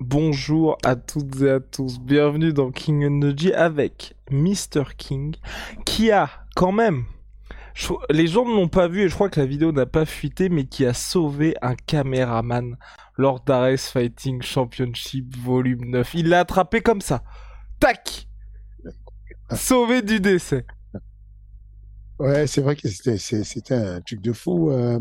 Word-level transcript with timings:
Bonjour 0.00 0.78
à 0.84 0.94
toutes 0.94 1.40
et 1.42 1.50
à 1.50 1.60
tous, 1.60 1.98
bienvenue 1.98 2.52
dans 2.52 2.70
King 2.70 3.04
Energy 3.04 3.52
avec 3.52 4.14
Mr. 4.30 4.84
King 4.96 5.34
qui 5.84 6.12
a 6.12 6.30
quand 6.54 6.70
même, 6.70 7.04
les 8.10 8.28
gens 8.28 8.44
ne 8.44 8.54
l'ont 8.54 8.68
pas 8.68 8.86
vu 8.86 9.02
et 9.02 9.08
je 9.08 9.14
crois 9.14 9.28
que 9.28 9.40
la 9.40 9.46
vidéo 9.46 9.72
n'a 9.72 9.86
pas 9.86 10.04
fuité, 10.04 10.48
mais 10.50 10.66
qui 10.66 10.86
a 10.86 10.94
sauvé 10.94 11.56
un 11.62 11.74
caméraman 11.74 12.76
lors 13.16 13.40
d'Ares 13.40 13.78
Fighting 13.78 14.40
Championship 14.40 15.36
Volume 15.36 15.90
9. 15.90 16.14
Il 16.14 16.28
l'a 16.28 16.40
attrapé 16.40 16.80
comme 16.80 17.00
ça. 17.00 17.24
Tac 17.80 18.28
Sauvé 19.52 20.02
du 20.02 20.20
décès. 20.20 20.64
Ouais, 22.20 22.46
c'est 22.46 22.60
vrai 22.60 22.76
que 22.76 22.88
c'était 22.88 23.74
un 23.74 24.00
truc 24.00 24.20
de 24.20 24.32
fou. 24.32 24.70
euh, 24.70 24.98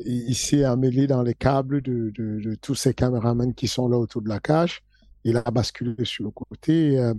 il 0.00 0.34
s'est 0.34 0.66
emmêlé 0.66 1.06
dans 1.06 1.22
les 1.22 1.34
câbles 1.34 1.80
de, 1.82 2.54
tous 2.60 2.74
ces 2.74 2.94
caméramans 2.94 3.54
qui 3.54 3.68
sont 3.68 3.88
là 3.88 3.96
autour 3.98 4.22
de 4.22 4.28
la 4.28 4.40
cage. 4.40 4.82
Il 5.24 5.36
a 5.36 5.42
basculé 5.42 6.04
sur 6.04 6.24
le 6.24 6.30
côté. 6.30 6.98
euh, 6.98 7.14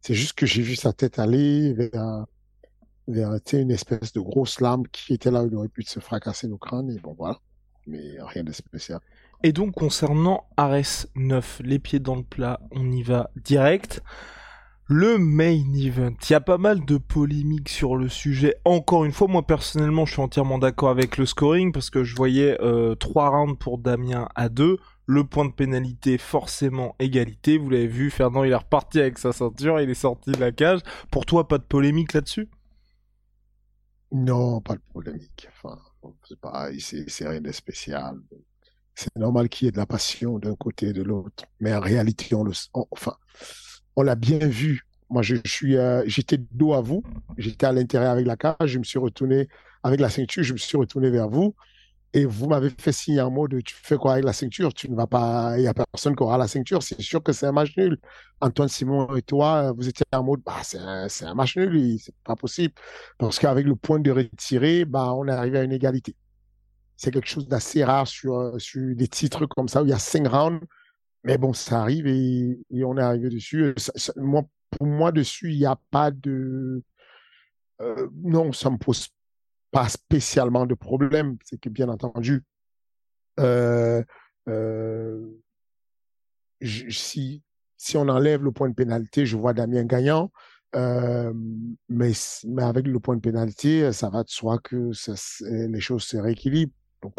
c'est 0.00 0.14
juste 0.14 0.34
que 0.34 0.46
j'ai 0.46 0.62
vu 0.62 0.76
sa 0.76 0.92
tête 0.92 1.18
aller 1.18 1.72
vers, 1.72 2.26
vers 3.08 3.38
une 3.52 3.70
espèce 3.70 4.12
de 4.12 4.20
grosse 4.20 4.60
lame 4.60 4.86
qui 4.88 5.14
était 5.14 5.30
là 5.30 5.42
où 5.42 5.48
il 5.48 5.54
aurait 5.54 5.68
pu 5.68 5.82
se 5.82 6.00
fracasser 6.00 6.46
le 6.48 6.56
crâne. 6.56 6.90
Et 6.90 6.98
bon, 6.98 7.14
voilà. 7.18 7.38
Mais 7.86 8.16
rien 8.20 8.44
de 8.44 8.52
spécial. 8.52 9.00
Et 9.42 9.52
donc 9.52 9.74
concernant 9.74 10.44
Ares 10.56 11.06
9, 11.14 11.62
les 11.64 11.78
pieds 11.78 12.00
dans 12.00 12.16
le 12.16 12.22
plat, 12.22 12.60
on 12.70 12.90
y 12.90 13.02
va 13.02 13.30
direct. 13.36 14.02
Le 14.88 15.18
main 15.18 15.64
event, 15.74 16.14
il 16.28 16.32
y 16.32 16.34
a 16.34 16.40
pas 16.40 16.58
mal 16.58 16.84
de 16.84 16.96
polémiques 16.96 17.68
sur 17.68 17.96
le 17.96 18.08
sujet. 18.08 18.54
Encore 18.64 19.04
une 19.04 19.12
fois, 19.12 19.26
moi 19.28 19.44
personnellement, 19.46 20.06
je 20.06 20.12
suis 20.12 20.22
entièrement 20.22 20.58
d'accord 20.58 20.90
avec 20.90 21.18
le 21.18 21.26
scoring 21.26 21.72
parce 21.72 21.90
que 21.90 22.04
je 22.04 22.14
voyais 22.16 22.56
euh, 22.62 22.94
3 22.94 23.30
rounds 23.30 23.58
pour 23.58 23.78
Damien 23.78 24.28
à 24.36 24.48
2. 24.48 24.78
Le 25.08 25.24
point 25.24 25.44
de 25.44 25.52
pénalité, 25.52 26.18
forcément 26.18 26.94
égalité. 26.98 27.58
Vous 27.58 27.70
l'avez 27.70 27.86
vu, 27.88 28.10
Fernand, 28.10 28.44
il 28.44 28.50
est 28.52 28.56
reparti 28.56 29.00
avec 29.00 29.18
sa 29.18 29.32
ceinture, 29.32 29.80
il 29.80 29.90
est 29.90 29.94
sorti 29.94 30.30
de 30.32 30.38
la 30.40 30.50
cage. 30.52 30.80
Pour 31.10 31.26
toi, 31.26 31.46
pas 31.48 31.58
de 31.58 31.64
polémique 31.64 32.12
là-dessus? 32.12 32.48
Non, 34.12 34.60
pas 34.60 34.74
de 34.76 34.82
polémique. 34.92 35.48
Enfin, 35.50 35.78
c'est 36.28 36.38
pas, 36.40 36.70
c'est 36.78 37.08
c'est 37.08 37.28
rien 37.28 37.40
de 37.40 37.52
spécial. 37.52 38.16
C'est 38.94 39.14
normal 39.16 39.48
qu'il 39.48 39.66
y 39.66 39.68
ait 39.68 39.72
de 39.72 39.76
la 39.78 39.86
passion 39.86 40.38
d'un 40.38 40.54
côté 40.56 40.88
et 40.88 40.92
de 40.92 41.02
l'autre. 41.02 41.44
Mais 41.60 41.74
en 41.74 41.80
réalité, 41.80 42.34
on 42.34 42.44
le, 42.44 42.52
on- 42.74 42.86
enfin, 42.92 43.16
on 43.96 44.02
l'a 44.02 44.14
bien 44.14 44.38
vu. 44.38 44.86
Moi, 45.10 45.22
je 45.22 45.36
suis, 45.44 45.76
euh, 45.76 46.02
j'étais 46.06 46.38
dos 46.38 46.74
à 46.74 46.80
vous. 46.80 47.02
J'étais 47.38 47.66
à 47.66 47.72
l'intérieur 47.72 48.12
avec 48.12 48.26
la 48.26 48.36
cage. 48.36 48.66
Je 48.66 48.78
me 48.78 48.84
suis 48.84 48.98
retourné 48.98 49.48
avec 49.82 50.00
la 50.00 50.10
ceinture. 50.10 50.42
Je 50.42 50.52
me 50.52 50.58
suis 50.58 50.76
retourné 50.76 51.10
vers 51.10 51.28
vous. 51.28 51.54
Et 52.12 52.24
vous 52.24 52.48
m'avez 52.48 52.70
fait 52.70 52.92
signe 52.92 53.20
en 53.20 53.30
mode, 53.30 53.62
tu 53.62 53.74
fais 53.74 53.96
quoi 53.96 54.12
avec 54.12 54.24
la 54.24 54.32
ceinture? 54.32 54.72
Tu 54.72 54.90
ne 54.90 54.96
vas 54.96 55.06
pas, 55.06 55.58
il 55.58 55.64
y 55.64 55.66
a 55.66 55.74
personne 55.74 56.16
qui 56.16 56.22
aura 56.22 56.38
la 56.38 56.48
ceinture. 56.48 56.82
C'est 56.82 57.00
sûr 57.02 57.22
que 57.22 57.32
c'est 57.32 57.46
un 57.46 57.52
match 57.52 57.76
nul. 57.76 57.98
Antoine 58.40 58.68
Simon 58.68 59.14
et 59.16 59.22
toi, 59.22 59.72
vous 59.72 59.86
étiez 59.86 60.06
en 60.14 60.22
mode, 60.22 60.40
bah, 60.44 60.54
c'est 60.62 60.78
un, 60.78 61.34
match 61.34 61.56
nul. 61.58 61.98
C'est 62.00 62.14
pas 62.24 62.34
possible. 62.34 62.72
Parce 63.18 63.38
qu'avec 63.38 63.66
le 63.66 63.76
point 63.76 63.98
de 63.98 64.10
retiré, 64.10 64.86
bah, 64.86 65.12
on 65.12 65.28
est 65.28 65.30
arrivé 65.30 65.58
à 65.58 65.64
une 65.64 65.72
égalité. 65.72 66.16
C'est 66.96 67.10
quelque 67.10 67.28
chose 67.28 67.48
d'assez 67.48 67.84
rare 67.84 68.06
sur, 68.06 68.34
euh, 68.34 68.58
sur 68.58 68.96
des 68.96 69.08
titres 69.08 69.44
comme 69.44 69.68
ça 69.68 69.82
où 69.82 69.84
il 69.84 69.90
y 69.90 69.92
a 69.92 69.98
cinq 69.98 70.26
rounds. 70.26 70.66
Mais 71.26 71.38
bon, 71.38 71.52
ça 71.52 71.80
arrive 71.80 72.06
et, 72.06 72.56
on 72.84 72.96
est 72.96 73.02
arrivé 73.02 73.28
dessus. 73.30 73.74
Ça- 73.76 74.12
moi, 74.16 74.44
pour 74.70 74.86
moi, 74.86 75.10
dessus, 75.10 75.52
il 75.52 75.58
n'y 75.58 75.66
a 75.66 75.76
pas 75.90 76.12
de. 76.12 76.82
euh, 77.80 78.08
non, 78.22 78.52
ça 78.52 78.70
me 78.70 78.78
pose 78.78 79.08
pas 79.72 79.88
spécialement 79.88 80.66
de 80.66 80.74
problème. 80.74 81.36
C'est 81.44 81.60
que, 81.60 81.68
bien 81.68 81.88
entendu, 81.88 82.44
euh, 83.40 84.04
euh, 84.48 85.28
si, 86.62 87.42
si 87.76 87.96
on 87.96 88.08
enlève 88.08 88.44
le 88.44 88.52
point 88.52 88.68
de 88.68 88.74
pénalité, 88.74 89.26
je 89.26 89.36
vois 89.36 89.52
Damien 89.52 89.84
gagnant. 89.84 90.30
Euh, 90.76 91.32
mais, 91.88 92.12
mais 92.46 92.62
avec 92.62 92.86
le 92.86 93.00
point 93.00 93.16
de 93.16 93.20
pénalité, 93.20 93.92
ça 93.92 94.10
va 94.10 94.22
de 94.22 94.30
soi 94.30 94.58
que 94.58 94.92
les 95.40 95.80
choses 95.80 96.04
se 96.04 96.18
rééquilibrent. 96.18 96.72
Donc, 97.02 97.14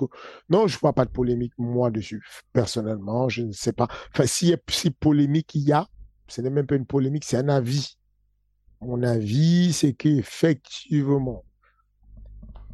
non, 0.49 0.67
je 0.67 0.77
vois 0.79 0.93
pas 0.93 1.05
de 1.05 1.11
polémique, 1.11 1.53
moi, 1.57 1.91
dessus. 1.91 2.23
Personnellement, 2.53 3.29
je 3.29 3.43
ne 3.43 3.51
sais 3.51 3.73
pas. 3.73 3.88
Enfin, 4.13 4.25
si, 4.25 4.55
si 4.69 4.91
polémique 4.91 5.55
il 5.55 5.63
y 5.63 5.71
a, 5.71 5.88
ce 6.27 6.41
n'est 6.41 6.49
même 6.49 6.65
pas 6.65 6.75
une 6.75 6.85
polémique, 6.85 7.23
c'est 7.25 7.38
un 7.38 7.49
avis. 7.49 7.97
Mon 8.81 9.01
avis, 9.03 9.73
c'est 9.73 9.93
qu'effectivement, 9.93 11.43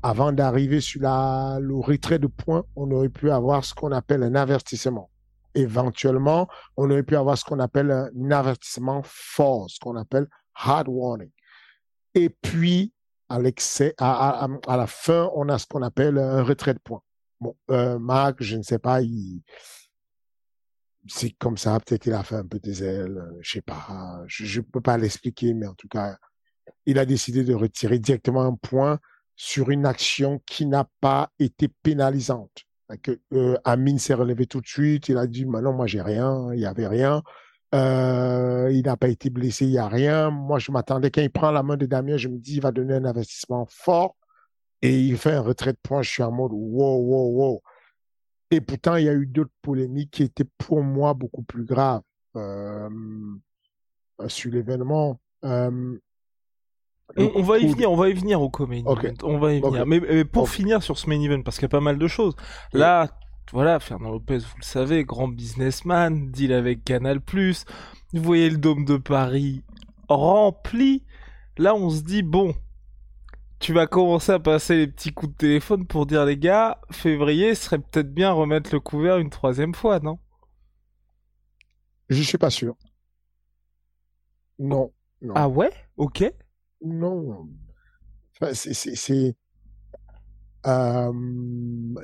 avant 0.02 0.34
d'arriver 0.34 0.82
sur 0.82 1.02
la, 1.02 1.60
le 1.62 1.76
retrait 1.76 2.20
de 2.20 2.28
points, 2.28 2.66
on 2.76 2.92
aurait 2.92 3.10
pu 3.10 3.32
avoir 3.32 3.64
ce 3.64 3.74
qu'on 3.74 3.92
appelle 3.92 4.24
un 4.24 4.36
avertissement. 4.36 5.10
Éventuellement, 5.56 6.48
on 6.76 6.90
aurait 6.90 7.04
pu 7.04 7.16
avoir 7.16 7.38
ce 7.38 7.46
qu'on 7.46 7.60
appelle 7.60 7.92
un 7.92 8.32
avertissement 8.32 9.02
fort, 9.06 9.70
ce 9.70 9.80
qu'on 9.80 9.96
appelle 9.96 10.28
hard 10.56 10.88
warning. 10.90 11.32
Et 12.16 12.30
puis, 12.30 12.92
à 13.30 13.38
à, 13.38 14.78
la 14.78 14.88
fin, 14.88 15.30
on 15.36 15.50
a 15.50 15.58
ce 15.58 15.66
qu'on 15.66 15.82
appelle 15.82 16.18
un 16.18 16.44
retrait 16.44 16.74
de 16.74 16.80
points. 16.80 17.02
Bon, 17.40 17.56
euh, 17.72 18.00
Marc, 18.00 18.42
je 18.42 18.56
ne 18.56 18.64
sais 18.64 18.80
pas, 18.80 19.02
c'est 21.08 21.32
comme 21.32 21.58
ça, 21.58 21.80
peut-être 21.80 22.06
il 22.06 22.14
a 22.14 22.24
fait 22.24 22.36
un 22.36 22.46
peu 22.46 22.60
des 22.60 22.84
ailes, 22.84 23.18
euh, 23.18 23.40
je 23.42 23.52
sais 23.52 23.62
pas, 23.62 24.24
je 24.28 24.60
ne 24.60 24.66
peux 24.66 24.82
pas 24.82 24.98
l'expliquer, 24.98 25.54
mais 25.54 25.68
en 25.68 25.74
tout 25.74 25.88
cas, 25.88 26.18
il 26.86 27.00
a 27.00 27.06
décidé 27.06 27.44
de 27.44 27.54
retirer 27.54 28.00
directement 28.00 28.44
un 28.44 28.56
point 28.56 29.00
sur 29.36 29.70
une 29.72 29.86
action 29.86 30.42
qui 30.46 30.66
n'a 30.66 30.88
pas 31.02 31.32
été 31.40 31.68
pénalisante. 31.68 32.64
Que, 33.02 33.20
euh, 33.34 33.58
Amine 33.64 33.98
s'est 33.98 34.14
relevé 34.14 34.46
tout 34.46 34.62
de 34.62 34.68
suite, 34.68 35.10
il 35.10 35.18
a 35.18 35.26
dit, 35.26 35.46
non, 35.46 35.74
moi 35.74 35.88
j'ai 35.88 36.02
rien, 36.02 36.54
il 36.54 36.60
n'y 36.60 36.66
avait 36.66 36.88
rien. 36.88 37.24
Euh, 37.74 38.70
il 38.72 38.84
n'a 38.84 38.98
pas 38.98 39.08
été 39.08 39.30
blessé, 39.30 39.66
il 39.66 39.72
n'y 39.72 39.78
a 39.78 39.88
rien. 39.88 40.30
Moi, 40.30 40.60
je 40.60 40.72
m'attendais, 40.72 41.10
quand 41.10 41.22
il 41.22 41.32
prend 41.32 41.52
la 41.52 41.64
main 41.64 41.76
de 41.76 41.86
Damien, 41.86 42.18
je 42.18 42.28
me 42.28 42.38
dis, 42.38 42.56
il 42.56 42.62
va 42.62 42.72
donner 42.72 42.94
un 42.94 43.06
investissement 43.06 43.66
fort. 43.68 44.16
Et 44.82 45.00
il 45.00 45.18
fait 45.18 45.32
un 45.32 45.42
retrait 45.42 45.72
de 45.72 45.78
points, 45.82 46.02
je 46.02 46.10
suis 46.10 46.24
en 46.24 46.32
mode, 46.32 46.52
wow, 46.52 46.98
wow, 46.98 47.32
wow. 47.32 47.62
Et 48.52 48.62
pourtant, 48.62 48.98
il 48.98 49.06
y 49.06 49.10
a 49.10 49.14
eu 49.14 49.26
d'autres 49.26 49.54
polémiques 49.62 50.12
qui 50.12 50.24
étaient 50.24 50.48
pour 50.58 50.84
moi 50.84 51.14
beaucoup 51.14 51.42
plus 51.42 51.64
graves 51.64 52.02
euh, 52.36 52.90
sur 54.28 54.52
l'événement. 54.52 55.20
Euh, 55.46 55.98
on, 57.16 57.32
on, 57.36 57.44
va 57.44 57.58
y 57.60 57.68
venir, 57.68 57.92
on 57.92 57.96
va 57.96 58.10
y 58.10 58.14
venir 58.14 58.42
au 58.42 58.50
co-main 58.50 58.84
okay. 58.86 59.14
On 59.24 59.40
va 59.40 59.54
y 59.54 59.62
venir. 59.62 59.82
Okay. 59.82 59.90
Mais, 59.90 60.00
mais, 60.00 60.26
pour 60.26 60.44
okay. 60.44 60.52
finir 60.52 60.84
sur 60.84 60.98
ce 60.98 61.10
main 61.10 61.20
event, 61.20 61.42
parce 61.42 61.58
qu'il 61.58 61.64
y 61.64 61.66
a 61.66 61.70
pas 61.70 61.80
mal 61.80 61.98
de 61.98 62.08
choses. 62.08 62.36
Là, 62.74 63.10
voilà, 63.52 63.80
Fernand 63.80 64.12
Lopez, 64.12 64.40
vous 64.40 64.58
le 64.58 64.64
savez, 64.64 65.04
grand 65.04 65.28
businessman, 65.28 66.32
deal 66.32 66.54
avec 66.54 66.84
Canal+. 66.84 67.20
Vous 68.14 68.24
voyez 68.24 68.50
le 68.50 68.58
dôme 68.58 68.86
de 68.86 68.98
Paris 68.98 69.64
rempli. 70.08 71.04
Là, 71.58 71.76
on 71.76 71.90
se 71.90 72.02
dit, 72.02 72.24
bon, 72.24 72.56
tu 73.60 73.74
vas 73.74 73.88
commencer 73.88 74.32
à 74.32 74.40
passer 74.40 74.78
les 74.78 74.88
petits 74.88 75.14
coups 75.14 75.34
de 75.34 75.38
téléphone 75.38 75.86
pour 75.86 76.06
dire, 76.06 76.26
les 76.26 76.38
gars, 76.38 76.80
février 76.92 77.56
serait 77.56 77.80
peut-être 77.80 78.14
bien 78.14 78.32
remettre 78.32 78.74
le 78.74 78.80
couvert 78.80 79.18
une 79.18 79.30
troisième 79.30 79.76
fois, 79.76 80.00
non? 80.00 80.20
Je 82.10 82.22
suis 82.22 82.38
pas 82.38 82.50
sûr. 82.50 82.76
Non. 84.60 84.92
non. 85.22 85.34
Ah 85.36 85.48
ouais? 85.48 85.72
Ok. 85.98 86.24
Non. 86.82 87.48
Enfin, 88.36 88.54
c'est 88.54 89.36
euh, 90.66 91.12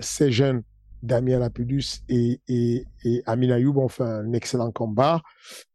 ces 0.01 0.31
jeunes, 0.31 0.63
Damien 1.01 1.39
Lapidus 1.39 2.01
et, 2.09 2.39
et, 2.47 2.85
et 3.03 3.23
Amin 3.25 3.51
Ayoub 3.51 3.77
ont 3.77 3.87
fait 3.87 4.03
un 4.03 4.33
excellent 4.33 4.71
combat. 4.71 5.21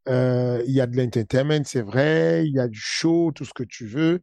Euh, 0.09 0.63
il 0.67 0.73
y 0.73 0.81
a 0.81 0.87
de 0.87 0.97
l'entertainment, 0.97 1.65
c'est 1.65 1.83
vrai, 1.83 2.47
il 2.47 2.53
y 2.53 2.61
a 2.61 2.69
du 2.69 2.81
show, 2.81 3.33
tout 3.35 3.45
ce 3.45 3.55
que 3.55 3.65
tu 3.65 3.87
veux. 3.87 4.21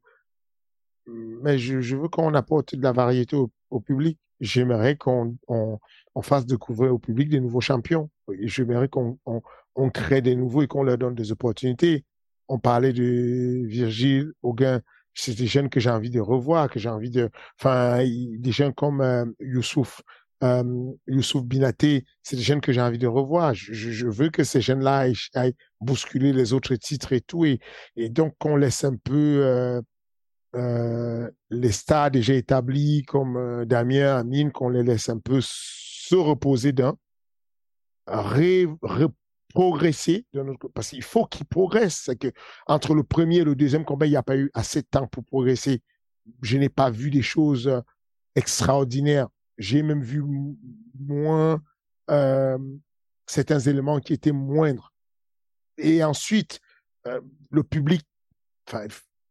Mais 1.07 1.57
je, 1.57 1.95
veux 1.95 2.07
qu'on 2.07 2.33
apporte 2.33 2.75
de 2.75 2.83
la 2.83 2.92
variété 2.92 3.36
au, 3.36 3.80
public. 3.80 4.19
j'aimerais 4.39 4.95
qu'on 4.95 5.38
on, 5.48 5.80
on 6.15 6.21
fasse 6.21 6.45
découvrir 6.45 6.94
au 6.94 7.00
public 7.00 7.30
des 7.30 7.39
nouveaux 7.39 7.62
champions. 7.62 8.09
J'aimerais 8.44 8.88
qu'on 8.88 9.18
on, 9.25 9.42
on 9.75 9.89
crée 9.89 10.21
des 10.21 10.36
nouveaux 10.36 10.62
et 10.62 10.68
qu'on 10.68 10.83
leur 10.83 10.97
donne 10.97 11.15
des 11.15 11.31
opportunités. 11.31 12.06
On 12.47 12.59
parlait 12.59 12.94
de 12.94 13.65
Virgile 13.65 14.33
Auguin. 14.42 14.81
C'est 15.13 15.38
des 15.38 15.47
jeunes 15.47 15.69
que 15.69 15.80
j'ai 15.80 15.89
envie 15.89 16.09
de 16.09 16.21
revoir, 16.21 16.69
que 16.69 16.80
j'ai 16.80 16.89
envie 16.89 17.09
de, 17.09 17.30
enfin, 17.59 17.97
des 18.04 18.51
jeunes 18.51 18.74
comme 18.74 19.01
euh, 19.01 19.25
Youssouf, 19.42 20.01
euh, 20.44 20.92
Youssouf 21.08 21.44
Binaté, 21.44 22.06
c'est 22.24 22.36
des 22.36 22.42
jeunes 22.42 22.62
que 22.62 22.72
j'ai 22.72 22.82
envie 22.82 22.98
de 22.98 23.08
revoir. 23.08 23.54
Je, 23.54 24.08
veux 24.08 24.30
que 24.30 24.44
ces 24.44 24.62
jeunes-là 24.62 25.08
aillent, 25.34 25.56
bousculer 25.80 26.34
les 26.34 26.54
autres 26.54 26.76
titres 26.76 27.14
et 27.14 27.22
tout. 27.22 27.46
Et, 27.46 27.60
donc, 28.10 28.36
qu'on 28.40 28.56
laisse 28.56 28.84
un 28.84 28.96
peu 28.96 29.42
euh, 29.44 29.82
euh, 30.56 31.30
les 31.50 31.72
stars 31.72 32.12
déjà 32.12 32.34
établis 32.34 33.04
comme 33.04 33.66
Damien, 33.66 34.18
Amine, 34.18 34.52
qu'on 34.52 34.70
les 34.70 34.84
laisse 34.84 35.10
un 35.10 35.20
peu 35.20 35.40
se 35.42 36.16
reposer 36.16 36.72
d'un, 36.72 36.98
progresser 39.54 40.26
parce 40.74 40.90
qu'il 40.90 41.04
faut 41.04 41.26
qu'ils 41.26 41.46
progressent. 41.46 42.04
C'est 42.06 42.34
entre 42.68 42.96
le 42.96 43.04
premier 43.04 43.38
et 43.38 43.44
le 43.44 43.56
deuxième 43.56 43.86
combat, 43.86 44.08
il 44.08 44.12
n'y 44.12 44.16
a 44.16 44.24
pas 44.24 44.38
eu 44.38 44.50
assez 44.54 44.82
de 44.82 44.88
temps 44.90 45.08
pour 45.08 45.24
progresser. 45.24 45.84
Je 46.42 46.58
n'ai 46.58 46.70
pas 46.70 46.90
vu 46.90 47.12
des 47.12 47.22
choses 47.22 47.72
extraordinaires. 48.36 49.28
J'ai 49.57 49.83
même 49.83 50.01
vu 50.01 50.24
moins 51.00 51.62
certains 53.25 53.59
éléments 53.59 54.00
qui 54.00 54.13
étaient 54.13 54.33
moindres. 54.33 54.92
Et 55.77 56.03
ensuite, 56.03 56.59
euh, 57.07 57.21
le 57.50 57.63
public, 57.63 58.06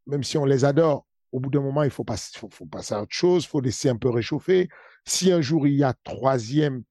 même 0.06 0.24
si 0.24 0.38
on 0.38 0.44
les 0.44 0.64
adore, 0.64 1.06
au 1.32 1.38
bout 1.38 1.50
d'un 1.50 1.60
moment, 1.60 1.82
il 1.82 1.90
faut, 1.90 2.02
passer, 2.02 2.38
à 2.94 3.02
autre 3.02 3.14
chose, 3.14 3.46
faut 3.46 3.60
laisser 3.60 3.88
un 3.88 3.96
peu 3.96 4.08
réchauffer. 4.08 4.68
Si 5.04 5.30
un 5.30 5.40
jour 5.40 5.66
il 5.66 5.74
y 5.74 5.84
a 5.84 5.94
troisième, 6.02 6.82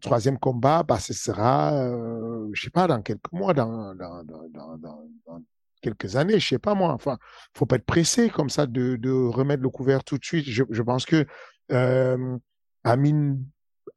troisième 0.00 0.38
combat, 0.38 0.82
bah, 0.82 0.98
ce 0.98 1.12
sera, 1.12 1.74
euh, 1.74 2.48
je 2.52 2.62
sais 2.62 2.70
pas, 2.70 2.86
dans 2.86 3.02
quelques 3.02 3.32
mois, 3.32 3.52
dans, 3.52 3.94
dans, 3.94 4.24
dans, 4.24 5.42
quelques 5.80 6.16
années, 6.16 6.38
je 6.38 6.48
sais 6.48 6.58
pas 6.58 6.74
moi. 6.74 6.92
Enfin, 6.92 7.18
faut 7.54 7.66
pas 7.66 7.76
être 7.76 7.86
pressé 7.86 8.30
comme 8.30 8.50
ça 8.50 8.66
de, 8.66 8.96
de 8.96 9.10
remettre 9.10 9.62
le 9.62 9.70
couvert 9.70 10.04
tout 10.04 10.18
de 10.18 10.24
suite. 10.24 10.46
Je, 10.46 10.64
je 10.70 10.82
pense 10.82 11.06
que 11.06 11.26
euh, 11.72 12.36
Amine 12.84 13.44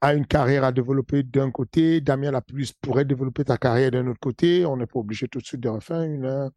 a 0.01 0.13
une 0.13 0.25
carrière 0.25 0.63
à 0.63 0.71
développer 0.71 1.23
d'un 1.23 1.51
côté, 1.51 2.01
Damien 2.01 2.31
la 2.31 2.41
plus 2.41 2.73
pourrait 2.73 3.05
développer 3.05 3.45
ta 3.45 3.57
carrière 3.57 3.91
d'un 3.91 4.07
autre 4.07 4.19
côté. 4.19 4.65
On 4.65 4.77
n'est 4.77 4.85
pas 4.85 4.99
obligé 4.99 5.27
tout 5.27 5.39
de 5.39 5.45
suite 5.45 5.61
de 5.61 5.69
refaire 5.69 6.01
une 6.01 6.51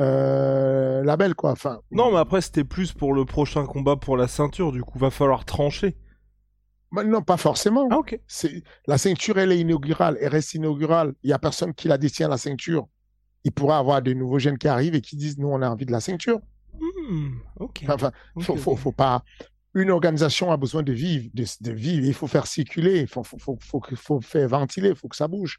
euh, 0.00 1.04
label, 1.04 1.34
quoi. 1.34 1.52
Enfin. 1.52 1.80
Non, 1.90 2.10
mais 2.10 2.18
après, 2.18 2.40
c'était 2.40 2.64
plus 2.64 2.92
pour 2.92 3.12
le 3.12 3.24
prochain 3.24 3.66
combat 3.66 3.96
pour 3.96 4.16
la 4.16 4.28
ceinture. 4.28 4.72
Du 4.72 4.82
coup, 4.82 4.98
va 4.98 5.10
falloir 5.10 5.44
trancher. 5.44 5.96
non, 6.92 7.22
pas 7.22 7.36
forcément. 7.36 7.88
Ah. 7.90 8.00
C'est 8.26 8.62
la 8.86 8.96
ceinture, 8.96 9.38
elle 9.38 9.52
est 9.52 9.58
inaugurale, 9.58 10.16
elle 10.20 10.28
reste 10.28 10.54
inaugurale. 10.54 11.12
Il 11.22 11.30
y 11.30 11.32
a 11.34 11.38
personne 11.38 11.74
qui 11.74 11.88
la 11.88 11.98
détient 11.98 12.28
la 12.28 12.38
ceinture. 12.38 12.88
Il 13.44 13.52
pourra 13.52 13.78
avoir 13.78 14.02
des 14.02 14.14
nouveaux 14.14 14.38
jeunes 14.38 14.58
qui 14.58 14.68
arrivent 14.68 14.94
et 14.94 15.00
qui 15.00 15.16
disent 15.16 15.38
nous 15.38 15.48
on 15.48 15.62
a 15.62 15.68
envie 15.68 15.86
de 15.86 15.92
la 15.92 16.00
ceinture. 16.00 16.40
Hmm, 16.78 17.30
ok. 17.58 17.84
Enfin, 17.88 18.12
faut, 18.40 18.56
faut, 18.56 18.76
faut, 18.76 18.92
pas. 18.92 19.22
Une 19.74 19.90
organisation 19.90 20.50
a 20.50 20.56
besoin 20.56 20.82
de 20.82 20.92
vivre, 20.92 21.30
de, 21.34 21.72
vivre. 21.72 22.06
Il 22.06 22.14
faut 22.14 22.26
faire 22.26 22.46
circuler, 22.46 23.00
il 23.00 23.06
faut, 23.06 23.22
faut, 23.22 23.38
faut, 23.38 23.80
faut, 23.94 24.20
faire 24.20 24.48
ventiler, 24.48 24.90
il 24.90 24.94
faut 24.94 25.08
que 25.08 25.16
ça 25.16 25.28
bouge. 25.28 25.58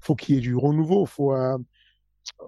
Faut 0.00 0.14
qu'il 0.14 0.34
y 0.34 0.38
ait 0.38 0.40
du 0.40 0.54
renouveau. 0.54 1.06
Faut, 1.06 1.34
euh, 1.34 1.58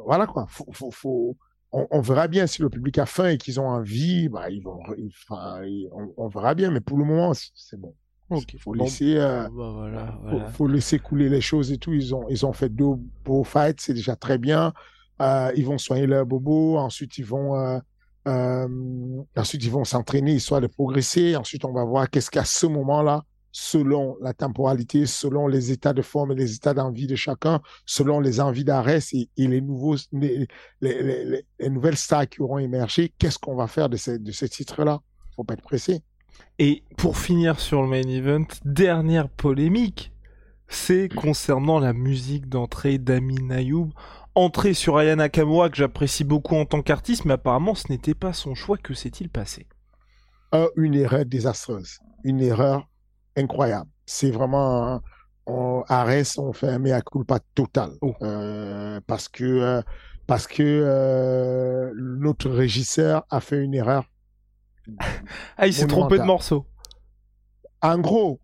voilà 0.04 0.26
quoi. 0.26 0.46
Faut. 0.48 1.36
On, 1.70 1.86
on, 1.90 2.00
verra 2.00 2.28
bien 2.28 2.46
si 2.46 2.62
le 2.62 2.70
public 2.70 2.96
a 2.96 3.04
faim 3.04 3.28
et 3.28 3.36
qu'ils 3.36 3.60
ont 3.60 3.68
envie, 3.68 4.30
bah, 4.30 4.48
ils 4.48 4.62
vont, 4.62 4.80
enfin, 5.06 5.60
on, 5.92 6.14
on, 6.16 6.28
verra 6.28 6.54
bien. 6.54 6.70
Mais 6.70 6.80
pour 6.80 6.96
le 6.96 7.04
moment, 7.04 7.32
c'est 7.34 7.78
bon. 7.78 7.94
Il 8.30 8.58
faut 8.58 8.74
laisser, 8.74 9.16
euh, 9.16 9.44
bah, 9.44 9.50
voilà, 9.50 10.18
voilà. 10.22 10.46
Faut, 10.46 10.52
faut, 10.52 10.66
laisser 10.66 10.98
couler 10.98 11.28
les 11.28 11.40
choses 11.40 11.72
et 11.72 11.78
tout. 11.78 11.94
Ils 11.94 12.14
ont, 12.14 12.26
ils 12.28 12.44
ont 12.44 12.52
fait 12.52 12.68
deux 12.68 12.94
beaux 13.24 13.44
fights, 13.44 13.80
c'est 13.80 13.94
déjà 13.94 14.16
très 14.16 14.38
bien. 14.38 14.72
Euh, 15.22 15.50
ils 15.56 15.64
vont 15.64 15.78
soigner 15.78 16.06
leur 16.06 16.26
bobo. 16.26 16.76
Ensuite, 16.76 17.18
ils 17.18 17.24
vont, 17.24 17.56
euh, 17.56 17.78
euh 18.28 18.68
ensuite 19.36 19.64
ils 19.64 19.70
vont 19.70 19.84
s'entraîner 19.84 20.34
histoire 20.34 20.60
de 20.60 20.66
progresser. 20.66 21.36
Ensuite, 21.36 21.64
on 21.64 21.72
va 21.72 21.84
voir 21.84 22.10
qu'est-ce 22.10 22.30
qu'à 22.30 22.44
ce 22.44 22.66
moment-là 22.66 23.24
selon 23.50 24.16
la 24.20 24.34
temporalité, 24.34 25.06
selon 25.06 25.48
les 25.48 25.72
états 25.72 25.94
de 25.94 26.02
forme 26.02 26.32
et 26.32 26.34
les 26.34 26.54
états 26.54 26.74
d'envie 26.74 27.06
de 27.06 27.16
chacun, 27.16 27.60
selon 27.86 28.20
les 28.20 28.40
envies 28.40 28.62
d'arrêt 28.62 29.00
et, 29.12 29.30
et, 29.36 29.48
les 29.48 29.62
nouveaux, 29.62 29.96
les, 30.12 30.46
les, 30.82 31.02
les, 31.02 31.44
les, 31.58 31.70
nouvelles 31.70 31.96
stars 31.96 32.28
qui 32.28 32.42
auront 32.42 32.58
émergé, 32.58 33.12
qu'est-ce 33.18 33.38
qu'on 33.38 33.56
va 33.56 33.66
faire 33.66 33.88
de 33.88 33.96
ces, 33.96 34.18
de 34.18 34.32
ces 34.32 34.50
titres-là? 34.50 35.00
Faut 35.34 35.44
pas 35.44 35.54
être 35.54 35.62
pressé. 35.62 36.02
Et 36.58 36.82
pour 36.96 37.18
finir 37.18 37.60
sur 37.60 37.82
le 37.82 37.88
main 37.88 38.02
event, 38.08 38.46
dernière 38.64 39.28
polémique, 39.28 40.12
c'est 40.66 41.08
concernant 41.08 41.78
la 41.78 41.92
musique 41.92 42.48
d'entrée 42.48 42.98
d'Amin 42.98 43.50
Ayoub. 43.50 43.90
Entrée 44.34 44.74
sur 44.74 44.98
Aya 44.98 45.16
Nakamura 45.16 45.68
que 45.68 45.76
j'apprécie 45.76 46.24
beaucoup 46.24 46.56
en 46.56 46.64
tant 46.64 46.82
qu'artiste, 46.82 47.24
mais 47.24 47.34
apparemment 47.34 47.74
ce 47.74 47.90
n'était 47.90 48.14
pas 48.14 48.32
son 48.32 48.54
choix. 48.54 48.76
Que 48.76 48.94
s'est-il 48.94 49.28
passé? 49.28 49.66
Euh, 50.54 50.68
Une 50.76 50.94
erreur 50.94 51.24
désastreuse. 51.24 51.98
Une 52.24 52.40
erreur 52.40 52.88
incroyable. 53.36 53.90
C'est 54.06 54.30
vraiment 54.30 55.00
on 55.48 55.82
arrête, 55.88 56.34
on 56.38 56.52
fait 56.52 56.68
un 56.68 56.78
mea 56.78 57.00
culpa 57.00 57.40
total 57.54 57.90
oh. 58.02 58.14
euh, 58.22 59.00
parce 59.06 59.28
que 59.28 59.44
euh, 59.44 59.82
parce 60.26 60.46
que 60.46 60.62
euh, 60.62 61.90
notre 61.96 62.50
régisseur 62.50 63.24
a 63.30 63.40
fait 63.40 63.58
une 63.58 63.74
erreur. 63.74 64.04
Ah, 65.56 65.66
il 65.66 65.74
s'est 65.74 65.86
trompé 65.86 66.18
de 66.18 66.24
morceau. 66.24 66.66
En 67.80 67.98
gros, 67.98 68.40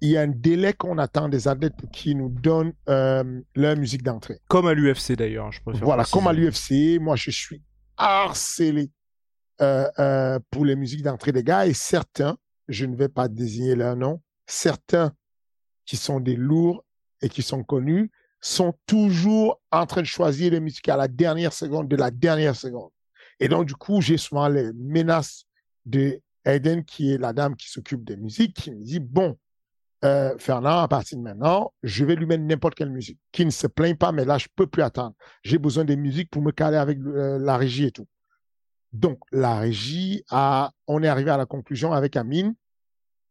il 0.00 0.10
y 0.10 0.16
a 0.16 0.22
un 0.22 0.28
délai 0.28 0.72
qu'on 0.72 0.98
attend 0.98 1.28
des 1.28 1.48
athlètes 1.48 1.76
pour 1.76 1.90
qu'ils 1.90 2.16
nous 2.16 2.28
donnent 2.28 2.74
euh, 2.88 3.40
leur 3.54 3.76
musique 3.76 4.02
d'entrée. 4.02 4.40
Comme 4.48 4.66
à 4.66 4.74
l'UFC 4.74 5.12
d'ailleurs, 5.12 5.52
je 5.52 5.62
préfère. 5.62 5.84
Voilà, 5.84 6.04
comme 6.04 6.26
à 6.26 6.32
l'UFC, 6.32 7.00
moi 7.00 7.16
je 7.16 7.30
suis 7.30 7.62
harcelé 7.96 8.90
euh, 9.60 9.88
euh, 9.98 10.38
pour 10.50 10.64
les 10.64 10.76
musiques 10.76 11.02
d'entrée 11.02 11.32
des 11.32 11.42
gars 11.42 11.66
et 11.66 11.74
certains, 11.74 12.36
je 12.68 12.86
ne 12.86 12.96
vais 12.96 13.08
pas 13.08 13.28
désigner 13.28 13.76
leur 13.76 13.96
nom, 13.96 14.20
certains 14.46 15.12
qui 15.86 15.96
sont 15.96 16.20
des 16.20 16.36
lourds 16.36 16.84
et 17.22 17.28
qui 17.28 17.42
sont 17.42 17.62
connus 17.62 18.10
sont 18.40 18.74
toujours 18.86 19.60
en 19.72 19.86
train 19.86 20.02
de 20.02 20.06
choisir 20.06 20.52
les 20.52 20.60
musiques 20.60 20.88
à 20.88 20.98
la 20.98 21.08
dernière 21.08 21.52
seconde 21.52 21.88
de 21.88 21.96
la 21.96 22.10
dernière 22.10 22.54
seconde. 22.54 22.90
Et 23.40 23.48
donc, 23.48 23.66
du 23.66 23.74
coup, 23.74 24.02
j'ai 24.02 24.18
souvent 24.18 24.48
les 24.48 24.70
menaces 24.74 25.46
de 25.86 26.20
Aiden, 26.44 26.84
qui 26.84 27.12
est 27.12 27.18
la 27.18 27.32
dame 27.32 27.56
qui 27.56 27.70
s'occupe 27.70 28.04
des 28.04 28.16
musiques, 28.16 28.54
qui 28.54 28.70
me 28.70 28.82
dit, 28.82 29.00
bon, 29.00 29.38
euh, 30.04 30.36
Fernand, 30.38 30.80
à 30.80 30.88
partir 30.88 31.16
de 31.16 31.22
maintenant, 31.22 31.72
je 31.82 32.04
vais 32.04 32.14
lui 32.14 32.26
mettre 32.26 32.42
n'importe 32.42 32.74
quelle 32.74 32.90
musique, 32.90 33.18
qui 33.32 33.46
ne 33.46 33.50
se 33.50 33.66
plaint 33.66 33.98
pas, 33.98 34.12
mais 34.12 34.24
là, 34.24 34.36
je 34.36 34.48
peux 34.54 34.66
plus 34.66 34.82
attendre. 34.82 35.14
J'ai 35.42 35.58
besoin 35.58 35.84
des 35.84 35.96
musiques 35.96 36.30
pour 36.30 36.42
me 36.42 36.52
caler 36.52 36.76
avec 36.76 36.98
euh, 36.98 37.38
la 37.38 37.56
régie 37.56 37.86
et 37.86 37.90
tout. 37.90 38.06
Donc, 38.92 39.18
la 39.32 39.58
régie 39.58 40.22
a, 40.30 40.72
on 40.86 41.02
est 41.02 41.08
arrivé 41.08 41.30
à 41.30 41.36
la 41.36 41.46
conclusion 41.46 41.92
avec 41.92 42.16
Amine 42.16 42.54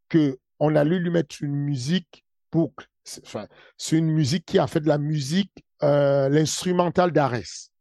que 0.09 0.37
on 0.59 0.75
allait 0.75 0.99
lui 0.99 1.09
mettre 1.09 1.37
une 1.41 1.55
musique. 1.55 2.25
Enfin, 3.23 3.47
c'est 3.77 3.97
une 3.97 4.11
musique 4.11 4.45
qui 4.45 4.59
a 4.59 4.67
fait 4.67 4.79
de 4.79 4.87
la 4.87 4.97
musique, 4.97 5.63
euh, 5.83 6.29
l'instrumental 6.29 7.11
d'Arès, 7.11 7.71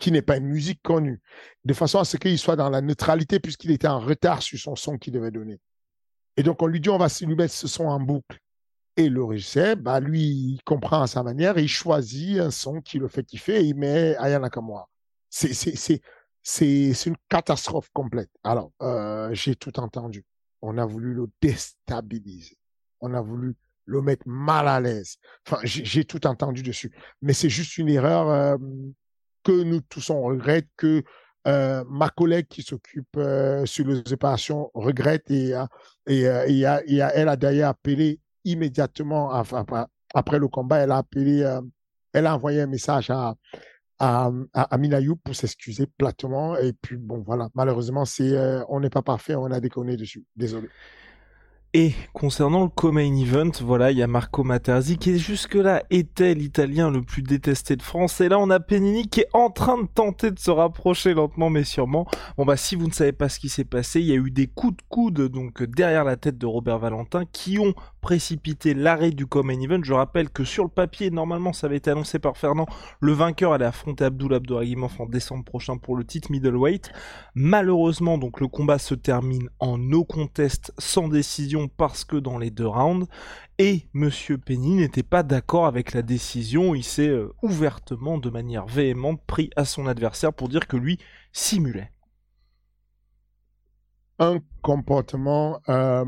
qui 0.00 0.10
n'est 0.10 0.22
pas 0.22 0.38
une 0.38 0.48
musique 0.48 0.82
connue, 0.82 1.20
de 1.64 1.74
façon 1.74 1.98
à 2.00 2.04
ce 2.04 2.16
qu'il 2.16 2.38
soit 2.38 2.56
dans 2.56 2.70
la 2.70 2.80
neutralité 2.80 3.38
puisqu'il 3.38 3.70
était 3.70 3.86
en 3.86 4.00
retard 4.00 4.42
sur 4.42 4.58
son 4.58 4.74
son 4.74 4.98
qu'il 4.98 5.12
devait 5.12 5.30
donner. 5.30 5.60
Et 6.36 6.42
donc 6.42 6.62
on 6.62 6.66
lui 6.66 6.80
dit 6.80 6.88
on 6.88 6.98
va 6.98 7.08
lui 7.20 7.36
mettre 7.36 7.54
ce 7.54 7.68
son 7.68 7.84
en 7.84 8.00
boucle. 8.00 8.38
Et 8.96 9.08
le 9.08 9.22
régisseur, 9.22 9.76
bah 9.76 10.00
lui, 10.00 10.20
il 10.20 10.60
comprend 10.64 11.02
à 11.02 11.06
sa 11.06 11.22
manière 11.22 11.58
il 11.58 11.68
choisit 11.68 12.40
un 12.40 12.50
son 12.50 12.80
qui 12.80 12.98
le 12.98 13.08
fait 13.08 13.22
kiffer 13.22 13.60
et 13.60 13.64
il 13.64 13.76
met 13.76 14.16
Aya 14.16 14.38
Nakamura. 14.40 14.88
C'est 15.28 15.54
c'est 15.54 15.76
c'est 15.76 16.02
c'est 16.42 17.08
une 17.08 17.16
catastrophe 17.28 17.90
complète. 17.92 18.30
Alors 18.42 18.72
euh, 18.82 19.32
j'ai 19.32 19.54
tout 19.54 19.78
entendu. 19.78 20.24
On 20.62 20.78
a 20.78 20.84
voulu 20.84 21.14
le 21.14 21.26
déstabiliser. 21.40 22.56
On 23.00 23.14
a 23.14 23.20
voulu 23.20 23.54
le 23.84 24.02
mettre 24.02 24.26
mal 24.26 24.68
à 24.68 24.80
l'aise. 24.80 25.16
Enfin, 25.46 25.60
j'ai 25.64 26.04
tout 26.04 26.26
entendu 26.26 26.62
dessus. 26.62 26.92
Mais 27.22 27.32
c'est 27.32 27.48
juste 27.48 27.78
une 27.78 27.88
erreur 27.88 28.28
euh, 28.28 28.56
que 29.44 29.62
nous 29.62 29.80
tous 29.80 30.10
on 30.10 30.22
regrette, 30.22 30.66
que 30.76 31.02
euh, 31.46 31.84
ma 31.88 32.10
collègue 32.10 32.46
qui 32.48 32.62
s'occupe 32.62 33.16
euh, 33.16 33.64
sur 33.64 33.86
les 33.86 34.12
opérations 34.12 34.70
regrette 34.74 35.30
et, 35.30 35.54
et, 36.06 36.22
et, 36.22 36.60
et, 36.86 36.96
elle 37.14 37.28
a 37.28 37.36
d'ailleurs 37.36 37.70
appelé 37.70 38.20
immédiatement 38.44 39.30
après 39.32 40.38
le 40.38 40.48
combat, 40.48 40.78
elle 40.78 40.90
a 40.90 40.98
appelé, 40.98 41.46
elle 42.12 42.26
a 42.26 42.34
envoyé 42.34 42.60
un 42.62 42.66
message 42.66 43.10
à, 43.10 43.34
à, 43.98 44.30
à, 44.54 44.78
Minayou 44.78 45.16
pour 45.16 45.34
s'excuser 45.34 45.86
platement. 45.86 46.56
Et 46.56 46.72
puis 46.72 46.96
bon, 46.96 47.22
voilà, 47.26 47.48
malheureusement, 47.54 48.04
c'est 48.04 48.34
on 48.68 48.80
n'est 48.80 48.90
pas 48.90 49.02
parfait, 49.02 49.34
on 49.34 49.50
a 49.50 49.60
déconné 49.60 49.96
dessus. 49.96 50.24
Désolé. 50.36 50.68
Et 51.72 51.94
concernant 52.12 52.64
le 52.64 52.68
co-main 52.68 53.14
event, 53.14 53.52
voilà, 53.60 53.92
il 53.92 53.98
y 53.98 54.02
a 54.02 54.08
Marco 54.08 54.42
Materazzi 54.42 54.98
qui 54.98 55.16
jusque-là 55.20 55.84
était 55.90 56.34
l'italien 56.34 56.90
le 56.90 57.00
plus 57.00 57.22
détesté 57.22 57.76
de 57.76 57.82
France. 57.82 58.20
Et 58.20 58.28
là, 58.28 58.40
on 58.40 58.50
a 58.50 58.58
Penini 58.58 59.08
qui 59.08 59.20
est 59.20 59.28
en 59.34 59.50
train 59.50 59.80
de 59.80 59.86
tenter 59.86 60.32
de 60.32 60.38
se 60.40 60.50
rapprocher 60.50 61.14
lentement 61.14 61.48
mais 61.48 61.62
sûrement. 61.62 62.08
Bon 62.36 62.44
bah 62.44 62.56
si 62.56 62.74
vous 62.74 62.88
ne 62.88 62.92
savez 62.92 63.12
pas 63.12 63.28
ce 63.28 63.38
qui 63.38 63.48
s'est 63.48 63.64
passé, 63.64 64.00
il 64.00 64.06
y 64.06 64.12
a 64.12 64.16
eu 64.16 64.32
des 64.32 64.48
coups 64.48 64.78
de 64.78 64.82
coude 64.88 65.28
donc 65.28 65.62
derrière 65.62 66.02
la 66.02 66.16
tête 66.16 66.38
de 66.38 66.46
Robert 66.46 66.80
Valentin 66.80 67.22
qui 67.30 67.60
ont 67.60 67.74
précipité 68.00 68.74
l'arrêt 68.74 69.10
du 69.10 69.26
co-main 69.26 69.60
event. 69.60 69.80
Je 69.82 69.92
rappelle 69.92 70.30
que 70.30 70.44
sur 70.44 70.64
le 70.64 70.70
papier, 70.70 71.10
normalement 71.10 71.52
ça 71.52 71.66
avait 71.66 71.76
été 71.76 71.90
annoncé 71.90 72.18
par 72.18 72.36
Fernand, 72.36 72.66
le 73.00 73.12
vainqueur 73.12 73.52
allait 73.52 73.64
affronter 73.64 74.04
Abdul 74.04 74.34
Abdouragimov 74.34 75.00
en 75.00 75.06
décembre 75.06 75.44
prochain 75.44 75.76
pour 75.76 75.96
le 75.96 76.04
titre 76.04 76.30
middleweight. 76.30 76.90
Malheureusement, 77.34 78.18
donc 78.18 78.40
le 78.40 78.48
combat 78.48 78.78
se 78.78 78.94
termine 78.94 79.48
en 79.58 79.78
no 79.78 80.04
contest 80.04 80.72
sans 80.78 81.08
décision 81.08 81.68
parce 81.68 82.04
que 82.04 82.16
dans 82.16 82.38
les 82.38 82.50
deux 82.50 82.66
rounds, 82.66 83.06
et 83.58 83.86
Monsieur 83.92 84.38
Penny 84.38 84.76
n'était 84.76 85.02
pas 85.02 85.22
d'accord 85.22 85.66
avec 85.66 85.92
la 85.92 86.00
décision, 86.00 86.74
il 86.74 86.82
s'est 86.82 87.08
euh, 87.08 87.34
ouvertement, 87.42 88.16
de 88.16 88.30
manière 88.30 88.64
véhémente, 88.64 89.20
pris 89.26 89.50
à 89.54 89.66
son 89.66 89.86
adversaire 89.86 90.32
pour 90.32 90.48
dire 90.48 90.66
que 90.66 90.78
lui 90.78 90.98
simulait. 91.32 91.92
Un 94.18 94.38
comportement 94.62 95.60
euh, 95.68 96.04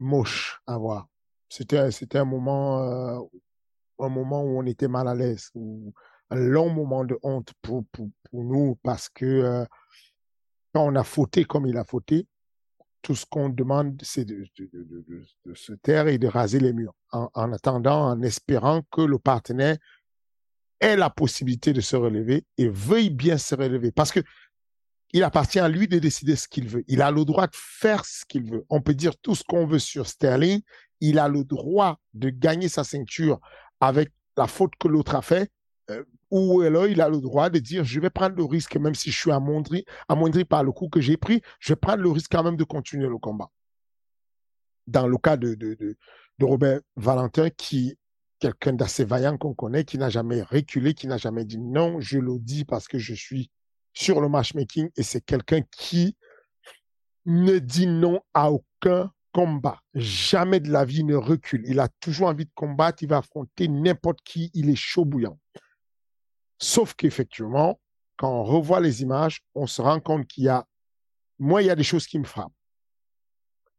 moche 0.00 0.60
à 0.66 0.78
voir. 0.78 1.08
C'était, 1.48 1.90
c'était 1.90 2.18
un 2.18 2.24
moment, 2.24 2.82
euh, 2.82 3.20
un 3.98 4.08
moment 4.08 4.42
où 4.42 4.58
on 4.58 4.66
était 4.66 4.88
mal 4.88 5.08
à 5.08 5.14
l'aise, 5.14 5.52
un 6.30 6.36
long 6.36 6.70
moment 6.70 7.04
de 7.04 7.18
honte 7.22 7.52
pour, 7.62 7.84
pour, 7.92 8.08
nous 8.32 8.76
parce 8.82 9.08
que 9.08 9.64
quand 10.74 10.84
on 10.84 10.94
a 10.96 11.04
fauté 11.04 11.44
comme 11.44 11.66
il 11.66 11.78
a 11.78 11.84
fauté, 11.84 12.26
tout 13.06 13.14
ce 13.14 13.24
qu'on 13.24 13.48
demande, 13.48 14.00
c'est 14.02 14.24
de, 14.24 14.44
se 15.54 15.72
taire 15.74 16.08
et 16.08 16.18
de 16.18 16.26
raser 16.26 16.58
les 16.58 16.72
murs, 16.72 16.92
en, 17.12 17.52
attendant, 17.52 18.08
en 18.08 18.20
espérant 18.22 18.82
que 18.90 19.00
le 19.00 19.20
partenaire 19.20 19.76
ait 20.80 20.96
la 20.96 21.08
possibilité 21.08 21.72
de 21.72 21.80
se 21.80 21.94
relever 21.94 22.44
et 22.58 22.68
veuille 22.68 23.10
bien 23.10 23.38
se 23.38 23.54
relever. 23.54 23.92
Parce 23.92 24.10
que 24.10 24.18
il 25.12 25.22
appartient 25.22 25.58
à 25.58 25.68
lui 25.68 25.88
de 25.88 25.98
décider 25.98 26.36
ce 26.36 26.48
qu'il 26.48 26.68
veut. 26.68 26.84
Il 26.88 27.02
a 27.02 27.10
le 27.10 27.24
droit 27.24 27.46
de 27.46 27.54
faire 27.54 28.04
ce 28.04 28.24
qu'il 28.26 28.50
veut. 28.50 28.64
On 28.68 28.80
peut 28.80 28.94
dire 28.94 29.16
tout 29.16 29.34
ce 29.34 29.44
qu'on 29.44 29.66
veut 29.66 29.78
sur 29.78 30.06
Sterling. 30.06 30.60
Il 31.00 31.18
a 31.18 31.28
le 31.28 31.44
droit 31.44 32.00
de 32.14 32.30
gagner 32.30 32.68
sa 32.68 32.84
ceinture 32.84 33.40
avec 33.80 34.12
la 34.36 34.46
faute 34.46 34.72
que 34.78 34.88
l'autre 34.88 35.14
a 35.14 35.22
fait. 35.22 35.50
Euh, 35.90 36.04
ou 36.30 36.62
alors 36.62 36.88
il 36.88 37.00
a 37.00 37.08
le 37.08 37.20
droit 37.20 37.50
de 37.50 37.60
dire 37.60 37.84
je 37.84 38.00
vais 38.00 38.10
prendre 38.10 38.34
le 38.34 38.44
risque, 38.44 38.76
même 38.76 38.94
si 38.94 39.10
je 39.10 39.16
suis 39.16 39.30
amoindri, 39.30 39.84
amoindri 40.08 40.44
par 40.44 40.64
le 40.64 40.72
coup 40.72 40.88
que 40.88 41.00
j'ai 41.00 41.16
pris, 41.16 41.40
je 41.60 41.72
vais 41.72 41.76
prendre 41.76 42.02
le 42.02 42.10
risque 42.10 42.32
quand 42.32 42.42
même 42.42 42.56
de 42.56 42.64
continuer 42.64 43.06
le 43.08 43.18
combat. 43.18 43.50
Dans 44.88 45.06
le 45.06 45.16
cas 45.18 45.36
de, 45.36 45.54
de, 45.54 45.74
de, 45.74 45.96
Robert 46.44 46.80
Valentin, 46.96 47.50
qui 47.50 47.96
quelqu'un 48.38 48.72
d'assez 48.72 49.04
vaillant 49.04 49.38
qu'on 49.38 49.54
connaît, 49.54 49.84
qui 49.84 49.98
n'a 49.98 50.10
jamais 50.10 50.42
reculé, 50.42 50.94
qui 50.94 51.06
n'a 51.06 51.16
jamais 51.16 51.44
dit 51.44 51.58
non, 51.58 52.00
je 52.00 52.18
le 52.18 52.38
dis 52.38 52.64
parce 52.64 52.88
que 52.88 52.98
je 52.98 53.14
suis 53.14 53.50
sur 53.96 54.20
le 54.20 54.28
matchmaking 54.28 54.90
et 54.96 55.02
c'est 55.02 55.22
quelqu'un 55.22 55.62
qui 55.70 56.16
ne 57.24 57.58
dit 57.58 57.86
non 57.86 58.20
à 58.34 58.52
aucun 58.52 59.10
combat. 59.32 59.80
Jamais 59.94 60.60
de 60.60 60.70
la 60.70 60.84
vie 60.84 61.02
ne 61.02 61.14
recule. 61.14 61.64
Il 61.66 61.80
a 61.80 61.88
toujours 61.88 62.28
envie 62.28 62.44
de 62.44 62.50
combattre, 62.54 63.02
il 63.02 63.08
va 63.08 63.18
affronter 63.18 63.68
n'importe 63.68 64.20
qui, 64.22 64.50
il 64.52 64.68
est 64.68 64.76
chaud 64.76 65.06
bouillant. 65.06 65.38
Sauf 66.58 66.94
qu'effectivement, 66.94 67.80
quand 68.16 68.30
on 68.30 68.44
revoit 68.44 68.80
les 68.80 69.02
images, 69.02 69.40
on 69.54 69.66
se 69.66 69.80
rend 69.80 70.00
compte 70.00 70.26
qu'il 70.26 70.44
y 70.44 70.48
a, 70.48 70.66
moi, 71.38 71.62
il 71.62 71.66
y 71.66 71.70
a 71.70 71.74
des 71.74 71.82
choses 71.82 72.06
qui 72.06 72.18
me 72.18 72.24
frappent. 72.24 72.52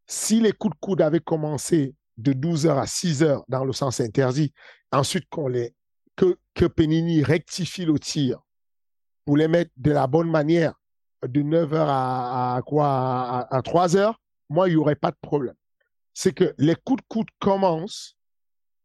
Si 0.07 0.39
les 0.39 0.51
coups 0.51 0.75
de 0.75 0.79
coude 0.79 1.01
avaient 1.01 1.19
commencé 1.19 1.95
de 2.17 2.33
12h 2.33 2.75
à 2.75 2.85
6h 2.85 3.43
dans 3.47 3.65
le 3.65 3.73
sens 3.73 3.99
interdit, 3.99 4.51
ensuite 4.91 5.27
qu'on 5.29 5.47
les, 5.47 5.75
que, 6.15 6.39
que 6.55 6.65
Penini 6.65 7.23
rectifie 7.23 7.85
le 7.85 7.99
tir 7.99 8.41
pour 9.27 9.35
les 9.35 9.49
mettre 9.49 9.71
de 9.75 9.91
la 9.91 10.07
bonne 10.07 10.31
manière 10.31 10.73
de 11.21 11.41
9h 11.41 11.85
à, 11.89 12.61
quoi, 12.65 12.87
à, 12.87 13.57
à 13.57 13.59
3h, 13.59 14.13
moi, 14.47 14.69
il 14.69 14.71
n'y 14.71 14.77
aurait 14.77 14.95
pas 14.95 15.11
de 15.11 15.17
problème. 15.21 15.55
C'est 16.13 16.31
que 16.31 16.55
les 16.57 16.75
coups 16.75 17.03
de 17.03 17.07
coude 17.09 17.27
commencent 17.37 18.15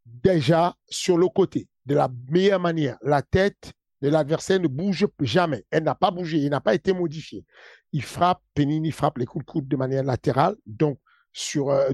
déjà 0.04 0.74
sur 0.88 1.16
le 1.16 1.28
côté, 1.28 1.68
de 1.86 1.94
la 1.94 2.08
meilleure 2.28 2.58
manière. 2.58 2.98
La 3.02 3.22
tête 3.22 3.72
de 4.00 4.08
l'adversaire 4.08 4.58
ne 4.58 4.66
bouge 4.66 5.06
jamais. 5.20 5.64
Elle 5.70 5.84
n'a 5.84 5.94
pas 5.94 6.10
bougé, 6.10 6.38
il 6.38 6.50
n'a 6.50 6.60
pas 6.60 6.74
été 6.74 6.92
modifié. 6.92 7.46
Il 7.92 8.02
frappe, 8.02 8.42
Penini 8.52 8.90
frappe 8.90 9.18
les 9.18 9.26
coups 9.26 9.46
de 9.46 9.50
coude 9.50 9.68
de 9.68 9.76
manière 9.76 10.02
latérale, 10.02 10.56
donc 10.66 10.98
sur, 11.32 11.70
euh, 11.70 11.92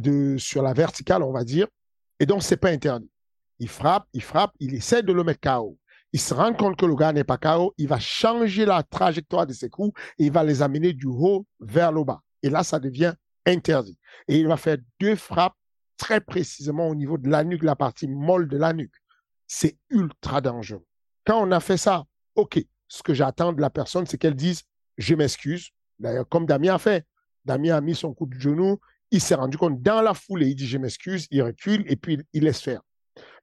la 0.57 0.73
verticale, 0.73 1.23
on 1.23 1.33
va 1.33 1.45
dire. 1.45 1.67
Et 2.19 2.25
donc, 2.25 2.43
c'est 2.43 2.57
pas 2.57 2.71
interdit. 2.71 3.11
Il 3.59 3.69
frappe, 3.69 4.07
il 4.15 4.23
frappe, 4.23 4.55
il 4.59 4.75
essaie 4.75 5.03
de 5.03 5.13
le 5.13 5.23
mettre 5.23 5.41
KO. 5.41 5.78
Il 6.13 6.21
se 6.21 6.33
rend 6.33 6.55
compte 6.55 6.77
que 6.77 6.87
le 6.87 6.95
gars 6.95 7.13
n'est 7.13 7.25
pas 7.25 7.37
KO, 7.37 7.75
il 7.77 7.87
va 7.87 7.99
changer 7.99 8.65
la 8.65 8.83
trajectoire 8.83 9.47
de 9.47 9.53
ses 9.53 9.69
coups 9.69 9.99
et 10.19 10.27
il 10.27 10.33
va 10.33 10.43
les 10.43 10.63
amener 10.63 10.93
du 10.93 11.07
haut 11.07 11.47
vers 11.61 11.93
le 11.93 12.05
bas. 12.05 12.23
Et 12.43 12.51
là, 12.51 12.63
ça 12.63 12.81
devient 12.81 13.15
interdit. 13.47 13.99
Et 14.27 14.39
il 14.39 14.47
va 14.47 14.57
faire 14.57 14.79
deux 15.01 15.17
frappes 15.17 15.57
très 15.97 16.21
précisément 16.21 16.89
au 16.89 16.95
niveau 16.95 17.19
de 17.19 17.29
la 17.29 17.45
nuque, 17.45 17.63
la 17.63 17.77
partie 17.77 18.09
molle 18.09 18.49
de 18.49 18.57
la 18.57 18.73
nuque. 18.73 18.95
C'est 19.47 19.77
ultra 19.91 20.41
dangereux. 20.41 20.87
Quand 21.27 21.43
on 21.43 21.51
a 21.51 21.61
fait 21.61 21.77
ça, 21.77 22.05
OK, 22.37 22.59
ce 22.87 23.03
que 23.03 23.13
j'attends 23.15 23.53
de 23.53 23.61
la 23.61 23.71
personne, 23.71 24.07
c'est 24.07 24.19
qu'elle 24.19 24.35
dise 24.35 24.63
je 24.97 25.15
m'excuse. 25.15 25.71
D'ailleurs, 25.99 26.29
comme 26.29 26.47
Damien 26.47 26.75
a 26.75 26.79
fait. 26.79 27.07
Damien 27.45 27.77
a 27.77 27.81
mis 27.81 27.95
son 27.95 28.15
coup 28.15 28.27
de 28.27 28.39
genou, 28.39 28.79
il 29.11 29.21
s'est 29.21 29.35
rendu 29.35 29.57
compte 29.57 29.81
dans 29.83 30.03
la 30.03 30.15
foulée, 30.15 30.49
il 30.49 30.55
dit 30.55 30.67
je 30.67 30.79
m'excuse, 30.79 31.27
il 31.31 31.43
recule 31.43 31.85
et 31.87 31.97
puis 31.97 32.19
il 32.33 32.45
laisse 32.45 32.61
faire. 32.61 32.83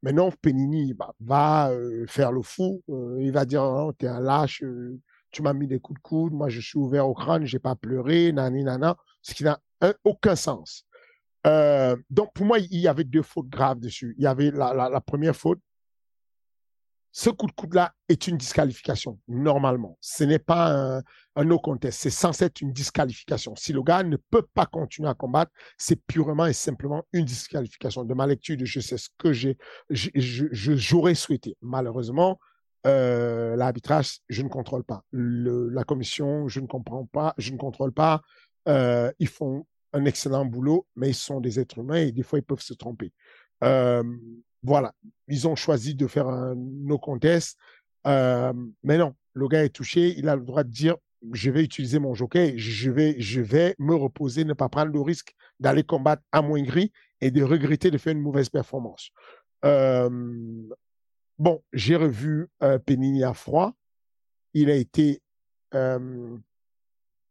Maintenant, 0.06 0.30
Penini 0.40 0.94
bah, 0.94 1.16
va 1.20 1.72
euh, 1.72 2.06
faire 2.06 2.32
le 2.32 2.44
fou. 2.44 2.84
Euh, 2.90 3.18
il 3.22 3.32
va 3.32 3.44
dire 3.44 3.64
oh, 3.64 3.92
tu 3.98 4.06
es 4.06 4.08
un 4.08 4.20
lâche, 4.20 4.62
euh, 4.62 5.00
tu 5.32 5.42
m'as 5.42 5.54
mis 5.54 5.66
des 5.66 5.80
coups 5.80 6.00
de 6.00 6.04
coude, 6.04 6.32
moi 6.32 6.48
je 6.48 6.62
suis 6.62 6.78
ouvert 6.78 7.10
au 7.10 7.16
crâne, 7.16 7.44
j'ai 7.46 7.58
pas 7.58 7.76
pleuré, 7.76 8.32
nani 8.32 8.64
nana, 8.64 8.98
ce 9.24 9.34
qui 9.34 9.44
n'a 9.44 9.60
aucun 10.04 10.36
sens. 10.36 10.86
donc 12.12 12.34
pour 12.36 12.46
moi, 12.46 12.60
il 12.60 12.80
y 12.80 12.88
avait 12.88 13.04
deux 13.04 13.24
fautes 13.24 13.50
graves 13.50 13.80
dessus. 13.80 14.14
Il 14.20 14.24
y 14.24 14.28
avait 14.28 14.52
la 14.52 15.02
première 15.02 15.36
faute, 15.36 15.60
ce 17.17 17.29
coup 17.29 17.48
de 17.48 17.53
coude-là 17.53 17.93
est 18.10 18.27
une 18.27 18.36
disqualification, 18.36 19.17
normalement. 19.29 19.98
Ce 20.01 20.25
n'est 20.25 20.38
pas 20.38 21.01
un, 21.38 21.43
no 21.45 21.60
contest, 21.60 21.98
c'est 21.98 22.10
censé 22.10 22.43
être 22.43 22.60
une 22.60 22.74
disqualification. 22.74 23.55
Si 23.55 23.72
le 23.72 23.81
gars 23.84 24.03
ne 24.03 24.17
peut 24.17 24.45
pas 24.53 24.65
continuer 24.65 25.07
à 25.07 25.13
combattre, 25.13 25.50
c'est 25.77 25.95
purement 25.95 26.45
et 26.45 26.51
simplement 26.51 27.05
une 27.13 27.24
disqualification. 27.24 28.03
De 28.03 28.13
ma 28.13 28.27
lecture, 28.27 28.57
je 28.62 28.81
sais 28.81 28.98
ce 28.98 29.07
que 29.17 29.31
j'ai, 29.31 29.57
j'aurais 29.89 31.15
souhaité. 31.15 31.55
Malheureusement, 31.62 32.38
euh, 32.86 33.55
l'arbitrage, 33.55 34.19
je 34.27 34.41
ne 34.41 34.50
contrôle 34.50 34.84
pas. 34.84 35.05
la 35.13 35.86
commission, 35.86 36.50
je 36.50 36.60
ne 36.60 36.67
comprends 36.67 37.05
pas, 37.05 37.34
je 37.38 37.53
ne 37.53 37.57
contrôle 37.57 37.93
pas. 37.93 38.24
Euh, 38.67 39.10
ils 39.19 39.29
font 39.29 39.65
un 39.93 40.03
excellent 40.03 40.43
boulot, 40.43 40.86
mais 40.98 41.12
ils 41.12 41.15
sont 41.15 41.39
des 41.39 41.62
êtres 41.62 41.77
humains 41.77 41.95
et 41.95 42.12
des 42.12 42.24
fois, 42.24 42.39
ils 42.39 42.45
peuvent 42.45 42.60
se 42.60 42.74
tromper. 42.74 43.13
Euh, 43.63 44.03
voilà, 44.65 44.93
ils 45.27 45.48
ont 45.48 45.55
choisi 45.55 45.95
de 45.95 46.07
faire 46.07 46.27
un 46.27 46.55
no 46.55 46.98
contest. 46.98 47.57
Euh, 48.07 48.53
mais 48.84 48.98
non, 48.98 49.15
le 49.34 49.48
gars 49.48 49.63
est 49.63 49.69
touché, 49.69 50.17
il 50.17 50.29
a 50.29 50.36
le 50.36 50.43
droit 50.43 50.63
de 50.63 50.72
dire 50.72 50.95
je 51.34 51.50
vais 51.50 51.63
utiliser 51.63 52.00
mon 52.00 52.13
jockey, 52.13 52.57
je 52.57 52.91
vais, 52.91 53.15
je 53.19 53.41
vais 53.41 53.75
me 53.79 53.95
reposer, 53.95 54.45
ne 54.45 54.53
pas 54.53 54.69
prendre 54.69 54.91
le 54.91 55.01
risque 55.01 55.34
d'aller 55.60 55.84
combattre 55.84 56.22
à 56.31 56.41
moins 56.41 56.62
gris 56.62 56.91
et 57.22 57.31
de 57.31 57.43
regretter 57.43 57.89
de 57.89 57.98
faire 57.98 58.13
une 58.13 58.22
mauvaise 58.22 58.50
performance. 58.50 59.10
Euh, 59.63 60.10
bon, 61.39 61.63
j'ai 61.74 61.95
revu 61.95 62.48
euh, 62.62 62.77
à 63.24 63.34
froid. 63.34 63.74
Il 64.53 64.69
a 64.69 64.75
été 64.75 65.22
euh, 65.74 66.38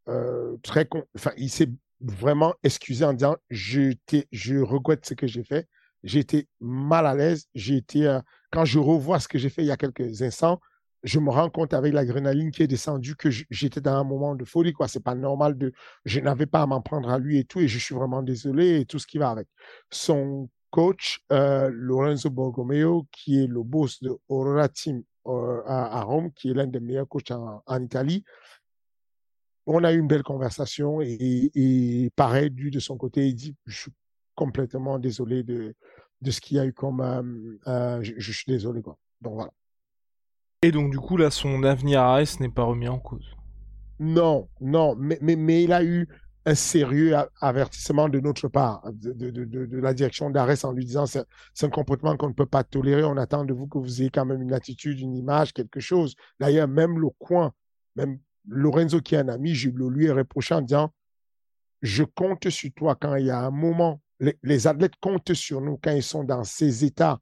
enfin, 0.06 1.30
il 1.36 1.50
s'est 1.50 1.70
vraiment 2.00 2.54
excusé 2.62 3.04
en 3.04 3.12
disant 3.12 3.36
je, 3.50 3.94
je 4.32 4.56
regrette 4.56 5.06
ce 5.06 5.14
que 5.14 5.26
j'ai 5.26 5.44
fait 5.44 5.68
été 6.04 6.48
mal 6.60 7.06
à 7.06 7.14
l'aise. 7.14 7.46
Été, 7.54 8.06
euh, 8.06 8.20
quand 8.50 8.64
je 8.64 8.78
revois 8.78 9.20
ce 9.20 9.28
que 9.28 9.38
j'ai 9.38 9.48
fait 9.48 9.62
il 9.62 9.66
y 9.66 9.70
a 9.70 9.76
quelques 9.76 10.22
instants, 10.22 10.60
je 11.02 11.18
me 11.20 11.30
rends 11.30 11.50
compte 11.50 11.74
avec 11.74 11.92
l'adrénaline 11.92 12.50
qui 12.50 12.62
est 12.62 12.66
descendue 12.66 13.14
que 13.14 13.28
j'étais 13.30 13.80
dans 13.80 13.94
un 13.94 14.04
moment 14.04 14.34
de 14.34 14.44
folie. 14.44 14.72
quoi. 14.72 14.88
C'est 14.88 15.02
pas 15.02 15.14
normal 15.14 15.56
je 16.04 16.20
n'avais 16.20 16.46
pas 16.46 16.62
à 16.62 16.66
m'en 16.66 16.80
prendre 16.80 17.10
à 17.10 17.18
lui 17.18 17.38
et 17.38 17.44
tout, 17.44 17.60
et 17.60 17.68
je 17.68 17.78
suis 17.78 17.94
vraiment 17.94 18.22
désolé 18.22 18.80
et 18.80 18.86
tout 18.86 18.98
ce 18.98 19.06
qui 19.06 19.18
va 19.18 19.30
avec. 19.30 19.48
Son 19.90 20.48
coach, 20.70 21.20
euh, 21.30 21.70
Lorenzo 21.72 22.30
Borgomeo, 22.30 23.06
qui 23.12 23.42
est 23.42 23.46
le 23.46 23.62
boss 23.62 24.02
de 24.02 24.16
Aurora 24.28 24.68
Team 24.68 25.02
euh, 25.26 25.62
à, 25.66 26.02
Rome, 26.02 26.32
qui 26.32 26.50
est 26.50 26.54
l'un 26.54 26.66
des 26.66 26.80
meilleurs 26.80 27.08
coachs 27.08 27.30
en, 27.30 27.82
Italie, 27.82 28.24
on 29.66 29.84
a 29.84 29.92
eu 29.92 29.98
une 29.98 30.08
belle 30.08 30.22
conversation 30.22 31.00
et, 31.00 31.50
et, 31.54 32.10
pareil, 32.16 32.50
lui 32.50 32.70
de 32.70 32.80
son 32.80 32.96
côté, 32.96 33.28
il 33.28 33.34
dit, 33.34 33.54
je 33.66 33.82
suis 33.82 33.92
complètement 34.34 34.98
désolé 34.98 35.42
de, 35.42 35.74
de 36.20 36.30
ce 36.30 36.40
qu'il 36.40 36.56
y 36.56 36.60
a 36.60 36.66
eu 36.66 36.72
comme. 36.72 37.00
Euh, 37.00 37.58
euh, 37.66 38.00
je, 38.02 38.32
suis 38.32 38.50
désolé, 38.50 38.82
quoi. 38.82 38.98
Donc 39.20 39.34
voilà. 39.34 39.52
Et 40.62 40.72
donc, 40.72 40.90
du 40.90 40.98
coup, 40.98 41.16
là, 41.16 41.30
son 41.30 41.62
avenir 41.62 42.02
à 42.02 42.22
S 42.22 42.40
n'est 42.40 42.48
pas 42.48 42.64
remis 42.64 42.88
en 42.88 42.98
cause. 42.98 43.36
Non, 43.98 44.48
non, 44.60 44.96
mais, 44.98 45.18
mais, 45.20 45.36
mais 45.36 45.62
il 45.62 45.72
a 45.72 45.84
eu 45.84 46.08
un 46.46 46.54
sérieux 46.54 47.14
avertissement 47.40 48.08
de 48.08 48.20
notre 48.20 48.48
part, 48.48 48.82
de, 48.92 49.12
de, 49.12 49.30
de, 49.30 49.66
de 49.66 49.78
la 49.78 49.94
direction 49.94 50.28
d'Arès 50.28 50.62
en 50.64 50.72
lui 50.72 50.84
disant 50.84 51.06
c'est 51.06 51.24
un 51.62 51.70
comportement 51.70 52.16
qu'on 52.16 52.28
ne 52.28 52.34
peut 52.34 52.44
pas 52.44 52.64
tolérer, 52.64 53.02
on 53.04 53.16
attend 53.16 53.44
de 53.44 53.54
vous 53.54 53.66
que 53.66 53.78
vous 53.78 54.02
ayez 54.02 54.10
quand 54.10 54.26
même 54.26 54.42
une 54.42 54.52
attitude, 54.52 55.00
une 55.00 55.16
image, 55.16 55.54
quelque 55.54 55.80
chose. 55.80 56.14
D'ailleurs, 56.38 56.68
même 56.68 56.98
le 56.98 57.08
coin, 57.18 57.52
même 57.96 58.18
Lorenzo 58.46 59.00
qui 59.00 59.14
est 59.14 59.18
un 59.18 59.28
ami, 59.28 59.54
je 59.54 59.70
le 59.70 59.88
lui 59.88 60.06
ai 60.06 60.10
reproché 60.10 60.54
en 60.54 60.60
disant 60.60 60.92
je 61.80 62.02
compte 62.02 62.48
sur 62.48 62.70
toi 62.74 62.94
quand 62.94 63.14
il 63.16 63.26
y 63.26 63.30
a 63.30 63.40
un 63.40 63.50
moment, 63.50 64.00
les, 64.42 64.66
athlètes 64.66 64.96
comptent 65.00 65.34
sur 65.34 65.60
nous 65.60 65.78
quand 65.82 65.92
ils 65.92 66.02
sont 66.02 66.24
dans 66.24 66.44
ces 66.44 66.84
états 66.84 67.20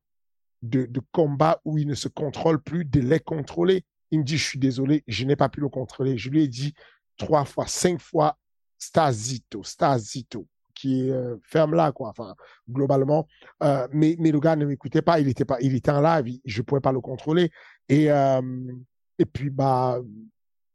de, 0.62 0.88
combat 1.10 1.60
où 1.64 1.78
ils 1.78 1.86
ne 1.86 1.94
se 1.94 2.08
contrôlent 2.08 2.62
plus, 2.62 2.84
de 2.84 3.00
les 3.00 3.20
contrôler. 3.20 3.84
Il 4.10 4.20
me 4.20 4.24
dit, 4.24 4.36
je 4.36 4.44
suis 4.44 4.58
désolé, 4.58 5.02
je 5.06 5.24
n'ai 5.24 5.36
pas 5.36 5.48
pu 5.48 5.60
le 5.60 5.68
contrôler. 5.68 6.18
Je 6.18 6.30
lui 6.30 6.42
ai 6.42 6.48
dit 6.48 6.74
trois 7.16 7.44
fois, 7.44 7.66
cinq 7.66 8.00
fois, 8.00 8.36
Stasito, 8.78 9.62
Stasito, 9.62 10.46
qui 10.74 11.10
euh, 11.10 11.36
ferme 11.42 11.74
là, 11.74 11.92
quoi, 11.92 12.08
enfin, 12.08 12.34
globalement. 12.68 13.26
Euh, 13.62 13.88
mais, 13.92 14.16
mais 14.18 14.30
le 14.30 14.40
gars 14.40 14.56
ne 14.56 14.66
m'écoutait 14.66 15.02
pas, 15.02 15.20
il 15.20 15.28
était, 15.28 15.44
pas, 15.44 15.58
il 15.60 15.74
était 15.74 15.90
en 15.90 16.00
live, 16.00 16.40
je 16.44 16.60
ne 16.60 16.64
pouvais 16.64 16.80
pas 16.80 16.92
le 16.92 17.00
contrôler. 17.00 17.50
Et, 17.88 18.10
euh, 18.10 18.42
et 19.18 19.24
puis, 19.24 19.50
bah, 19.50 20.00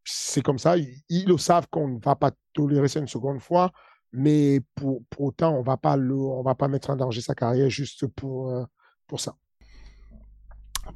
c'est 0.04 0.42
comme 0.42 0.58
ça, 0.58 0.78
ils, 0.78 1.02
ils, 1.10 1.28
le 1.28 1.38
savent 1.38 1.68
qu'on 1.70 1.88
ne 1.88 2.00
va 2.00 2.16
pas 2.16 2.32
tolérer 2.54 2.88
ça 2.88 3.00
une 3.00 3.08
seconde 3.08 3.42
fois, 3.42 3.72
mais 4.12 4.62
pour, 4.76 5.02
pour 5.10 5.26
autant, 5.28 5.56
on 5.56 5.62
va 5.62 5.78
pas 5.78 5.98
le, 5.98 6.16
on 6.16 6.44
va 6.44 6.56
pas 6.56 6.68
mettre 6.68 6.90
en 6.90 6.96
danger 6.96 7.22
sa 7.22 7.36
carrière 7.36 7.70
juste 7.70 8.08
pour, 8.08 8.50
euh, 8.50 8.64
pour 9.08 9.20
ça. 9.20 9.36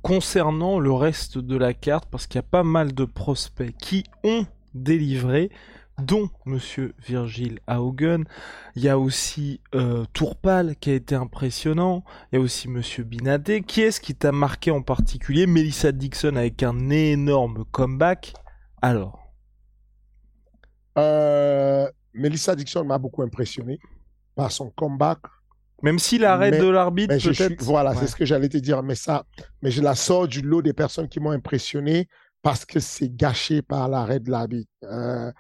Concernant 0.02 0.80
le 0.80 0.92
reste 0.92 1.38
de 1.38 1.58
la 1.58 1.74
carte, 1.74 2.10
parce 2.10 2.28
qu'il 2.28 2.38
y 2.38 2.40
a 2.40 2.44
pas 2.44 2.64
mal 2.64 2.94
de 2.94 3.06
prospects 3.06 3.76
qui 3.78 4.04
ont 4.24 4.46
délivré, 4.74 5.52
dont 6.02 6.30
Monsieur 6.46 6.94
Virgil 7.06 7.60
Haugen. 7.68 8.26
Il 8.76 8.84
y 8.84 8.90
a 8.90 8.98
aussi 8.98 9.62
euh, 9.76 10.06
Tourpal 10.14 10.76
qui 10.78 10.90
a 10.90 10.94
été 10.94 11.16
impressionnant. 11.16 12.04
Il 12.32 12.38
y 12.38 12.40
a 12.40 12.42
aussi 12.42 12.68
Monsieur 12.68 13.04
Binadé. 13.04 13.62
Qui 13.62 13.82
est-ce 13.82 14.02
qui 14.02 14.16
t'a 14.16 14.32
marqué 14.32 14.72
en 14.72 14.82
particulier? 14.82 15.46
Melissa 15.46 15.92
Dixon 15.92 16.36
avec 16.36 16.64
un 16.64 16.90
énorme 16.90 17.66
comeback. 17.72 18.34
Alors 18.82 19.20
euh, 20.98 21.90
Melissa 22.14 22.56
Dixon 22.56 22.84
m'a 22.84 22.98
beaucoup 22.98 23.22
impressionné 23.22 23.80
par 24.36 24.52
son 24.52 24.70
comeback. 24.72 25.20
Même 25.84 26.00
si 26.00 26.18
l'arrêt 26.18 26.52
de 26.52 26.68
l'arbitre, 26.68 27.16
peut-être. 27.18 27.64
Voilà, 27.64 27.92
ouais. 27.92 27.98
c'est 27.98 28.08
ce 28.08 28.16
que 28.16 28.26
j'allais 28.26 28.50
te 28.50 28.58
dire. 28.58 28.84
Mais 28.84 28.96
ça, 28.96 29.26
mais 29.62 29.72
je 29.72 29.82
la 29.82 29.96
sors 29.96 30.28
du 30.28 30.42
lot 30.42 30.62
des 30.62 30.74
personnes 30.74 31.08
qui 31.08 31.20
m'ont 31.20 31.32
impressionné 31.32 32.08
parce 32.42 32.66
que 32.66 32.80
c'est 32.80 33.10
gâché 33.10 33.62
par 33.62 33.90
l'arrêt 33.90 34.20
de 34.20 34.30
l'arbitre. 34.30 34.72
Euh, 34.84 35.32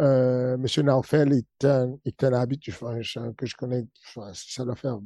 euh, 0.00 0.56
Monsieur 0.56 0.82
Naufel 0.82 1.32
est 1.32 1.64
un, 1.64 1.96
est 2.04 2.24
un 2.24 2.32
arbitre 2.32 2.70
enfin, 2.70 3.00
que 3.36 3.46
je 3.46 3.54
connais, 3.56 3.86
enfin, 4.08 4.30
ça 4.34 4.64
doit 4.64 4.76
faire 4.76 4.98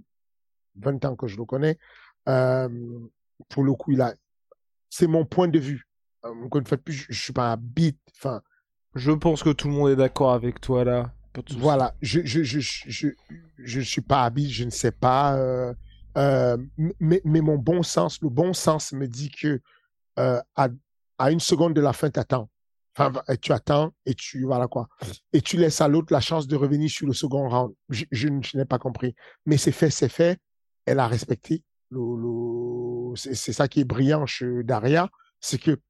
20 0.77 1.05
ans 1.05 1.17
que 1.17 1.27
je 1.27 1.37
le 1.37 1.45
connais. 1.45 1.79
Euh, 2.29 2.69
pour 3.49 3.65
le 3.65 3.75
coup, 3.75 3.93
il 3.93 4.01
a, 4.01 4.15
c'est 4.91 5.07
mon 5.07 5.25
point 5.25 5.49
de 5.49 5.59
vue. 5.59 5.87
Encore 6.23 6.61
une 6.61 6.67
fois 6.67 6.79
je, 6.87 7.05
je 7.09 7.21
suis 7.21 7.33
pas 7.33 7.51
arbitre. 7.53 7.99
Enfin, 8.17 8.41
je 8.95 9.13
pense 9.13 9.43
que 9.43 9.51
tout 9.51 9.69
le 9.69 9.75
monde 9.75 9.91
est 9.91 9.97
d'accord 9.97 10.33
avec 10.33 10.61
toi 10.61 10.85
là. 10.85 11.13
Voilà, 11.59 11.95
je 12.01 12.21
je 12.25 12.43
je 12.45 13.09
je 13.59 13.81
suis 13.81 14.01
pas 14.01 14.23
habile, 14.23 14.51
je 14.51 14.65
ne 14.65 14.71
sais 14.71 14.93
pas, 14.93 15.37
euh, 15.37 15.75
euh, 16.17 16.57
mais 17.01 17.21
mon 17.25 17.59
bon 17.59 17.83
sens, 17.83 18.21
le 18.23 18.29
bon 18.29 18.53
sens 18.53 18.93
me 18.93 19.09
dit 19.09 19.31
que 19.31 19.61
euh, 20.21 20.41
à, 20.55 20.69
à 21.19 21.31
une 21.33 21.41
seconde 21.41 21.75
de 21.75 21.81
la 21.81 21.93
fin, 21.93 22.09
t'attends. 22.11 22.49
Enfin, 22.97 23.13
tu 23.43 23.53
attends 23.53 23.93
et 24.07 24.15
tu 24.15 24.45
voilà 24.45 24.69
quoi, 24.69 24.89
et 25.33 25.41
tu 25.41 25.57
laisses 25.57 25.81
à 25.81 25.89
l'autre 25.89 26.13
la 26.13 26.21
chance 26.21 26.47
de 26.47 26.55
revenir 26.55 26.89
sur 26.89 27.09
le 27.09 27.13
second 27.13 27.49
round. 27.49 27.75
Je, 27.89 28.29
n'ai 28.29 28.65
pas 28.65 28.79
compris, 28.79 29.17
mais 29.47 29.57
c'est 29.57 29.73
fait, 29.73 29.91
c'est 29.91 30.09
fait. 30.09 30.39
Elle 30.87 31.01
a 31.01 31.09
respecté. 31.09 31.65
C'est 33.17 33.53
ça 33.53 33.67
qui 33.67 33.81
est 33.81 33.85
brillant 33.85 34.27
chez 34.27 34.63
Daria, 34.63 35.11
c'est 35.41 35.59
que 35.59 35.81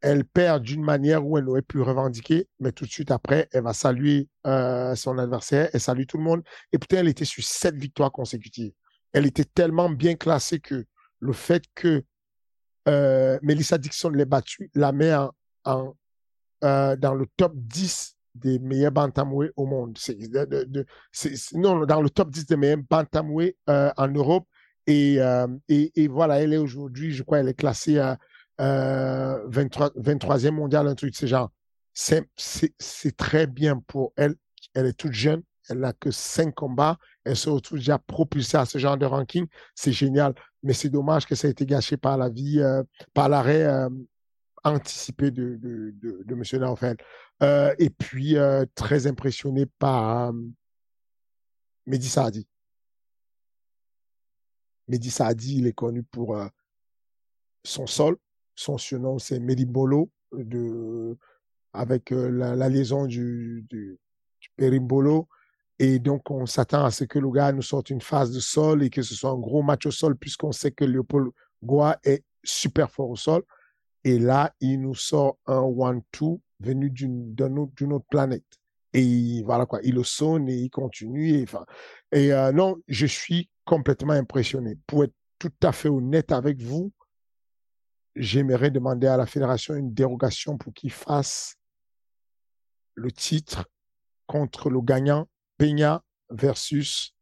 elle 0.00 0.24
perd 0.24 0.62
d'une 0.62 0.82
manière 0.82 1.26
où 1.26 1.36
elle 1.36 1.48
aurait 1.48 1.62
pu 1.62 1.80
revendiquer, 1.80 2.48
mais 2.58 2.72
tout 2.72 2.84
de 2.84 2.90
suite 2.90 3.10
après, 3.10 3.48
elle 3.52 3.64
va 3.64 3.74
saluer 3.74 4.28
euh, 4.46 4.94
son 4.94 5.18
adversaire, 5.18 5.68
elle 5.72 5.80
salue 5.80 6.04
tout 6.06 6.16
le 6.16 6.24
monde. 6.24 6.42
Et 6.72 6.78
putain, 6.78 6.98
elle 6.98 7.08
était 7.08 7.24
sur 7.24 7.44
sept 7.44 7.74
victoires 7.76 8.10
consécutives. 8.10 8.72
Elle 9.12 9.26
était 9.26 9.44
tellement 9.44 9.90
bien 9.90 10.14
classée 10.14 10.60
que 10.60 10.86
le 11.18 11.32
fait 11.32 11.64
que 11.74 12.02
euh, 12.88 13.38
Melissa 13.42 13.76
Dixon 13.76 14.10
l'ait 14.10 14.24
battue 14.24 14.70
la 14.74 14.92
met 14.92 15.14
en, 15.64 15.96
euh, 16.64 16.96
dans 16.96 17.14
le 17.14 17.26
top 17.36 17.52
10 17.54 18.16
des 18.34 18.58
meilleurs 18.58 18.92
bantamweight 18.92 19.52
au 19.56 19.66
monde. 19.66 19.98
Non, 21.54 21.84
dans 21.84 22.00
le 22.00 22.08
top 22.08 22.30
10 22.30 22.46
des 22.46 22.56
meilleurs 22.56 22.78
bantamweight 22.88 23.56
en 23.66 24.08
Europe. 24.08 24.46
Et, 24.86 25.18
et, 25.68 26.02
et, 26.02 26.08
voilà, 26.08 26.40
elle 26.40 26.54
est 26.54 26.56
aujourd'hui, 26.56 27.12
je 27.12 27.22
crois, 27.22 27.38
elle 27.38 27.48
est 27.48 27.54
classée 27.54 27.98
à 27.98 28.18
euh, 28.60 29.42
23, 29.46 29.90
23e 29.90 30.50
mondial, 30.50 30.86
un 30.86 30.94
truc 30.94 31.12
de 31.12 31.16
ce 31.16 31.26
genre. 31.26 31.50
C'est, 31.94 33.16
très 33.16 33.46
bien 33.46 33.78
pour 33.86 34.12
elle. 34.16 34.34
Elle 34.74 34.86
est 34.86 34.92
toute 34.92 35.12
jeune. 35.12 35.42
Elle 35.68 35.80
n'a 35.80 35.92
que 35.92 36.10
cinq 36.10 36.54
combats. 36.54 36.98
Elle 37.24 37.36
se 37.36 37.50
retrouve 37.50 37.78
déjà 37.78 37.98
propulsée 37.98 38.56
à 38.56 38.64
ce 38.64 38.78
genre 38.78 38.96
de 38.96 39.06
ranking. 39.06 39.46
C'est 39.74 39.92
génial. 39.92 40.34
Mais 40.62 40.72
c'est 40.72 40.88
dommage 40.88 41.26
que 41.26 41.34
ça 41.34 41.48
ait 41.48 41.50
été 41.50 41.66
gâché 41.66 41.96
par 41.96 42.16
la 42.16 42.28
vie, 42.28 42.60
euh, 42.60 42.82
par 43.14 43.28
l'arrêt 43.28 43.64
euh, 43.64 43.88
anticipé 44.64 45.30
de, 45.30 45.94
M. 46.28 46.42
Naufel. 46.60 46.96
Euh, 47.42 47.74
et 47.78 47.90
puis, 47.90 48.36
très 48.74 49.06
impressionné 49.06 49.66
par 49.66 50.32
Mehdi 51.86 52.08
Saadi. 52.08 52.46
Mehdi 54.88 55.10
Saadi, 55.10 55.58
il 55.58 55.66
est 55.66 55.72
connu 55.72 56.02
pour 56.02 56.36
son 57.64 57.86
sol, 57.86 58.16
son 58.60 58.76
surnom 58.76 59.18
c'est 59.18 59.40
Medibolo 59.40 60.10
de 60.32 61.16
avec 61.72 62.12
euh, 62.12 62.28
la, 62.30 62.68
liaison 62.68 63.06
du, 63.06 63.64
du, 63.70 63.98
Perimbolo. 64.56 65.28
Et 65.78 65.98
donc 65.98 66.30
on 66.30 66.44
s'attend 66.44 66.84
à 66.84 66.90
ce 66.90 67.04
que 67.04 67.18
le 67.18 67.30
gars 67.30 67.52
nous 67.52 67.62
sorte 67.62 67.90
une 67.90 68.00
phase 68.00 68.32
de 68.32 68.40
sol 68.40 68.82
et 68.82 68.90
que 68.90 69.02
ce 69.02 69.14
soit 69.14 69.30
un 69.30 69.38
gros 69.38 69.62
match 69.62 69.86
au 69.86 69.90
sol 69.90 70.16
puisqu'on 70.16 70.52
sait 70.52 70.72
que 70.72 70.84
Léopold 70.84 71.30
Goa 71.62 71.98
est 72.04 72.24
super 72.44 72.90
fort 72.90 73.10
au 73.10 73.16
sol. 73.16 73.42
Et 74.04 74.18
là 74.18 74.52
il 74.60 74.80
nous 74.80 74.94
sort 74.94 75.38
un 75.46 75.60
one-two 75.60 76.40
venu 76.58 76.90
d'une 76.90 77.34
d'une 77.34 77.92
autre 77.92 78.06
planète. 78.10 78.44
Et 78.92 79.42
voilà 79.44 79.64
quoi 79.64 79.80
il 79.82 79.94
le 79.94 80.04
sonne 80.04 80.48
et 80.48 80.56
il 80.56 80.70
continue 80.70 81.30
et 81.30 81.46
et 82.12 82.32
euh, 82.32 82.52
non 82.52 82.76
je 82.88 83.06
suis 83.06 83.48
complètement 83.64 84.12
impressionné. 84.12 84.76
Pour 84.86 85.04
être 85.04 85.14
tout 85.38 85.52
à 85.62 85.72
fait 85.72 85.88
honnête 85.88 86.32
avec 86.32 86.60
vous 86.60 86.92
j'aimerais 88.16 88.70
demander 88.70 89.06
à 89.06 89.16
la 89.16 89.26
fédération 89.26 89.74
une 89.74 89.92
dérogation 89.92 90.58
pour 90.58 90.72
qu'il 90.72 90.90
fasse 90.90 91.56
le 92.94 93.10
titre 93.10 93.64
contre 94.26 94.70
le 94.70 94.80
gagnant 94.80 95.26
Peña 95.58 96.02
versus 96.30 97.14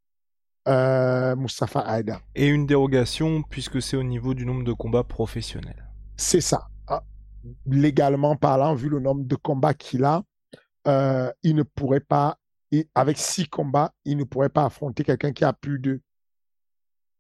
euh, 0.67 1.35
Mustafa 1.37 1.99
Aida. 1.99 2.21
Et 2.35 2.49
une 2.49 2.67
dérogation 2.67 3.43
puisque 3.43 3.81
c'est 3.81 3.97
au 3.97 4.03
niveau 4.03 4.35
du 4.35 4.45
nombre 4.45 4.65
de 4.65 4.73
combats 4.73 5.05
professionnels. 5.05 5.89
C'est 6.17 6.41
ça. 6.41 6.69
Ah, 6.87 7.03
légalement 7.67 8.37
parlant, 8.37 8.75
vu 8.75 8.89
le 8.89 9.01
nombre 9.01 9.25
de 9.25 9.37
combats 9.37 9.75
qu'il 9.75 10.05
a, 10.05 10.23
euh, 10.87 11.33
il 11.43 11.55
ne 11.55 11.63
pourrait 11.63 12.01
pas, 12.01 12.39
avec 12.95 13.19
six 13.19 13.49
combats, 13.49 13.93
il 14.05 14.17
ne 14.17 14.25
pourrait 14.25 14.49
pas 14.49 14.65
affronter 14.65 15.05
quelqu'un 15.05 15.33
qui 15.33 15.45
a 15.45 15.53
plus 15.53 15.79
de 15.79 16.03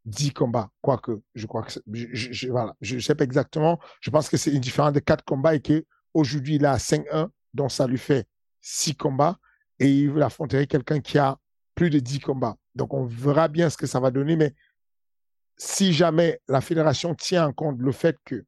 10 0.08 0.32
combats, 0.32 0.70
quoique, 0.80 1.20
je 1.34 1.46
crois 1.46 1.62
que 1.62 1.72
je, 1.92 2.32
je, 2.32 2.48
voilà, 2.48 2.74
je 2.80 2.96
ne 2.96 3.00
sais 3.00 3.14
pas 3.14 3.24
exactement. 3.24 3.78
Je 4.00 4.10
pense 4.10 4.28
que 4.28 4.36
c'est 4.36 4.50
une 4.50 4.60
différence 4.60 4.92
de 4.92 5.00
4 5.00 5.24
combats 5.24 5.54
et 5.54 5.60
qu'aujourd'hui, 5.60 6.56
il 6.56 6.66
a 6.66 6.76
5-1, 6.76 7.28
donc 7.54 7.70
ça 7.70 7.86
lui 7.86 7.98
fait 7.98 8.26
6 8.60 8.96
combats 8.96 9.38
et 9.78 9.90
il 9.90 10.10
veut 10.10 10.22
affronter 10.22 10.66
quelqu'un 10.66 11.00
qui 11.00 11.18
a 11.18 11.38
plus 11.74 11.90
de 11.90 11.98
10 11.98 12.20
combats. 12.20 12.56
Donc, 12.74 12.94
on 12.94 13.04
verra 13.04 13.48
bien 13.48 13.70
ce 13.70 13.76
que 13.76 13.86
ça 13.86 14.00
va 14.00 14.10
donner, 14.10 14.36
mais 14.36 14.54
si 15.56 15.92
jamais 15.92 16.40
la 16.48 16.60
fédération 16.60 17.14
tient 17.14 17.46
en 17.46 17.52
compte 17.52 17.78
le 17.78 17.92
fait 17.92 18.16
que 18.24 18.44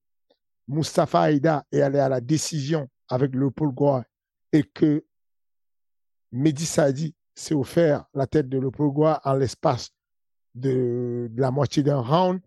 Mustafa 0.68 1.22
Aïda 1.22 1.64
est 1.72 1.80
allé 1.80 1.98
à 1.98 2.08
la 2.08 2.20
décision 2.20 2.88
avec 3.08 3.34
le 3.34 3.50
Paul 3.50 3.72
Goa 3.74 4.04
et 4.52 4.62
que 4.62 5.04
Mehdi 6.32 6.64
Saadi 6.64 7.14
s'est 7.34 7.54
offert 7.54 8.04
la 8.14 8.26
tête 8.26 8.48
de 8.48 8.58
le 8.58 8.70
en 8.78 9.34
l'espace 9.34 9.90
de, 10.54 11.30
la 11.36 11.50
moitié 11.50 11.82
d'un 11.82 12.00
round, 12.00 12.40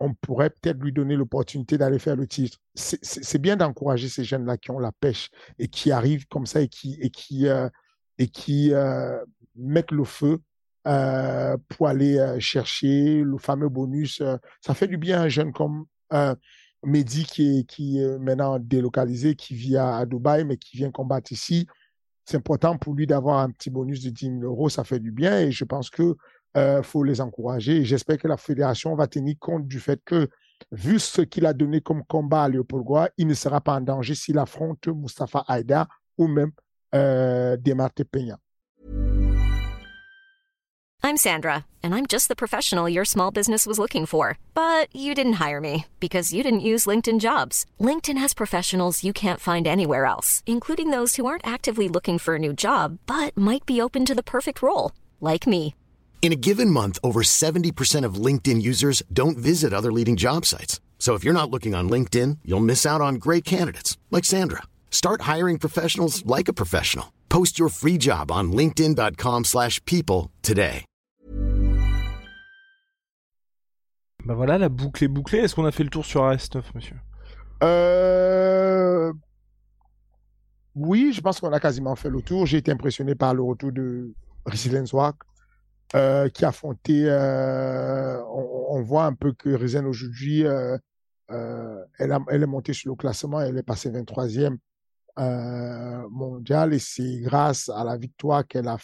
on 0.00 0.14
pourrait 0.14 0.50
peut-être 0.50 0.78
lui 0.78 0.92
donner 0.92 1.16
l'opportunité 1.16 1.76
d'aller 1.76 1.98
faire 1.98 2.16
le 2.16 2.26
titre. 2.26 2.58
C'est 2.74 3.38
bien 3.40 3.56
d'encourager 3.56 4.08
ces 4.08 4.24
jeunes-là 4.24 4.56
qui 4.56 4.70
ont 4.70 4.78
la 4.78 4.92
pêche 4.92 5.30
et 5.58 5.68
qui 5.68 5.90
arrivent 5.90 6.26
comme 6.28 6.46
ça 6.46 6.60
et 6.60 6.68
qui, 6.68 6.96
et 7.00 7.10
qui, 7.10 7.48
euh, 7.48 7.68
et 8.18 8.28
qui 8.28 8.72
euh, 8.72 9.18
mettent 9.56 9.90
le 9.90 10.04
feu 10.04 10.40
euh, 10.86 11.56
pour 11.68 11.88
aller 11.88 12.36
chercher 12.38 13.22
le 13.22 13.38
fameux 13.38 13.68
bonus. 13.68 14.22
Ça 14.60 14.74
fait 14.74 14.86
du 14.86 14.98
bien 14.98 15.20
à 15.20 15.24
un 15.24 15.28
jeune 15.28 15.52
comme 15.52 15.86
Mehdi 16.84 17.24
qui 17.24 17.58
est, 17.58 17.64
qui 17.64 17.98
est 17.98 18.18
maintenant 18.18 18.60
délocalisé, 18.60 19.34
qui 19.34 19.54
vit 19.54 19.76
à, 19.76 19.96
à, 19.96 20.06
Dubaï, 20.06 20.44
mais 20.44 20.56
qui 20.56 20.76
vient 20.76 20.92
combattre 20.92 21.32
ici. 21.32 21.66
c'est 22.24 22.36
important 22.36 22.78
pour 22.78 22.94
lui 22.94 23.08
d'avoir 23.08 23.38
un 23.40 23.50
petit 23.50 23.70
bonus 23.70 24.00
de 24.04 24.10
10 24.10 24.26
000 24.26 24.42
euros, 24.42 24.68
ça 24.68 24.84
fait 24.84 25.00
du 25.00 25.10
bien 25.10 25.40
et 25.40 25.50
je 25.50 25.64
pense 25.64 25.90
que 25.90 26.16
euh, 26.58 26.82
faut 26.82 27.04
les 27.04 27.20
encourager. 27.20 27.84
J'espère 27.84 28.18
que 28.18 28.28
la 28.28 28.36
fédération 28.36 28.94
va 28.94 29.06
tenir 29.06 29.36
compte 29.38 29.66
du 29.66 29.80
fait 29.80 30.00
que, 30.04 30.28
vu 30.72 30.98
ce 30.98 31.22
qu'il 31.22 31.46
a 31.46 31.52
donné 31.52 31.80
comme 31.80 32.04
combat 32.04 32.44
à 32.44 32.48
il 33.16 33.26
ne 33.26 33.34
sera 33.34 33.60
pas 33.60 33.74
en 33.74 33.80
danger 33.80 34.14
s'il 34.14 34.38
affronte 34.38 34.88
Mustafa 34.88 35.44
ou 36.18 36.26
même 36.26 36.50
euh, 36.94 37.56
Demarte 37.56 38.02
Peña. 38.04 38.38
I'm 41.00 41.16
Sandra, 41.16 41.64
and 41.82 41.94
I'm 41.94 42.06
just 42.06 42.26
the 42.28 42.34
professional 42.34 42.88
your 42.88 43.04
small 43.04 43.30
business 43.30 43.66
was 43.66 43.78
looking 43.78 44.04
for. 44.04 44.36
But 44.52 44.94
you 44.94 45.14
didn't 45.14 45.34
hire 45.34 45.60
me 45.60 45.86
because 46.00 46.34
you 46.34 46.42
didn't 46.42 46.68
use 46.68 46.86
LinkedIn 46.86 47.20
jobs. 47.20 47.64
LinkedIn 47.80 48.18
has 48.18 48.34
professionals 48.34 49.04
you 49.04 49.12
can't 49.12 49.40
find 49.40 49.66
anywhere 49.66 50.04
else, 50.04 50.42
including 50.44 50.90
those 50.90 51.14
who 51.16 51.24
aren't 51.24 51.46
actively 51.46 51.88
looking 51.88 52.18
for 52.18 52.34
a 52.34 52.38
new 52.38 52.52
job 52.52 52.98
but 53.06 53.36
might 53.36 53.64
be 53.64 53.80
open 53.80 54.04
to 54.04 54.14
the 54.14 54.24
perfect 54.24 54.60
role, 54.60 54.90
like 55.20 55.46
me. 55.46 55.74
In 56.20 56.30
a 56.30 56.36
given 56.36 56.68
month, 56.70 56.98
over 57.02 57.22
70% 57.22 58.04
of 58.04 58.22
LinkedIn 58.26 58.60
users 58.60 59.02
don't 59.10 59.38
visit 59.38 59.72
other 59.72 59.90
leading 59.90 60.14
job 60.14 60.44
sites. 60.44 60.78
So 60.98 61.14
if 61.14 61.24
you're 61.24 61.32
not 61.32 61.50
looking 61.50 61.74
on 61.74 61.88
LinkedIn, 61.88 62.40
you'll 62.44 62.60
miss 62.72 62.84
out 62.84 63.00
on 63.00 63.14
great 63.14 63.46
candidates 63.46 63.96
like 64.10 64.26
Sandra. 64.26 64.64
Start 64.90 65.22
hiring 65.22 65.58
professionals 65.58 66.22
like 66.26 66.48
a 66.48 66.52
professional. 66.52 67.14
Post 67.30 67.58
your 67.58 67.70
free 67.70 67.96
job 67.96 68.30
on 68.30 68.52
linkedin.com/people 68.52 70.30
today. 70.42 70.84
Bah 74.24 74.34
voilà, 74.34 74.58
la 74.58 74.68
boucle 74.68 75.04
est 75.04 75.08
bouclée. 75.08 75.38
Est-ce 75.38 75.54
qu'on 75.54 75.64
a 75.64 75.70
fait 75.70 75.84
le 75.84 75.90
tour 75.90 76.04
sur 76.04 76.22
RS9, 76.22 76.62
monsieur 76.74 76.96
Euh... 77.62 79.10
Oui, 80.74 81.12
je 81.14 81.20
pense 81.22 81.40
qu'on 81.40 81.52
a 81.52 81.60
quasiment 81.60 81.96
fait 81.96 82.10
le 82.10 82.20
tour. 82.20 82.44
J'ai 82.44 82.58
été 82.58 82.70
impressionné 82.70 83.14
par 83.14 83.32
le 83.32 83.42
retour 83.42 83.72
de 83.72 84.12
Risilenswak, 84.44 85.16
euh, 85.94 86.28
qui 86.28 86.44
a 86.44 86.48
affronté. 86.48 87.04
Euh, 87.06 88.22
on, 88.26 88.82
voit 88.82 89.04
un 89.04 89.14
peu 89.14 89.32
que 89.32 89.50
Risen 89.50 89.86
aujourd'hui, 89.86 90.44
euh, 90.46 90.76
euh, 91.30 91.84
elle, 91.98 92.42
est 92.42 92.46
montée 92.46 92.72
sur 92.72 92.90
le 92.92 92.96
classement, 92.96 93.40
elle 93.40 93.58
est 93.58 93.62
passée 93.62 93.90
23e 93.90 94.56
euh, 95.18 96.08
mondial 96.10 96.72
et 96.72 96.78
c'est 96.78 97.20
grâce 97.20 97.68
à 97.68 97.84
la 97.84 97.96
victoire 97.96 98.46
qu'elle 98.46 98.68
a, 98.68 98.78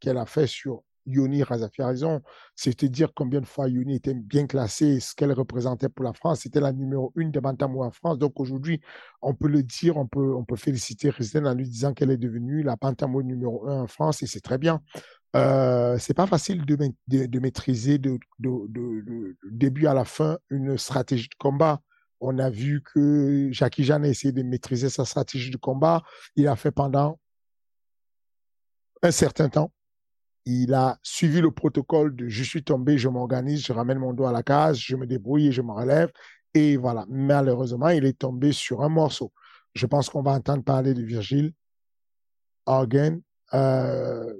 qu'elle 0.00 0.18
a 0.18 0.26
fait 0.26 0.46
sur 0.46 0.82
Yoni 1.06 1.42
Razafi 1.42 1.82
a 1.82 1.86
raison. 1.86 2.20
C'est 2.54 2.84
dire 2.84 3.12
combien 3.14 3.40
de 3.40 3.46
fois 3.46 3.68
Yoni 3.68 3.96
était 3.96 4.14
bien 4.14 4.46
classée, 4.46 5.00
ce 5.00 5.14
qu'elle 5.14 5.32
représentait 5.32 5.88
pour 5.88 6.04
la 6.04 6.12
France. 6.12 6.40
C'était 6.40 6.60
la 6.60 6.72
numéro 6.72 7.12
une 7.16 7.30
de 7.30 7.40
Bantamou 7.40 7.82
en 7.82 7.90
France. 7.90 8.18
Donc 8.18 8.38
aujourd'hui, 8.38 8.80
on 9.22 9.34
peut 9.34 9.48
le 9.48 9.62
dire, 9.62 9.96
on 9.96 10.06
peut, 10.06 10.34
on 10.34 10.44
peut 10.44 10.56
féliciter 10.56 11.10
Risen 11.10 11.46
en 11.46 11.54
lui 11.54 11.68
disant 11.68 11.94
qu'elle 11.94 12.10
est 12.10 12.18
devenue 12.18 12.62
la 12.62 12.76
Bantamou 12.76 13.22
numéro 13.22 13.66
un 13.66 13.82
en 13.82 13.86
France 13.86 14.22
et 14.22 14.26
c'est 14.26 14.40
très 14.40 14.58
bien. 14.58 14.82
Euh, 15.36 15.98
c'est 15.98 16.14
pas 16.14 16.26
facile 16.26 16.64
de, 16.64 17.38
maîtriser 17.38 17.98
de, 17.98 18.18
début 19.50 19.86
à 19.86 19.94
la 19.94 20.04
fin 20.04 20.38
une 20.50 20.78
stratégie 20.78 21.28
de 21.28 21.34
combat. 21.38 21.80
On 22.20 22.38
a 22.38 22.50
vu 22.50 22.82
que 22.82 23.48
Jackie 23.52 23.84
Jeanne 23.84 24.04
a 24.04 24.08
essayé 24.08 24.32
de 24.32 24.42
maîtriser 24.42 24.88
sa 24.88 25.04
stratégie 25.04 25.50
de 25.50 25.56
combat. 25.56 26.02
Il 26.34 26.48
a 26.48 26.56
fait 26.56 26.72
pendant 26.72 27.18
un 29.02 29.10
certain 29.10 29.48
temps. 29.48 29.72
Il 30.44 30.72
a 30.72 30.98
suivi 31.02 31.40
le 31.40 31.50
protocole 31.50 32.16
de 32.16 32.28
je 32.28 32.42
suis 32.42 32.64
tombé, 32.64 32.96
je 32.96 33.08
m'organise, 33.08 33.64
je 33.64 33.72
ramène 33.72 33.98
mon 33.98 34.14
dos 34.14 34.24
à 34.24 34.32
la 34.32 34.42
case, 34.42 34.78
je 34.78 34.96
me 34.96 35.06
débrouille 35.06 35.48
et 35.48 35.52
je 35.52 35.60
me 35.62 35.72
relève. 35.72 36.10
Et 36.54 36.76
voilà. 36.76 37.04
Malheureusement, 37.08 37.90
il 37.90 38.04
est 38.06 38.18
tombé 38.18 38.52
sur 38.52 38.82
un 38.82 38.88
morceau. 38.88 39.32
Je 39.74 39.86
pense 39.86 40.08
qu'on 40.08 40.22
va 40.22 40.32
entendre 40.32 40.64
parler 40.64 40.94
de 40.94 41.02
Virgile 41.02 41.52
Hagen. 42.66 43.20
Euh, 43.54 44.32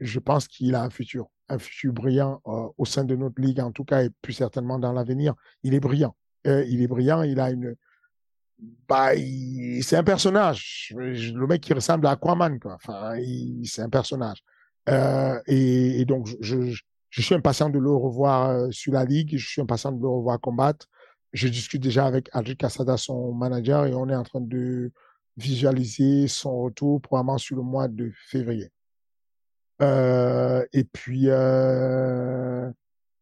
je 0.00 0.18
pense 0.18 0.48
qu'il 0.48 0.74
a 0.74 0.82
un 0.82 0.90
futur, 0.90 1.28
un 1.48 1.58
futur 1.58 1.92
brillant 1.92 2.40
euh, 2.46 2.68
au 2.76 2.84
sein 2.84 3.04
de 3.04 3.16
notre 3.16 3.40
ligue, 3.40 3.60
en 3.60 3.72
tout 3.72 3.84
cas, 3.84 4.04
et 4.04 4.10
plus 4.22 4.32
certainement 4.32 4.78
dans 4.78 4.92
l'avenir. 4.92 5.34
Il 5.62 5.74
est 5.74 5.80
brillant. 5.80 6.14
Euh, 6.46 6.64
il 6.68 6.82
est 6.82 6.86
brillant, 6.86 7.22
il 7.22 7.40
a 7.40 7.50
une. 7.50 7.74
Bah, 8.88 9.10
c'est 9.82 9.96
un 9.96 10.04
personnage. 10.04 10.92
Le 10.96 11.46
mec 11.46 11.60
qui 11.60 11.72
ressemble 11.72 12.06
à 12.06 12.12
Aquaman, 12.12 12.58
quoi. 12.58 12.74
Enfin, 12.74 13.14
c'est 13.64 13.82
un 13.82 13.88
personnage. 13.88 14.42
Euh, 14.88 15.40
et, 15.46 16.00
et, 16.00 16.04
donc, 16.04 16.28
je, 16.40 16.72
je, 17.10 17.22
suis 17.22 17.34
impatient 17.34 17.68
de 17.68 17.78
le 17.78 17.90
revoir 17.90 18.50
euh, 18.50 18.70
sur 18.70 18.92
la 18.92 19.04
ligue. 19.04 19.36
Je 19.36 19.46
suis 19.46 19.60
impatient 19.60 19.92
de 19.92 20.00
le 20.00 20.08
revoir 20.08 20.40
combattre. 20.40 20.86
Je 21.32 21.46
discute 21.48 21.82
déjà 21.82 22.06
avec 22.06 22.30
Adric 22.32 22.58
Casada, 22.58 22.96
son 22.96 23.32
manager, 23.32 23.86
et 23.86 23.94
on 23.94 24.08
est 24.08 24.16
en 24.16 24.22
train 24.22 24.40
de 24.40 24.90
visualiser 25.36 26.26
son 26.26 26.62
retour 26.62 27.00
probablement 27.00 27.38
sur 27.38 27.56
le 27.56 27.62
mois 27.62 27.86
de 27.86 28.10
février. 28.28 28.70
Euh, 29.82 30.64
et 30.72 30.84
puis, 30.84 31.24
euh, 31.28 32.70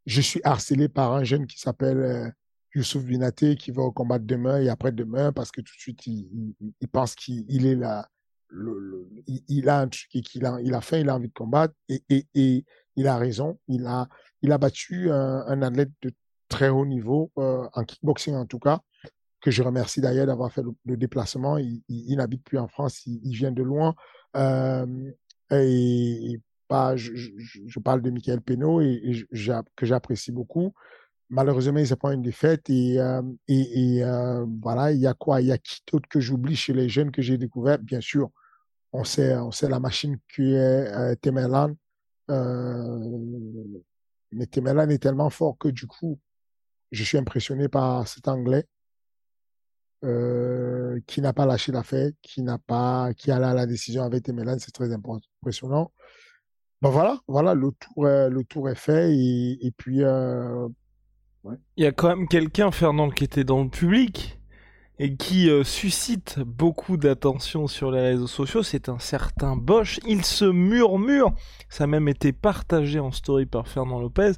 je 0.07 0.21
suis 0.21 0.41
harcelé 0.45 0.89
par 0.89 1.13
un 1.13 1.25
jeune 1.25 1.47
qui 1.47 1.59
s'appelle 1.59 1.99
euh, 1.99 2.31
Youssouf 2.75 3.05
Binaté 3.05 3.57
qui 3.57 3.71
va 3.71 3.83
au 3.83 3.93
combat 3.93 4.19
demain 4.19 4.61
et 4.61 4.69
après-demain 4.69 5.33
parce 5.33 5.51
que 5.51 5.61
tout 5.61 5.75
de 5.75 5.81
suite, 5.81 6.07
il, 6.07 6.55
il, 6.61 6.73
il 6.81 6.89
pense 6.89 7.15
qu'il 7.15 7.67
est 7.67 7.75
là. 7.75 8.09
Il, 9.27 9.43
il, 9.49 9.69
a 9.69 9.81
un 9.81 9.89
truc 9.89 10.09
et 10.15 10.23
qu'il 10.23 10.47
a, 10.47 10.59
il 10.63 10.73
a 10.75 10.81
faim, 10.81 10.99
il 10.99 11.09
a 11.09 11.17
envie 11.17 11.29
de 11.29 11.33
combattre 11.33 11.75
et, 11.89 12.65
il 12.97 13.09
a 13.09 13.19
raison. 13.19 13.59
Il 13.69 13.87
a, 13.87 14.09
il 14.43 14.53
a 14.53 14.59
battu 14.59 15.11
un, 15.11 15.63
athlète 15.63 15.91
de 16.03 16.13
très 16.49 16.69
haut 16.69 16.87
niveau, 16.87 17.33
euh, 17.39 17.69
en 17.73 17.85
kickboxing 17.85 18.35
en 18.35 18.47
tout 18.47 18.61
cas, 18.61 18.81
que 19.41 19.51
je 19.51 19.63
remercie 19.63 20.01
d'ailleurs 20.01 20.27
d'avoir 20.27 20.53
fait 20.53 20.63
le, 20.85 20.97
déplacement. 20.97 21.59
Il, 21.59 21.83
il 21.89 22.17
n'habite 22.17 22.45
plus 22.45 22.59
en 22.59 22.69
France, 22.69 23.05
il, 23.07 23.33
vient 23.33 23.53
de 23.53 23.63
loin. 23.63 23.95
Euh, 24.37 25.11
et 25.51 26.41
je, 26.71 27.79
parle 27.81 28.03
de 28.03 28.11
Michael 28.11 28.41
Penaud 28.41 28.81
que 28.81 29.87
j'apprécie 29.87 30.33
beaucoup. 30.33 30.75
Malheureusement, 31.29 31.79
il 31.79 31.87
se 31.87 31.95
prend 31.95 32.13
une 32.13 32.23
défaite 32.23 32.71
et, 32.71 33.01
euh, 33.01 33.21
euh, 33.51 34.47
voilà, 34.63 34.93
il 34.93 35.01
y 35.01 35.09
a 35.09 35.15
quoi? 35.15 35.41
Il 35.41 35.49
y 35.49 35.53
a 35.53 35.59
qui 35.59 35.83
d'autre 35.91 36.09
que 36.09 36.21
j'oublie 36.21 36.55
chez 36.55 36.73
les 36.73 36.89
jeunes 36.89 37.11
que 37.11 37.21
j'ai 37.21 37.37
découvert 37.37 37.79
Bien 37.81 38.01
sûr, 38.01 38.31
on 38.93 39.03
sait, 39.05 39.35
la 39.63 39.81
machine 39.81 40.19
qui 40.33 40.53
est 40.55 40.87
euh, 40.95 41.15
Temerlan. 41.17 41.75
Mais 44.33 44.47
Temerlan 44.47 44.89
est 44.91 45.03
tellement 45.03 45.31
fort 45.31 45.59
que 45.59 45.69
du 45.69 45.87
coup, 45.87 46.19
je 46.93 47.03
suis 47.03 47.19
impressionné 47.19 47.69
par 47.69 48.07
cet 48.07 48.29
Anglais 48.29 48.67
qui 51.07 51.21
n'a 51.21 51.33
pas 51.33 51.47
lâché 51.47 51.73
l'affaire, 51.73 52.11
qui 52.23 52.43
n'a 52.43 52.59
pas, 52.59 53.13
qui 53.15 53.33
a 53.33 53.41
la 53.41 53.67
décision 53.67 54.05
avec 54.05 54.23
Temerlan, 54.23 54.59
c'est 54.61 54.71
très 54.71 54.93
impressionnant. 54.93 55.91
Ben 56.83 56.91
voilà, 56.91 57.21
voilà, 57.27 57.55
le 57.55 57.73
tour, 57.73 58.09
est, 58.09 58.29
le 58.29 58.45
tour 58.45 58.69
est 58.69 58.75
fait 58.75 59.15
et, 59.15 59.67
et 59.67 59.71
puis. 59.71 60.03
Euh, 60.03 60.69
ouais. 61.45 61.57
Il 61.77 61.85
y 61.85 61.87
a 61.87 61.93
quand 61.93 62.09
même 62.09 62.29
quelqu'un, 62.29 62.71
Fernand, 62.71 63.11
qui 63.11 63.25
était 63.25 63.45
dans 63.45 63.63
le 63.63 63.71
public 63.71 64.39
et 64.99 65.17
qui 65.17 65.51
euh, 65.51 65.63
suscite 65.65 66.39
beaucoup 66.41 66.97
d'attention 66.97 67.67
sur 67.67 67.91
les 67.91 68.01
réseaux 68.01 68.27
sociaux. 68.27 68.63
C'est 68.63 68.89
un 68.89 68.99
certain 68.99 69.57
Bosch. 69.57 70.01
Il 70.07 70.25
se 70.25 70.45
murmure, 70.45 71.35
ça 71.69 71.85
a 71.85 71.87
même 71.87 72.09
été 72.09 72.33
partagé 72.33 72.99
en 72.99 73.13
story 73.13 73.47
par 73.47 73.69
Fernand 73.69 74.01
Lopez, 74.01 74.33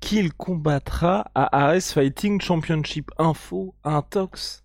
qu'il 0.00 0.32
combattra 0.32 1.30
à 1.34 1.64
Ares 1.64 1.82
Fighting 1.82 2.40
Championship. 2.40 3.10
Info, 3.18 3.74
Intox. 3.84 4.64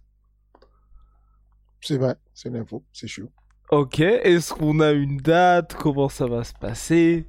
C'est 1.82 1.98
vrai, 1.98 2.16
c'est 2.34 2.50
une 2.50 2.58
info, 2.58 2.84
c'est 2.94 3.08
sûr. 3.08 3.28
Ok, 3.72 4.02
est-ce 4.02 4.54
qu'on 4.54 4.82
a 4.82 4.92
une 4.92 5.16
date? 5.16 5.76
Comment 5.76 6.10
ça 6.10 6.26
va 6.26 6.44
se 6.44 6.54
passer? 6.54 7.26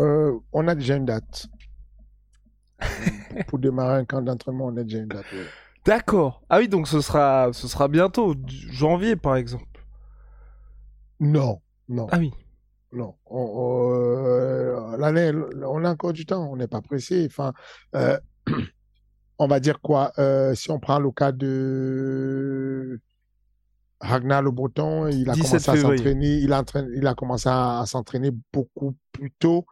Euh, 0.00 0.36
On 0.52 0.66
a 0.66 0.74
déjà 0.74 0.96
une 0.96 1.04
date. 1.04 1.46
Pour 3.46 3.60
démarrer 3.60 3.98
un 3.98 4.04
camp 4.04 4.20
d'entraînement, 4.20 4.66
on 4.66 4.76
a 4.76 4.82
déjà 4.82 4.98
une 4.98 5.06
date. 5.06 5.30
Ouais. 5.32 5.46
D'accord. 5.86 6.42
Ah 6.50 6.58
oui, 6.58 6.68
donc 6.68 6.88
ce 6.88 7.00
sera, 7.00 7.52
ce 7.52 7.68
sera 7.68 7.86
bientôt, 7.86 8.34
janvier 8.48 9.14
par 9.14 9.36
exemple. 9.36 9.64
Non, 11.20 11.60
non. 11.88 12.08
Ah 12.10 12.18
oui. 12.18 12.32
Non. 12.90 13.14
Euh, 13.30 14.96
L'année, 14.96 15.30
on 15.64 15.84
a 15.84 15.90
encore 15.92 16.14
du 16.14 16.26
temps, 16.26 16.50
on 16.50 16.56
n'est 16.56 16.66
pas 16.66 16.82
pressé. 16.82 17.26
Enfin, 17.30 17.52
euh, 17.94 18.18
on 19.38 19.46
va 19.46 19.60
dire 19.60 19.80
quoi? 19.80 20.12
Si 20.56 20.68
on 20.72 20.80
prend 20.80 20.98
le 20.98 21.12
cas 21.12 21.30
de 21.30 23.00
Ragnar 24.00 24.42
Le 24.42 24.50
Breton, 24.50 25.08
il 25.08 25.28
a 25.28 25.34
commencé 25.34 25.56
à 25.56 25.76
s'entraîner, 25.76 26.38
il, 26.38 26.54
il 26.94 27.06
a 27.06 27.14
commencé 27.14 27.48
à, 27.48 27.80
à 27.80 27.86
s'entraîner 27.86 28.30
beaucoup 28.52 28.96
plus 29.12 29.32
tôt 29.32 29.66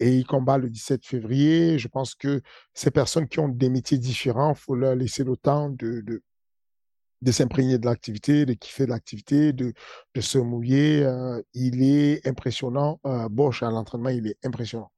et 0.00 0.16
il 0.16 0.26
combat 0.26 0.58
le 0.58 0.68
17 0.68 1.04
février. 1.06 1.78
Je 1.78 1.88
pense 1.88 2.14
que 2.14 2.40
ces 2.74 2.90
personnes 2.90 3.28
qui 3.28 3.38
ont 3.38 3.48
des 3.48 3.68
métiers 3.68 3.98
différents, 3.98 4.54
faut 4.54 4.74
leur 4.74 4.94
laisser 4.94 5.24
le 5.24 5.36
temps 5.36 5.68
de, 5.70 6.00
de, 6.00 6.22
de 7.22 7.32
s'imprégner 7.32 7.78
de 7.78 7.86
l'activité, 7.86 8.46
de 8.46 8.54
kiffer 8.54 8.86
de 8.86 8.90
l'activité, 8.90 9.52
de, 9.52 9.72
de 10.14 10.20
se 10.20 10.38
mouiller. 10.38 11.02
Euh, 11.04 11.40
il 11.54 11.82
est 11.82 12.26
impressionnant. 12.26 12.98
Euh, 13.06 13.28
Bosch 13.28 13.62
à 13.62 13.70
l'entraînement, 13.70 14.08
il 14.08 14.26
est 14.26 14.38
impressionnant. 14.44 14.90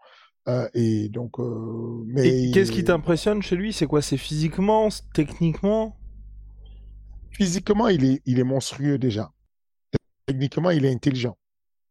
Euh, 0.48 0.68
et 0.74 1.08
donc, 1.08 1.38
euh, 1.38 2.02
mais 2.06 2.50
qu'est-ce 2.50 2.72
qui 2.72 2.84
t'impressionne 2.84 3.42
chez 3.42 3.54
lui? 3.54 3.72
C'est 3.72 3.86
quoi? 3.86 4.02
C'est 4.02 4.16
physiquement, 4.16 4.88
techniquement? 5.14 5.96
Physiquement, 7.32 7.88
il 7.88 8.20
est, 8.26 8.44
monstrueux 8.44 8.98
déjà. 8.98 9.30
techniquement, 10.26 10.70
il 10.70 10.84
est 10.84 10.92
intelligent. 10.92 11.36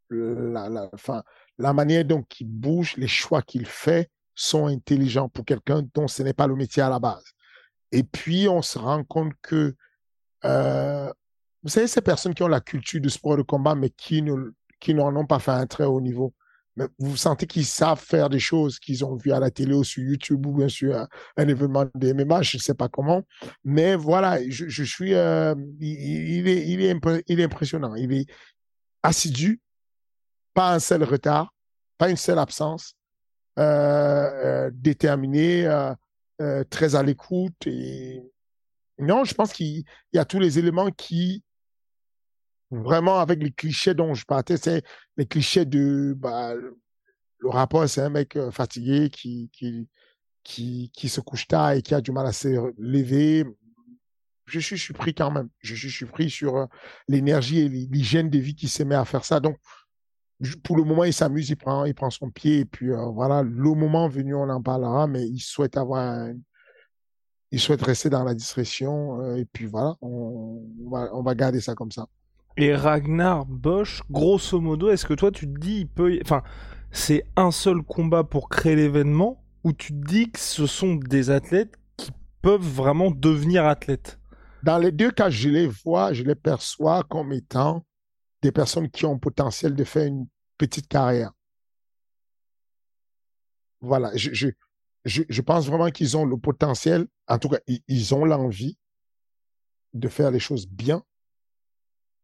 La, 0.09 1.73
manière 1.73 2.05
dont 2.05 2.25
il 2.39 2.47
bouge, 2.47 2.95
les 2.97 3.07
choix 3.07 3.41
qu'il 3.41 3.65
fait 3.65 4.09
sont 4.35 4.67
intelligents 4.67 5.29
pour 5.29 5.45
quelqu'un 5.45 5.83
dont 5.93 6.07
ce 6.07 6.23
n'est 6.23 6.33
pas 6.33 6.47
le 6.47 6.55
métier 6.55 6.83
à 6.83 6.89
la 6.89 6.99
base. 6.99 7.23
Et 7.91 8.03
puis, 8.03 8.47
on 8.47 8.61
se 8.61 8.79
rend 8.79 9.03
compte 9.03 9.33
que, 9.41 9.75
euh, 10.45 11.11
vous 11.63 11.69
savez, 11.69 11.87
ces 11.87 12.01
personnes 12.01 12.33
qui 12.33 12.43
ont 12.43 12.47
la 12.47 12.61
culture 12.61 13.01
du 13.01 13.09
sport 13.09 13.37
de 13.37 13.43
combat, 13.43 13.75
mais 13.75 13.89
qui 13.89 14.23
qui 14.79 14.95
n'en 14.95 15.15
ont 15.15 15.27
pas 15.27 15.39
fait 15.39 15.51
un 15.51 15.67
très 15.67 15.85
haut 15.85 16.01
niveau, 16.01 16.33
vous 16.99 17.17
sentez 17.17 17.47
qu'ils 17.47 17.65
savent 17.65 17.99
faire 17.99 18.29
des 18.29 18.39
choses 18.39 18.79
qu'ils 18.79 19.03
ont 19.03 19.15
vues 19.15 19.33
à 19.33 19.39
la 19.39 19.51
télé 19.51 19.73
ou 19.73 19.83
sur 19.83 20.03
YouTube 20.03 20.45
ou 20.45 20.57
bien 20.57 20.69
sûr 20.69 20.95
un, 20.95 21.07
un 21.37 21.47
événement 21.47 21.85
de 21.95 22.13
MMA, 22.13 22.41
je 22.41 22.57
ne 22.57 22.61
sais 22.61 22.73
pas 22.73 22.87
comment. 22.87 23.23
Mais 23.63 23.95
voilà, 23.95 24.39
je, 24.49 24.67
je 24.67 24.83
suis, 24.83 25.13
euh, 25.13 25.53
il, 25.79 26.47
est, 26.47 26.67
il, 26.67 26.81
est 26.81 27.23
il 27.27 27.39
est 27.39 27.43
impressionnant. 27.43 27.95
Il 27.95 28.13
est 28.13 28.25
assidu, 29.03 29.59
pas 30.53 30.73
un 30.73 30.79
seul 30.79 31.03
retard, 31.03 31.53
pas 31.97 32.09
une 32.09 32.17
seule 32.17 32.39
absence, 32.39 32.95
euh, 33.59 33.63
euh, 33.63 34.71
déterminé, 34.73 35.67
euh, 35.67 35.93
euh, 36.41 36.63
très 36.69 36.95
à 36.95 37.03
l'écoute. 37.03 37.67
Non, 38.97 39.23
je 39.23 39.33
pense 39.33 39.53
qu'il 39.53 39.83
y 40.13 40.17
a 40.17 40.25
tous 40.25 40.39
les 40.39 40.57
éléments 40.57 40.89
qui 40.91 41.43
vraiment 42.71 43.19
avec 43.19 43.43
les 43.43 43.51
clichés 43.51 43.93
dont 43.93 44.13
je 44.13 44.25
partais, 44.25 44.57
c'est 44.57 44.83
les 45.17 45.25
clichés 45.25 45.65
de 45.65 46.13
bah, 46.17 46.53
le 47.41 47.49
rapport, 47.49 47.87
c'est 47.89 48.01
un 48.01 48.09
mec 48.09 48.35
euh, 48.35 48.51
fatigué 48.51 49.09
qui, 49.09 49.49
qui, 50.43 50.91
qui, 50.93 51.09
se 51.09 51.21
couche 51.21 51.47
tard 51.47 51.71
et 51.71 51.81
qui 51.81 51.93
a 51.93 52.01
du 52.01 52.11
mal 52.11 52.25
à 52.25 52.31
se 52.31 52.71
lever. 52.77 53.45
Je 54.45 54.59
suis 54.59 54.77
surpris 54.77 55.13
quand 55.13 55.31
même. 55.31 55.49
Je 55.59 55.75
suis 55.75 55.89
surpris 55.89 56.29
sur 56.29 56.57
euh, 56.57 56.65
l'énergie 57.07 57.59
et 57.59 57.69
l'hygiène 57.69 58.29
de 58.29 58.39
vie 58.39 58.55
qui 58.55 58.67
se 58.67 58.83
met 58.83 58.95
à 58.95 59.05
faire 59.05 59.25
ça. 59.25 59.39
Donc, 59.39 59.57
pour 60.63 60.77
le 60.77 60.83
moment, 60.83 61.03
il 61.03 61.13
s'amuse, 61.13 61.49
il 61.49 61.55
prend, 61.55 61.85
il 61.85 61.93
prend 61.93 62.09
son 62.09 62.29
pied 62.29 62.59
et 62.59 62.65
puis 62.65 62.91
euh, 62.91 63.05
voilà, 63.07 63.43
le 63.43 63.73
moment 63.73 64.07
venu, 64.07 64.35
on 64.35 64.49
en 64.49 64.61
parlera, 64.61 65.07
mais 65.07 65.27
il 65.27 65.39
souhaite 65.39 65.77
avoir 65.77 66.29
il 67.53 67.59
souhaite 67.59 67.81
rester 67.81 68.09
dans 68.09 68.23
la 68.23 68.33
discrétion 68.33 69.35
et 69.35 69.43
puis 69.43 69.65
voilà, 69.65 69.95
on, 70.01 70.63
va, 70.89 71.09
on 71.13 71.21
va 71.21 71.35
garder 71.35 71.59
ça 71.59 71.75
comme 71.75 71.91
ça. 71.91 72.07
Et 72.57 72.75
Ragnar 72.75 73.45
Bosch, 73.45 74.01
grosso 74.09 74.59
modo, 74.59 74.89
est-ce 74.89 75.05
que 75.05 75.13
toi 75.13 75.31
tu 75.31 75.47
te 75.47 75.59
dis, 75.59 75.81
il 75.81 75.87
peut, 75.87 76.19
c'est 76.91 77.23
un 77.35 77.51
seul 77.51 77.81
combat 77.81 78.23
pour 78.23 78.49
créer 78.49 78.75
l'événement, 78.75 79.43
ou 79.63 79.73
tu 79.73 79.93
te 79.93 80.07
dis 80.07 80.31
que 80.31 80.39
ce 80.39 80.65
sont 80.65 80.95
des 80.95 81.29
athlètes 81.29 81.77
qui 81.95 82.11
peuvent 82.41 82.61
vraiment 82.61 83.11
devenir 83.11 83.65
athlètes? 83.65 84.19
Dans 84.63 84.77
les 84.77 84.91
deux 84.91 85.11
cas, 85.11 85.29
je 85.29 85.49
les 85.49 85.67
vois, 85.67 86.13
je 86.13 86.23
les 86.23 86.35
perçois 86.35 87.03
comme 87.03 87.31
étant 87.31 87.85
des 88.41 88.51
personnes 88.51 88.89
qui 88.89 89.05
ont 89.05 89.13
le 89.13 89.19
potentiel 89.19 89.75
de 89.75 89.83
faire 89.83 90.05
une 90.05 90.27
petite 90.57 90.87
carrière. 90.87 91.31
Voilà, 93.79 94.11
je, 94.15 95.41
pense 95.41 95.67
vraiment 95.67 95.89
qu'ils 95.89 96.17
ont 96.17 96.25
le 96.25 96.37
potentiel, 96.37 97.07
en 97.27 97.39
tout 97.39 97.49
cas, 97.49 97.59
ils 97.87 98.13
ont 98.13 98.25
l'envie 98.25 98.77
de 99.93 100.07
faire 100.07 100.29
les 100.31 100.39
choses 100.39 100.67
bien 100.67 101.03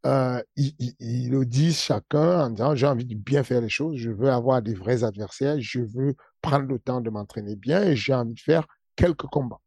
euh, 0.05 0.41
ils, 0.55 1.29
le 1.29 1.45
disent 1.45 1.79
chacun 1.79 2.45
en 2.45 2.49
disant 2.51 2.75
j'ai 2.75 2.87
envie 2.87 3.05
de 3.05 3.15
bien 3.15 3.43
faire 3.43 3.61
les 3.61 3.69
choses, 3.69 3.97
je 3.97 4.11
veux 4.11 4.29
avoir 4.29 4.61
des 4.61 4.73
vrais 4.73 5.03
adversaires, 5.03 5.59
je 5.59 5.81
veux 5.81 6.15
prendre 6.41 6.65
le 6.65 6.79
temps 6.79 7.01
de 7.01 7.09
m'entraîner 7.09 7.55
bien 7.55 7.83
et 7.83 7.95
j'ai 7.95 8.13
envie 8.13 8.35
de 8.35 8.39
faire 8.39 8.67
quelques 8.95 9.25
combats. 9.27 9.59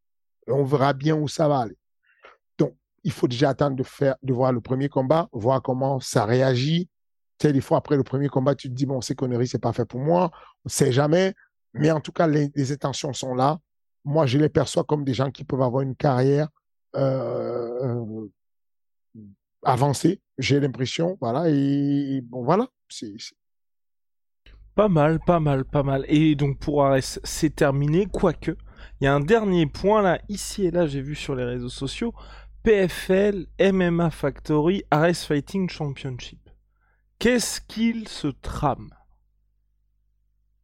On 0.47 0.65
verra 0.65 0.93
bien 0.93 1.17
où 1.17 1.29
ça 1.29 1.49
va 1.49 1.61
aller. 1.61 1.77
Donc, 2.59 2.75
il 3.05 3.13
faut 3.13 3.29
déjà 3.29 3.51
attendre 3.51 3.77
de 3.77 3.83
faire, 3.83 4.17
de 4.23 4.33
voir 4.33 4.53
le 4.53 4.61
premier 4.61 4.89
combat, 4.89 5.29
voir 5.33 5.63
comment 5.63 6.01
ça 6.01 6.25
réagit. 6.25 6.89
Sais, 7.41 7.53
des 7.53 7.61
fois 7.61 7.79
après 7.79 7.97
le 7.97 8.05
premier 8.05 8.29
combat, 8.29 8.55
tu 8.55 8.69
te 8.69 8.75
dis 8.75 8.87
bon, 8.87 9.01
ces 9.01 9.15
conneries, 9.15 9.49
c'est 9.49 9.59
pas 9.59 9.73
fait 9.73 9.85
pour 9.87 10.01
moi. 10.01 10.31
On 10.65 10.69
sait 10.69 10.93
jamais. 10.93 11.35
Mais 11.73 11.91
en 11.91 12.01
tout 12.01 12.13
cas, 12.13 12.27
les, 12.27 12.73
intentions 12.73 13.13
sont 13.13 13.35
là. 13.35 13.59
Moi, 14.05 14.27
je 14.27 14.39
les 14.39 14.49
perçois 14.49 14.85
comme 14.85 15.05
des 15.05 15.15
gens 15.15 15.31
qui 15.31 15.45
peuvent 15.45 15.63
avoir 15.63 15.83
une 15.83 15.97
carrière 15.97 16.49
euh, 16.97 18.27
avancé, 19.63 20.21
j'ai 20.39 20.61
l'impression, 20.61 21.17
voilà, 21.21 21.49
et 21.49 22.21
bon, 22.23 22.43
voilà, 22.45 22.69
c'est... 22.89 23.15
Pas 24.75 24.89
mal, 24.89 25.19
pas 25.21 25.41
mal, 25.41 25.65
pas 25.65 25.83
mal. 25.83 26.05
Et 26.09 26.37
donc 26.37 26.59
pour 26.59 26.85
Ares, 26.85 27.19
c'est 27.25 27.55
terminé, 27.55 28.07
quoique, 28.07 28.53
il 29.01 29.05
y 29.05 29.07
a 29.07 29.15
un 29.15 29.21
dernier 29.21 29.67
point 29.67 30.01
là, 30.01 30.21
ici 30.29 30.65
et 30.65 30.71
là, 30.71 30.87
j'ai 30.87 31.03
vu 31.03 31.15
sur 31.15 31.35
les 31.35 31.45
réseaux 31.45 31.69
sociaux, 31.69 32.15
PFL, 32.63 33.47
MMA 33.61 34.11
Factory, 34.11 34.85
Ares 34.91 35.17
Fighting 35.17 35.69
Championship. 35.69 36.39
Qu'est-ce 37.19 37.61
qu'il 37.61 38.09
se 38.09 38.29
trame? 38.29 38.91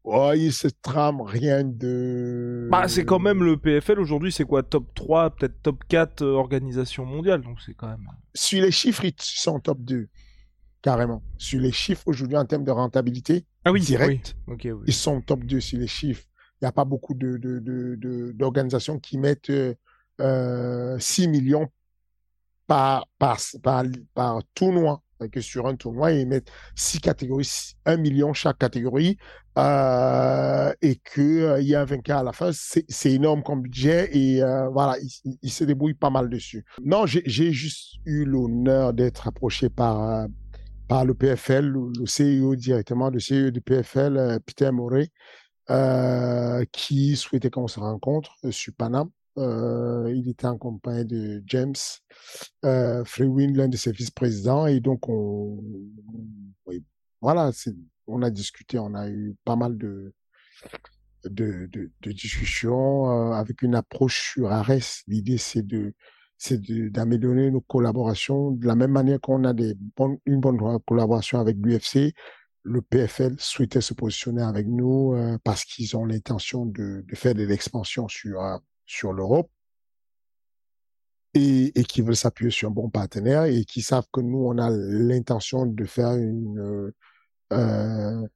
Oh, 0.09 0.31
il 0.37 0.53
se 0.53 0.69
trame 0.69 1.21
rien 1.21 1.64
de. 1.64 2.69
Bah, 2.71 2.87
c'est 2.87 3.05
quand 3.05 3.19
même 3.19 3.42
le 3.42 3.57
PFL 3.57 3.99
aujourd'hui, 3.99 4.31
c'est 4.31 4.45
quoi 4.45 4.62
Top 4.62 4.95
3, 4.95 5.31
peut-être 5.31 5.61
top 5.62 5.83
4 5.88 6.23
euh, 6.23 6.35
organisation 6.35 7.05
mondiale, 7.05 7.42
donc 7.42 7.61
c'est 7.61 7.75
quand 7.75 7.88
même. 7.88 8.07
Sur 8.33 8.62
les 8.62 8.71
chiffres, 8.71 9.05
ils 9.05 9.14
sont 9.19 9.59
top 9.59 9.81
2, 9.81 10.07
carrément. 10.81 11.25
Sur 11.38 11.59
les 11.59 11.73
chiffres 11.73 12.05
aujourd'hui 12.07 12.37
en 12.37 12.45
termes 12.45 12.62
de 12.62 12.71
rentabilité, 12.71 13.47
ah 13.64 13.73
oui, 13.73 13.81
direct, 13.81 14.37
oui. 14.47 14.55
Okay, 14.55 14.71
oui. 14.71 14.85
ils 14.87 14.95
sont 14.95 15.21
top 15.21 15.42
2 15.42 15.59
sur 15.59 15.81
les 15.81 15.88
chiffres. 15.88 16.23
Il 16.62 16.64
n'y 16.64 16.69
a 16.69 16.73
pas 16.73 16.85
beaucoup 16.85 17.14
de, 17.14 17.37
de, 17.37 17.59
de, 17.59 18.31
d'organisations 18.31 19.01
qui 19.01 19.19
mettent 19.19 19.51
euh, 20.21 20.99
6 21.01 21.27
millions 21.27 21.69
par, 22.69 23.09
par, 23.19 23.38
par, 23.61 23.85
par 24.14 24.40
tournoi 24.55 25.03
que 25.31 25.40
sur 25.40 25.66
un 25.66 25.76
tournoi, 25.76 26.12
ils 26.12 26.26
mettent 26.26 26.50
six 26.74 27.00
catégories, 27.00 27.74
un 27.85 27.96
million 27.96 28.33
chaque 28.33 28.59
catégorie, 28.59 29.18
euh, 29.59 30.72
et 30.83 30.96
qu'il 30.96 31.22
euh, 31.22 31.61
y 31.62 31.74
a 31.74 31.81
un 31.81 31.85
vainqueur 31.85 32.18
à 32.18 32.22
la 32.22 32.33
fin. 32.33 32.50
C'est 32.52 33.12
énorme 33.12 33.42
comme 33.42 33.62
budget 33.62 34.11
et 34.16 34.42
euh, 34.42 34.68
voilà, 34.68 34.96
il, 35.00 35.38
il, 35.42 35.50
se 35.50 35.64
débrouille 35.64 35.94
pas 35.94 36.11
mal 36.11 36.29
dessus. 36.29 36.64
Non, 36.85 37.07
j'ai 37.07 37.52
juste 37.52 37.94
eu 38.05 38.24
l'honneur 38.24 38.92
d'être 38.92 39.26
approché 39.26 39.70
par, 39.70 40.26
par 40.88 41.05
le 41.07 41.14
PFL, 41.14 41.64
le, 41.64 41.90
le 41.98 42.05
CEO 42.05 42.55
directement, 42.55 43.09
le 43.09 43.18
CEO 43.18 43.50
du 43.50 43.62
PFL, 43.62 44.40
Peter 44.44 44.70
Moret, 44.70 45.09
qui 46.72 47.16
souhaitait 47.16 47.50
qu'on 47.50 47.68
se 47.68 47.81
rencontre 47.81 48.33
sur 48.50 48.74
Paname. 48.74 49.09
Euh, 49.38 50.12
il 50.14 50.29
était 50.29 50.46
en 50.46 50.57
compagnie 50.57 51.05
de 51.05 51.42
James 51.46 51.75
euh, 52.64 53.05
l'un 53.18 53.68
de 53.68 53.77
ses 53.77 53.92
vice-présidents, 53.92 54.66
et 54.66 54.81
donc 54.81 55.09
on, 55.09 55.62
voilà, 57.20 57.51
on 58.07 58.22
a 58.22 58.31
discuté, 58.31 58.79
on 58.79 58.94
a 58.94 59.11
eu 59.11 59.37
pas 59.44 59.57
mal 59.57 59.77
de 59.77 60.12
discussions 62.05 63.11
euh, 63.11 63.33
avec 63.33 63.62
une 63.62 63.75
approche 63.75 64.33
sur 64.33 64.51
Ares. 64.51 65.03
L'idée 65.07 65.38
c'est 65.38 65.66
de 65.66 65.94
c'est 66.38 66.61
d'améliorer 66.90 67.51
nos 67.51 67.62
collaborations 67.62 68.51
de 68.51 68.66
la 68.66 68.75
même 68.75 68.90
manière 68.90 69.20
qu'on 69.20 69.44
a 69.44 69.55
une 70.27 70.40
bonne 70.40 70.59
collaboration 70.87 71.40
avec 71.40 71.57
l'UFC. 71.57 72.14
Le 72.62 72.83
PFL 72.83 73.37
souhaitait 73.38 73.81
se 73.81 73.94
positionner 73.94 74.42
avec 74.42 74.66
nous 74.66 75.14
euh, 75.14 75.38
parce 75.44 75.64
qu'ils 75.64 75.96
ont 75.96 76.05
l'intention 76.05 76.66
de, 76.66 77.05
de 77.09 77.16
faire 77.16 77.35
de 77.35 77.44
l'expansion 77.44 78.07
sur 78.09 78.40
sur 78.87 79.12
l'Europe 79.12 79.51
et, 81.35 81.85
qui 81.85 82.03
veulent 82.03 82.16
s'appuyer 82.16 82.51
sur 82.51 82.68
un 82.68 82.72
bon 82.72 82.88
partenaire 82.88 83.44
et 83.44 83.64
qui 83.64 83.83
savent 83.83 84.07
que 84.12 84.20
nous, 84.20 84.38
on 84.38 84.59
a 84.59 84.70
l'intention 84.70 85.66
de 85.66 85.85
faire 85.85 86.14
une, 86.14 86.92
euh, 87.53 88.27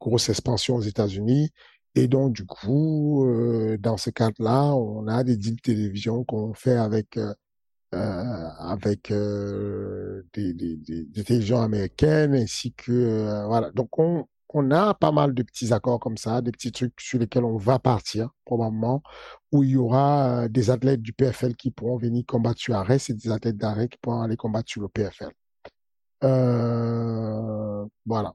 grosse 0.00 0.28
expansion 0.28 0.76
aux 0.76 0.80
États-Unis. 0.82 1.50
Et 1.94 2.08
donc, 2.08 2.32
du 2.34 2.44
coup, 2.46 3.26
euh, 3.26 3.76
dans 3.78 3.96
ce 3.96 4.10
cadre-là, 4.10 4.74
on 4.74 5.06
a 5.08 5.24
des 5.24 5.36
deals 5.36 5.56
de 5.56 5.60
télévision 5.60 6.24
qu'on 6.24 6.54
fait 6.54 6.76
avec 6.76 7.16
euh, 7.16 7.34
avec 7.92 9.10
des, 10.34 10.52
des, 10.54 11.24
télévisions 11.24 11.60
américaines 11.60 12.34
ainsi 12.34 12.72
que 12.74 13.46
voilà. 13.46 13.70
Donc, 13.72 13.98
on, 13.98 14.26
on 14.54 14.70
a 14.70 14.94
pas 14.94 15.12
mal 15.12 15.34
de 15.34 15.42
petits 15.42 15.72
accords 15.72 16.00
comme 16.00 16.16
ça, 16.16 16.40
des 16.40 16.52
petits 16.52 16.72
trucs 16.72 17.00
sur 17.00 17.18
lesquels 17.18 17.44
on 17.44 17.56
va 17.56 17.78
partir 17.78 18.30
probablement, 18.44 19.02
où 19.52 19.62
il 19.62 19.70
y 19.70 19.76
aura 19.76 20.44
euh, 20.44 20.48
des 20.48 20.70
athlètes 20.70 21.02
du 21.02 21.12
PFL 21.12 21.54
qui 21.54 21.70
pourront 21.70 21.96
venir 21.96 22.24
combattre 22.26 22.60
sur 22.60 22.74
Arès 22.74 23.10
et 23.10 23.14
des 23.14 23.30
athlètes 23.30 23.56
d'Arès 23.56 23.88
qui 23.88 23.98
pourront 23.98 24.22
aller 24.22 24.36
combattre 24.36 24.70
sur 24.70 24.82
le 24.82 24.88
PFL. 24.88 25.30
Euh, 26.24 27.84
voilà, 28.04 28.34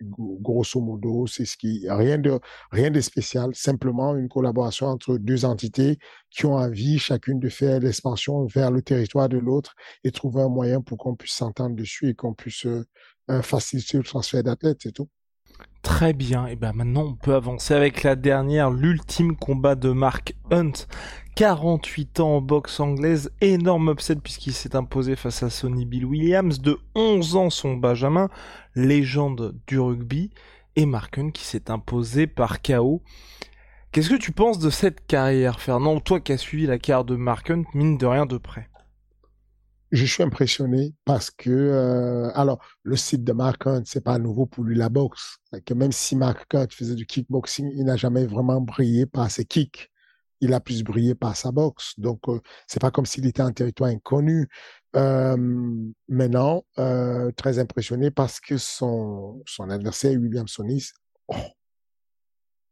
grosso 0.00 0.80
modo, 0.80 1.26
c'est 1.26 1.44
ce 1.44 1.56
qui 1.56 1.84
rien 1.88 2.16
de 2.18 2.38
rien 2.70 2.90
de 2.92 3.00
spécial, 3.00 3.52
simplement 3.54 4.14
une 4.14 4.28
collaboration 4.28 4.86
entre 4.86 5.16
deux 5.18 5.44
entités 5.44 5.98
qui 6.30 6.46
ont 6.46 6.54
envie 6.54 6.98
chacune 6.98 7.40
de 7.40 7.48
faire 7.48 7.80
l'expansion 7.80 8.46
vers 8.46 8.70
le 8.70 8.82
territoire 8.82 9.28
de 9.28 9.38
l'autre 9.38 9.74
et 10.04 10.12
trouver 10.12 10.42
un 10.42 10.48
moyen 10.48 10.80
pour 10.80 10.98
qu'on 10.98 11.16
puisse 11.16 11.32
s'entendre 11.32 11.74
dessus 11.74 12.10
et 12.10 12.14
qu'on 12.14 12.34
puisse 12.34 12.66
euh, 13.30 13.42
faciliter 13.42 13.98
le 13.98 14.04
transfert 14.04 14.42
d'athlètes, 14.42 14.78
c'est 14.82 14.92
tout. 14.92 15.08
Très 15.82 16.12
bien, 16.12 16.46
et 16.46 16.56
ben 16.56 16.72
maintenant 16.72 17.04
on 17.04 17.14
peut 17.14 17.34
avancer 17.34 17.72
avec 17.72 18.02
la 18.02 18.16
dernière, 18.16 18.70
l'ultime 18.70 19.36
combat 19.36 19.76
de 19.76 19.90
Mark 19.90 20.34
Hunt. 20.50 20.72
48 21.36 22.20
ans 22.20 22.36
en 22.36 22.40
boxe 22.40 22.80
anglaise, 22.80 23.30
énorme 23.40 23.90
upset 23.90 24.16
puisqu'il 24.16 24.52
s'est 24.52 24.74
imposé 24.74 25.16
face 25.16 25.42
à 25.42 25.50
Sonny 25.50 25.84
Bill 25.84 26.04
Williams, 26.06 26.60
de 26.60 26.78
11 26.94 27.36
ans 27.36 27.50
son 27.50 27.76
Benjamin, 27.76 28.30
légende 28.74 29.54
du 29.66 29.78
rugby, 29.78 30.30
et 30.76 30.86
Marken 30.86 31.32
qui 31.32 31.44
s'est 31.44 31.70
imposé 31.70 32.26
par 32.26 32.62
KO. 32.62 33.02
Qu'est-ce 33.92 34.10
que 34.10 34.16
tu 34.16 34.32
penses 34.32 34.58
de 34.58 34.70
cette 34.70 35.06
carrière, 35.06 35.60
Fernand? 35.60 36.00
Toi 36.00 36.20
qui 36.20 36.32
as 36.32 36.38
suivi 36.38 36.66
la 36.66 36.78
carrière 36.78 37.04
de 37.04 37.16
Marken, 37.16 37.64
mine 37.74 37.96
de 37.96 38.06
rien 38.06 38.26
de 38.26 38.38
près 38.38 38.68
je 39.92 40.04
suis 40.04 40.22
impressionné 40.22 40.94
parce 41.04 41.30
que, 41.30 41.50
euh, 41.50 42.30
alors, 42.34 42.58
le 42.82 42.96
site 42.96 43.22
de 43.24 43.32
Mark 43.32 43.66
Hunt, 43.66 43.82
c'est 43.84 44.02
pas 44.02 44.18
nouveau 44.18 44.46
pour 44.46 44.64
lui 44.64 44.76
la 44.76 44.88
boxe. 44.88 45.38
Même 45.74 45.92
si 45.92 46.16
Mark 46.16 46.52
Hunt 46.54 46.66
faisait 46.70 46.94
du 46.94 47.06
kickboxing, 47.06 47.70
il 47.74 47.84
n'a 47.84 47.96
jamais 47.96 48.26
vraiment 48.26 48.60
brillé 48.60 49.06
par 49.06 49.30
ses 49.30 49.44
kicks. 49.44 49.90
Il 50.40 50.52
a 50.54 50.60
plus 50.60 50.82
brillé 50.82 51.14
par 51.14 51.36
sa 51.36 51.52
boxe. 51.52 51.94
Donc, 51.98 52.28
euh, 52.28 52.40
c'est 52.66 52.80
pas 52.80 52.90
comme 52.90 53.06
s'il 53.06 53.26
était 53.26 53.42
un 53.42 53.52
territoire 53.52 53.90
inconnu. 53.90 54.48
Euh, 54.96 55.36
maintenant, 56.08 56.64
euh, 56.78 57.30
très 57.32 57.58
impressionné 57.58 58.10
parce 58.10 58.40
que 58.40 58.58
son, 58.58 59.42
son 59.46 59.70
adversaire, 59.70 60.18
William 60.18 60.48
Sonis, 60.48 60.90
oh, 61.28 61.36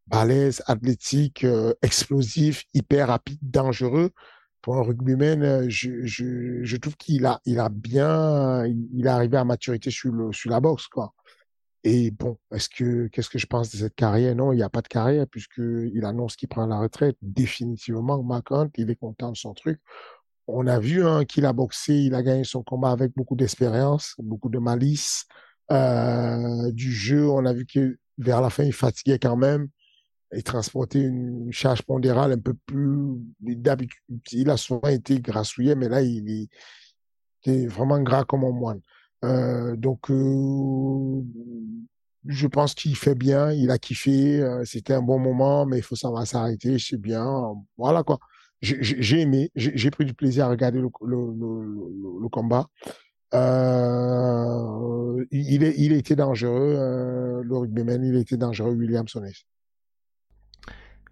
balèze, 0.09 0.63
athlétique, 0.67 1.47
explosif, 1.81 2.65
hyper 2.75 3.09
rapide, 3.09 3.39
dangereux 3.41 4.11
pour 4.65 4.79
un 4.79 4.83
rugbyman, 4.83 5.43
euh, 5.43 5.67
je, 5.69 6.77
trouve 6.79 6.97
qu'il 6.97 7.27
a, 7.27 7.39
il 7.45 7.63
bien, 7.71 8.65
il 8.65 9.05
est 9.05 9.11
arrivé 9.11 9.37
à 9.37 9.45
maturité 9.45 9.91
sur, 9.91 10.11
la 10.47 10.59
boxe, 10.59 10.87
quoi. 10.87 11.13
Et 11.85 12.11
bon, 12.11 12.39
est-ce 12.51 12.71
que, 12.71 13.09
qu'est-ce 13.09 13.29
que 13.29 13.39
je 13.39 13.45
pense 13.45 13.71
de 13.71 13.77
cette 13.77 13.95
carrière? 13.95 14.35
Non, 14.35 14.53
il 14.53 14.57
n'y 14.57 14.63
a 14.63 14.71
pas 14.71 14.81
de 14.81 14.89
carrière 14.89 15.27
puisqu'il 15.31 16.03
annonce 16.07 16.37
qu'il 16.37 16.49
prend 16.49 16.65
la 16.65 16.79
retraite. 16.79 17.19
Définitivement, 17.21 18.23
Mark 18.23 18.49
il 18.79 18.89
est 18.89 18.97
content 18.97 19.33
de 19.33 19.37
son 19.37 19.53
truc. 19.53 19.83
On 20.47 20.67
a 20.67 20.79
vu 20.79 21.05
hein, 21.05 21.27
qu'il 21.27 21.45
a 21.45 21.53
boxé, 21.53 21.97
il 21.97 22.15
a 22.15 22.23
gagné 22.23 22.45
son 22.45 22.63
combat 22.63 22.91
avec 22.91 23.13
beaucoup 23.15 23.37
d'expérience, 23.37 24.15
beaucoup 24.19 24.49
de 24.49 24.59
malice. 24.59 25.27
Euh, 25.73 26.73
du 26.73 26.91
jeu, 26.91 27.29
on 27.29 27.45
a 27.45 27.53
vu 27.53 27.67
que 27.67 27.99
vers 28.17 28.41
la 28.41 28.49
fin, 28.49 28.65
il 28.65 28.73
fatiguait 28.73 29.19
quand 29.19 29.37
même 29.37 29.69
et 30.35 30.43
transporter 30.43 31.01
une 31.01 31.53
charge 31.53 31.83
pondérale 31.83 32.33
un 32.33 32.39
peu 32.39 32.55
plus 32.67 33.19
d'habitude. 33.41 34.03
Il 34.33 34.51
a 34.51 34.57
souvent 34.57 34.89
été 34.89 35.21
grassouillé, 35.21 35.75
mais 35.75 35.89
là, 35.89 36.03
il 36.03 36.49
est, 37.47 37.67
vraiment 37.67 38.01
gras 38.01 38.25
comme 38.25 38.45
un 38.45 38.51
moine. 38.51 38.81
Euh, 39.25 39.77
donc, 39.77 40.11
euh, 40.11 41.23
je 42.27 42.47
pense 42.47 42.75
qu'il 42.75 42.97
fait 42.97 43.15
bien, 43.15 43.53
il 43.53 43.71
a 43.71 43.79
kiffé, 43.79 44.41
euh, 44.41 44.65
c'était 44.65 44.95
un 44.95 45.03
bon 45.03 45.19
moment, 45.19 45.67
mais 45.67 45.79
il 45.79 45.83
faut 45.83 45.97
savoir 45.97 46.27
s'arrêter, 46.27 46.79
c'est 46.79 47.01
bien. 47.01 47.55
Voilà 47.77 48.03
quoi. 48.03 48.19
J'ai 48.63 49.21
aimé, 49.21 49.51
j'ai 49.55 49.91
pris 49.91 50.07
du 50.07 50.15
plaisir 50.15 50.47
à 50.47 50.49
regarder 50.49 50.81
le, 50.81 50.89
combat. 52.31 52.67
Il, 55.31 55.65
est, 55.65 55.75
il 55.77 55.93
était 55.93 56.17
dangereux, 56.17 57.43
le 57.45 57.57
rugbyman, 57.57 58.03
il 58.03 58.17
était 58.17 58.39
dangereux, 58.39 58.73
William 58.73 59.07
Sonnes. 59.07 59.29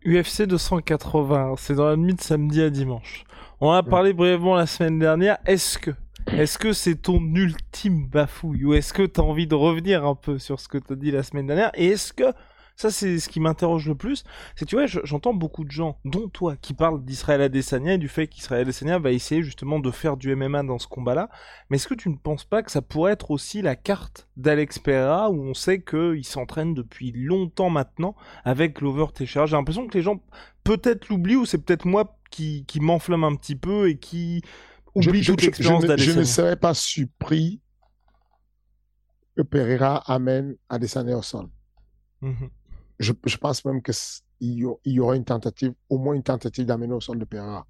UFC 0.04 0.42
280, 0.42 1.54
c'est 1.58 1.74
dans 1.74 1.86
la 1.86 1.96
nuit 1.96 2.14
de 2.14 2.20
samedi 2.20 2.60
à 2.62 2.70
dimanche. 2.70 3.24
On 3.60 3.68
en 3.68 3.72
a 3.72 3.82
parlé 3.82 4.12
brièvement 4.12 4.56
la 4.56 4.66
semaine 4.66 4.98
dernière. 4.98 5.38
Est-ce 5.46 5.78
que 5.78 5.92
est-ce 6.32 6.56
que 6.56 6.72
c'est 6.72 6.94
ton 6.94 7.20
ultime 7.34 8.06
bafouille 8.06 8.64
ou 8.64 8.74
est-ce 8.74 8.92
que 8.92 9.02
tu 9.02 9.20
as 9.20 9.24
envie 9.24 9.46
de 9.46 9.54
revenir 9.54 10.06
un 10.06 10.14
peu 10.14 10.38
sur 10.38 10.60
ce 10.60 10.68
que 10.68 10.78
tu 10.78 10.92
as 10.92 10.96
dit 10.96 11.10
la 11.10 11.22
semaine 11.22 11.46
dernière 11.46 11.72
et 11.74 11.88
est-ce 11.88 12.12
que 12.12 12.32
ça, 12.76 12.90
c'est 12.90 13.18
ce 13.18 13.28
qui 13.28 13.40
m'interroge 13.40 13.88
le 13.88 13.94
plus. 13.94 14.24
C'est 14.56 14.66
tu 14.66 14.76
vois, 14.76 14.87
j'entends 14.87 15.35
beaucoup 15.35 15.64
de 15.64 15.70
gens, 15.70 15.98
dont 16.04 16.28
toi, 16.28 16.56
qui 16.56 16.74
parlent 16.74 17.04
d'Israël 17.04 17.42
Adesanya 17.42 17.94
et 17.94 17.98
du 17.98 18.08
fait 18.08 18.26
qu'Israël 18.26 18.62
Adesanya 18.62 18.98
va 18.98 19.12
essayer 19.12 19.42
justement 19.42 19.78
de 19.78 19.90
faire 19.90 20.16
du 20.16 20.35
MMA 20.35 20.62
dans 20.62 20.78
ce 20.78 20.87
combat-là. 20.87 21.28
Mais 21.68 21.76
est-ce 21.76 21.88
que 21.88 21.94
tu 21.94 22.08
ne 22.08 22.16
penses 22.16 22.44
pas 22.44 22.62
que 22.62 22.70
ça 22.70 22.82
pourrait 22.82 23.12
être 23.12 23.30
aussi 23.30 23.62
la 23.62 23.76
carte 23.76 24.28
d'Alex 24.37 24.78
Pereira 24.78 25.30
où 25.30 25.42
on 25.42 25.54
sait 25.54 25.82
qu'il 25.82 26.24
s'entraîne 26.24 26.74
depuis 26.74 27.12
longtemps 27.12 27.70
maintenant 27.70 28.16
avec 28.44 28.76
Glover 28.76 29.06
Teixeira? 29.14 29.46
J'ai 29.46 29.56
l'impression 29.56 29.87
que 29.87 29.96
les 29.96 30.02
gens 30.02 30.22
peut-être 30.64 31.08
l'oublient 31.08 31.37
ou 31.37 31.46
c'est 31.46 31.58
peut-être 31.58 31.87
moi 31.87 32.18
qui, 32.30 32.64
qui 32.66 32.80
m'enflamme 32.80 33.24
un 33.24 33.37
petit 33.37 33.56
peu 33.56 33.88
et 33.88 33.98
qui 33.98 34.42
oublie 34.94 35.24
toute 35.24 35.42
l'expérience 35.42 35.85
d'Adesanya. 35.85 36.14
Je 36.14 36.18
ne 36.18 36.24
serais 36.24 36.56
pas 36.56 36.74
surpris 36.74 37.61
que 39.37 39.42
Pereira 39.42 40.02
amène 40.11 40.56
Adesanya 40.68 41.16
au 41.16 41.22
sol. 41.22 41.48
Je, 43.02 43.12
je, 43.26 43.36
pense 43.36 43.64
même 43.64 43.82
qu'il 43.82 43.94
y, 44.40 44.66
y, 44.86 45.00
aura 45.00 45.16
une 45.16 45.24
tentative, 45.24 45.74
au 45.88 45.98
moins 45.98 46.14
une 46.14 46.22
tentative 46.22 46.66
d'amener 46.66 46.94
au 46.94 47.00
sol 47.00 47.18
de 47.18 47.24
Pereira. 47.24 47.66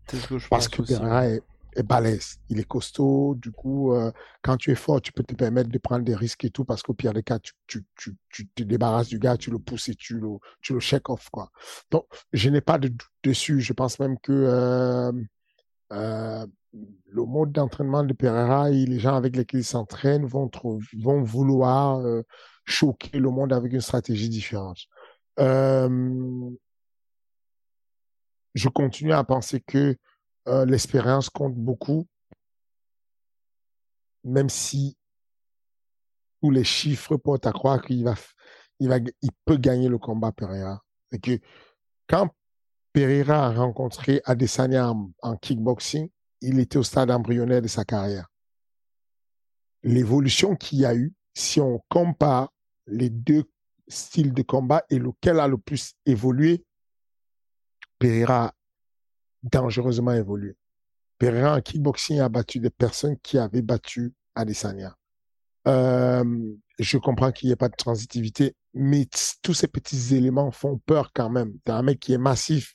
Parce 0.51 0.69
que 0.69 0.83
Pereira 0.83 1.29
est, 1.29 1.43
est, 1.75 1.83
balèze, 1.83 2.39
il 2.51 2.61
est 2.61 2.69
costaud. 2.69 3.35
Du 3.37 3.51
coup, 3.51 3.95
euh, 3.95 4.13
quand 4.43 4.57
tu 4.59 4.71
es 4.71 4.75
fort, 4.75 5.01
tu 5.01 5.13
peux 5.13 5.23
te 5.23 5.35
permettre 5.35 5.71
de 5.71 5.79
prendre 5.79 6.05
des 6.05 6.15
risques 6.15 6.45
et 6.45 6.51
tout, 6.51 6.65
parce 6.65 6.83
qu'au 6.83 6.93
pire 6.93 7.15
des 7.15 7.23
cas, 7.23 7.39
tu, 7.39 7.53
tu, 7.67 7.85
tu, 7.97 8.17
tu, 8.31 8.49
te 8.49 8.63
débarrasses 8.63 9.09
du 9.09 9.19
gars, 9.19 9.37
tu 9.37 9.51
le 9.51 9.59
pousses 9.59 9.89
et 9.89 9.95
tu 9.95 10.19
le, 10.19 10.29
tu 10.61 10.75
le 10.75 10.81
check 10.81 11.09
off. 11.09 11.29
Quoi. 11.31 11.51
Donc, 11.91 12.05
je 12.33 12.51
n'ai 12.51 12.61
pas 12.61 12.79
de 12.79 12.89
doute 12.89 13.09
dessus. 13.25 13.61
Je 13.61 13.73
pense 13.73 13.99
même 13.99 14.19
que 14.19 14.33
euh, 14.33 15.13
euh, 15.93 16.47
le 17.09 17.25
mode 17.25 17.53
d'entraînement 17.53 18.05
de 18.05 18.13
Pereira 18.13 18.71
et 18.71 18.85
les 18.85 18.99
gens 18.99 19.15
avec 19.15 19.37
lesquels 19.37 19.61
il 19.61 19.65
s'entraîne 19.65 20.27
vont, 20.27 20.51
vont 20.99 21.23
vouloir 21.23 22.03
choquer 22.65 23.19
le 23.19 23.31
monde 23.31 23.53
avec 23.53 23.73
une 23.73 23.81
stratégie 23.81 24.29
différente. 24.29 24.79
Euh, 25.39 26.51
je 28.55 28.69
continue 28.69 29.13
à 29.13 29.25
penser 29.25 29.61
que 29.61 29.97
euh, 30.49 30.65
l'expérience 30.67 31.31
compte 31.31 31.55
beaucoup, 31.55 32.07
même 34.25 34.49
si 34.49 34.97
tous 36.41 36.51
les 36.51 36.65
chiffres 36.65 37.17
portent 37.17 37.47
à 37.47 37.53
croire 37.53 37.81
qu'il 37.81 38.05
va, 38.05 38.15
il 38.81 38.89
va, 38.89 38.99
il 38.99 39.31
peut 39.45 39.57
gagner 39.57 39.89
le 39.89 39.99
combat 39.99 40.33
Pereira. 40.33 40.83
Et 41.13 41.19
que 41.19 41.39
quand 42.09 42.31
Pereira 42.93 43.47
a 43.47 43.55
rencontré 43.55 44.21
Adesanya 44.25 44.91
en, 44.91 45.11
en 45.23 45.37
kickboxing, 45.37 46.11
il 46.41 46.59
était 46.59 46.77
au 46.77 46.83
stade 46.83 47.11
embryonnaire 47.11 47.63
de 47.63 47.69
sa 47.69 47.85
carrière. 47.85 48.29
L'évolution 49.85 50.57
qu'il 50.57 50.81
y 50.81 50.87
a 50.87 50.95
eu, 50.95 51.15
si 51.35 51.61
on 51.61 51.83
compare 51.89 52.53
les 52.87 53.09
deux 53.09 53.45
style 53.89 54.33
de 54.33 54.43
combat 54.43 54.85
et 54.91 54.99
lequel 54.99 55.41
a 55.41 55.49
le 55.49 55.59
plus 55.59 55.95
évolué, 56.07 56.65
Pereira 57.99 58.47
a 58.47 58.55
dangereusement 59.43 60.13
évolué. 60.13 60.57
Pereira 61.19 61.57
en 61.57 61.61
kickboxing 61.61 62.21
a 62.21 62.29
battu 62.29 62.59
des 62.59 62.71
personnes 62.71 63.17
qui 63.23 63.39
avaient 63.39 63.63
battu 63.63 64.13
Adesanya. 64.35 64.97
Euh, 65.69 66.25
je 66.79 66.99
comprends 66.99 67.31
qu'il 67.31 67.49
n'y 67.49 67.53
ait 67.53 67.57
pas 67.57 67.69
de 67.69 67.77
transitivité, 67.77 68.57
mais 68.75 69.07
tous 69.43 69.55
ces 69.55 69.69
petits 69.69 70.15
éléments 70.17 70.51
font 70.51 70.79
peur 70.79 71.13
quand 71.15 71.31
même. 71.31 71.53
T'es 71.65 71.73
un 71.73 71.83
mec 71.83 72.01
qui 72.01 72.13
est 72.13 72.19
massif, 72.19 72.75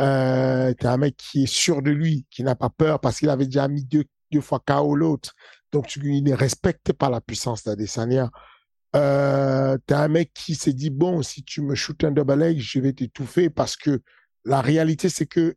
euh, 0.00 0.72
t'es 0.74 0.86
un 0.86 0.96
mec 0.96 1.16
qui 1.16 1.44
est 1.44 1.52
sûr 1.52 1.82
de 1.82 1.90
lui, 1.90 2.26
qui 2.30 2.42
n'a 2.42 2.56
pas 2.56 2.70
peur 2.70 3.00
parce 3.00 3.18
qu'il 3.18 3.30
avait 3.30 3.46
déjà 3.46 3.68
mis 3.68 3.84
deux, 3.84 4.04
deux 4.32 4.40
fois 4.40 4.60
KO 4.66 4.96
l'autre. 4.96 5.34
Donc, 5.70 5.96
il 5.96 6.22
ne 6.22 6.34
respecte 6.34 6.92
pas 6.92 7.10
la 7.10 7.20
puissance 7.20 7.64
d'Adesanya. 7.64 8.30
Euh, 8.94 9.76
t'as 9.86 10.04
un 10.04 10.08
mec 10.08 10.32
qui 10.34 10.54
s'est 10.54 10.72
dit, 10.72 10.90
bon, 10.90 11.22
si 11.22 11.42
tu 11.42 11.62
me 11.62 11.74
shootes 11.74 12.04
un 12.04 12.12
double 12.12 12.34
leg, 12.34 12.58
je 12.58 12.78
vais 12.78 12.92
t'étouffer 12.92 13.50
parce 13.50 13.76
que 13.76 14.02
la 14.44 14.60
réalité, 14.60 15.08
c'est 15.08 15.26
que 15.26 15.56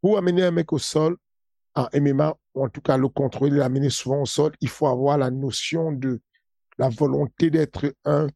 pour 0.00 0.18
amener 0.18 0.42
un 0.42 0.50
mec 0.50 0.72
au 0.72 0.78
sol, 0.78 1.16
en 1.74 1.88
MMA, 1.94 2.36
ou 2.54 2.64
en 2.64 2.68
tout 2.68 2.80
cas 2.80 2.96
le 2.96 3.08
contrôler, 3.08 3.56
l'amener 3.56 3.90
souvent 3.90 4.22
au 4.22 4.26
sol, 4.26 4.52
il 4.60 4.68
faut 4.68 4.86
avoir 4.86 5.18
la 5.18 5.30
notion 5.30 5.92
de 5.92 6.20
la 6.78 6.88
volonté 6.88 7.50
d'être 7.50 7.94
un 8.04 8.28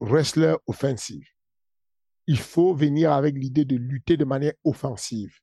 wrestler 0.00 0.54
offensif. 0.66 1.36
Il 2.26 2.38
faut 2.38 2.74
venir 2.74 3.12
avec 3.12 3.36
l'idée 3.36 3.64
de 3.64 3.76
lutter 3.76 4.16
de 4.16 4.24
manière 4.24 4.52
offensive. 4.64 5.34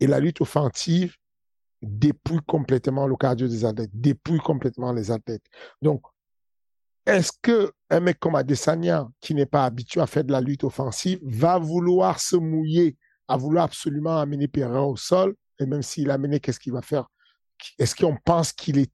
Et 0.00 0.06
la 0.06 0.20
lutte 0.20 0.40
offensive, 0.40 1.16
dépouille 1.84 2.42
complètement 2.46 3.06
le 3.06 3.16
cardio 3.16 3.48
des 3.48 3.64
athlètes, 3.64 3.90
dépouille 3.92 4.38
complètement 4.38 4.92
les 4.92 5.10
athlètes. 5.10 5.44
Donc, 5.82 6.02
est-ce 7.06 7.32
que 7.42 7.72
un 7.90 8.00
mec 8.00 8.18
comme 8.18 8.34
Adesanya, 8.34 9.08
qui 9.20 9.34
n'est 9.34 9.46
pas 9.46 9.64
habitué 9.64 10.00
à 10.00 10.06
faire 10.06 10.24
de 10.24 10.32
la 10.32 10.40
lutte 10.40 10.64
offensive, 10.64 11.20
va 11.22 11.58
vouloir 11.58 12.18
se 12.18 12.36
mouiller, 12.36 12.96
à 13.28 13.36
vouloir 13.36 13.66
absolument 13.66 14.18
amener 14.18 14.48
Pereira 14.48 14.86
au 14.86 14.96
sol, 14.96 15.34
et 15.58 15.66
même 15.66 15.82
s'il 15.82 16.10
amené, 16.10 16.40
qu'est-ce 16.40 16.58
qu'il 16.58 16.72
va 16.72 16.82
faire? 16.82 17.06
Est-ce 17.78 17.94
qu'on 17.94 18.16
pense 18.24 18.52
qu'il 18.52 18.78
est 18.78 18.90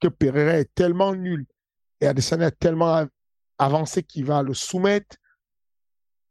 que 0.00 0.08
Pereira 0.08 0.58
est 0.58 0.74
tellement 0.74 1.14
nul 1.14 1.46
et 2.00 2.06
Adesanya 2.06 2.48
est 2.48 2.58
tellement 2.58 3.06
avancé 3.58 4.02
qu'il 4.02 4.24
va 4.24 4.42
le 4.42 4.54
soumettre? 4.54 5.16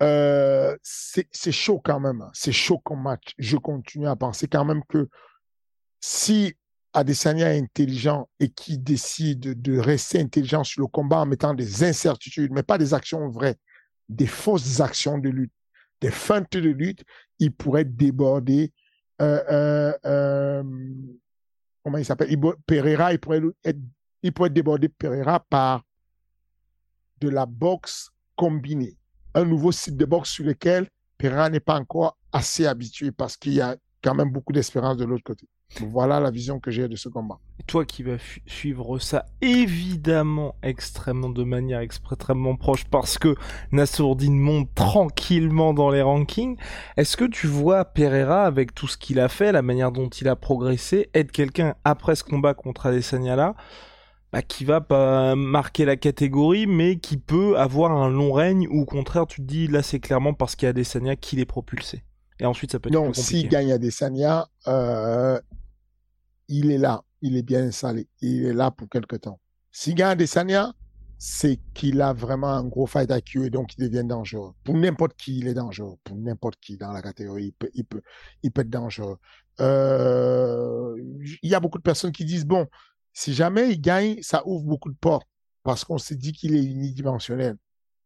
Euh, 0.01 0.75
c'est 0.81 1.51
chaud 1.51 1.79
quand 1.83 1.99
même. 1.99 2.27
C'est 2.33 2.51
chaud 2.51 2.79
comme 2.79 3.03
match. 3.03 3.33
Je 3.37 3.55
continue 3.57 4.07
à 4.07 4.15
penser 4.15 4.47
quand 4.47 4.65
même 4.65 4.83
que 4.89 5.07
si 6.01 6.55
Adesanya 6.93 7.53
est 7.55 7.59
intelligent 7.59 8.27
et 8.39 8.49
qui 8.49 8.77
décide 8.77 9.61
de 9.61 9.77
rester 9.77 10.19
intelligent 10.19 10.63
sur 10.63 10.81
le 10.81 10.87
combat 10.87 11.19
en 11.19 11.25
mettant 11.25 11.53
des 11.53 11.83
incertitudes, 11.83 12.51
mais 12.51 12.63
pas 12.63 12.77
des 12.77 12.93
actions 12.93 13.29
vraies, 13.29 13.57
des 14.09 14.27
fausses 14.27 14.81
actions 14.81 15.17
de 15.17 15.29
lutte, 15.29 15.53
des 16.01 16.11
feintes 16.11 16.51
de 16.51 16.69
lutte, 16.69 17.03
il 17.39 17.53
pourrait 17.53 17.85
déborder. 17.85 18.73
Euh, 19.21 19.43
euh, 19.51 19.93
euh, 20.05 20.63
comment 21.83 21.97
il 21.97 22.05
s'appelle? 22.05 22.35
Pereira, 22.65 23.13
il 23.13 23.19
pourrait, 23.19 23.41
être, 23.63 23.79
il 24.23 24.33
pourrait 24.33 24.49
déborder 24.49 24.89
Pereira 24.89 25.39
par 25.39 25.83
de 27.21 27.29
la 27.29 27.45
boxe 27.45 28.09
combinée. 28.35 28.97
Un 29.33 29.45
nouveau 29.45 29.71
site 29.71 29.95
de 29.95 30.05
boxe 30.05 30.31
sur 30.31 30.43
lequel 30.43 30.89
Pereira 31.17 31.49
n'est 31.49 31.59
pas 31.61 31.79
encore 31.79 32.17
assez 32.33 32.65
habitué 32.65 33.11
parce 33.11 33.37
qu'il 33.37 33.53
y 33.53 33.61
a 33.61 33.77
quand 34.03 34.15
même 34.15 34.31
beaucoup 34.31 34.51
d'espérance 34.51 34.97
de 34.97 35.05
l'autre 35.05 35.23
côté. 35.23 35.47
Voilà 35.79 36.19
la 36.19 36.31
vision 36.31 36.59
que 36.59 36.71
j'ai 36.71 36.87
de 36.87 36.95
ce 36.95 37.09
combat. 37.09 37.39
Toi 37.67 37.85
qui 37.85 38.03
vas 38.03 38.17
suivre 38.45 38.99
ça 38.99 39.25
évidemment 39.41 40.55
extrêmement 40.63 41.29
de 41.29 41.43
manière 41.43 41.79
extrêmement 41.79 42.55
proche 42.55 42.85
parce 42.85 43.17
que 43.17 43.35
Nassourdine 43.71 44.39
monte 44.39 44.73
tranquillement 44.75 45.73
dans 45.73 45.89
les 45.89 46.01
rankings. 46.01 46.57
Est-ce 46.97 47.15
que 47.17 47.25
tu 47.25 47.47
vois 47.47 47.85
Pereira 47.85 48.45
avec 48.45 48.73
tout 48.73 48.87
ce 48.87 48.97
qu'il 48.97 49.19
a 49.19 49.29
fait, 49.29 49.51
la 49.51 49.61
manière 49.61 49.91
dont 49.91 50.09
il 50.09 50.27
a 50.27 50.35
progressé, 50.35 51.09
être 51.13 51.31
quelqu'un 51.31 51.75
après 51.83 52.15
ce 52.15 52.23
combat 52.23 52.53
contre 52.53 52.87
Adesanya 52.87 53.35
là 53.35 53.55
bah, 54.33 54.41
qui 54.41 54.63
va 54.63 54.79
pas 54.79 55.35
marquer 55.35 55.83
la 55.83 55.97
catégorie, 55.97 56.65
mais 56.65 56.95
qui 56.95 57.17
peut 57.17 57.59
avoir 57.59 57.91
un 57.91 58.09
long 58.09 58.31
règne, 58.31 58.65
ou 58.71 58.83
au 58.83 58.85
contraire, 58.85 59.27
tu 59.27 59.41
te 59.41 59.45
dis, 59.45 59.67
là, 59.67 59.83
c'est 59.83 59.99
clairement 59.99 60.33
parce 60.33 60.55
qu'il 60.55 60.67
y 60.67 60.67
a 60.67 60.69
Adesanya 60.69 61.17
qui 61.17 61.35
l'est 61.35 61.45
propulsé. 61.45 62.03
Et 62.39 62.45
ensuite, 62.45 62.71
ça 62.71 62.79
peut 62.79 62.89
être 62.89 62.93
Non, 62.93 63.13
s'il 63.13 63.49
gagne 63.49 63.71
Adesanya, 63.71 64.47
euh, 64.67 65.39
il 66.51 66.71
est 66.71 66.77
là, 66.77 67.03
il 67.21 67.37
est 67.37 67.43
bien 67.43 67.63
installé, 67.63 68.07
il 68.21 68.45
est 68.45 68.53
là 68.53 68.71
pour 68.71 68.89
quelque 68.89 69.15
temps. 69.15 69.39
S'il 69.71 69.95
gagne 69.95 70.11
Adesanya, 70.11 70.73
c'est 71.17 71.59
qu'il 71.73 72.01
a 72.01 72.13
vraiment 72.13 72.49
un 72.49 72.63
gros 72.63 72.87
fight 72.87 73.11
IQ 73.11 73.45
et 73.45 73.49
donc 73.49 73.77
il 73.77 73.87
devient 73.87 74.03
dangereux. 74.03 74.53
Pour 74.63 74.75
n'importe 74.75 75.15
qui, 75.15 75.37
il 75.37 75.47
est 75.47 75.53
dangereux. 75.53 75.95
Pour 76.03 76.17
n'importe 76.17 76.55
qui 76.59 76.77
dans 76.77 76.91
la 76.91 77.01
catégorie, 77.01 77.53
il 77.75 77.85
peut, 77.85 78.01
être 78.43 78.69
dangereux. 78.69 79.17
Euh, 79.59 80.95
il 81.43 81.49
y 81.49 81.55
a 81.55 81.59
beaucoup 81.59 81.77
de 81.77 81.83
personnes 81.83 82.11
qui 82.11 82.25
disent, 82.25 82.45
bon, 82.45 82.67
si 83.13 83.33
jamais 83.33 83.69
il 83.69 83.79
gagne, 83.79 84.17
ça 84.21 84.41
ouvre 84.47 84.65
beaucoup 84.65 84.89
de 84.89 84.97
portes 84.97 85.27
parce 85.63 85.85
qu'on 85.85 85.99
s'est 85.99 86.15
dit 86.15 86.33
qu'il 86.33 86.55
est 86.55 86.63
unidimensionnel. 86.63 87.55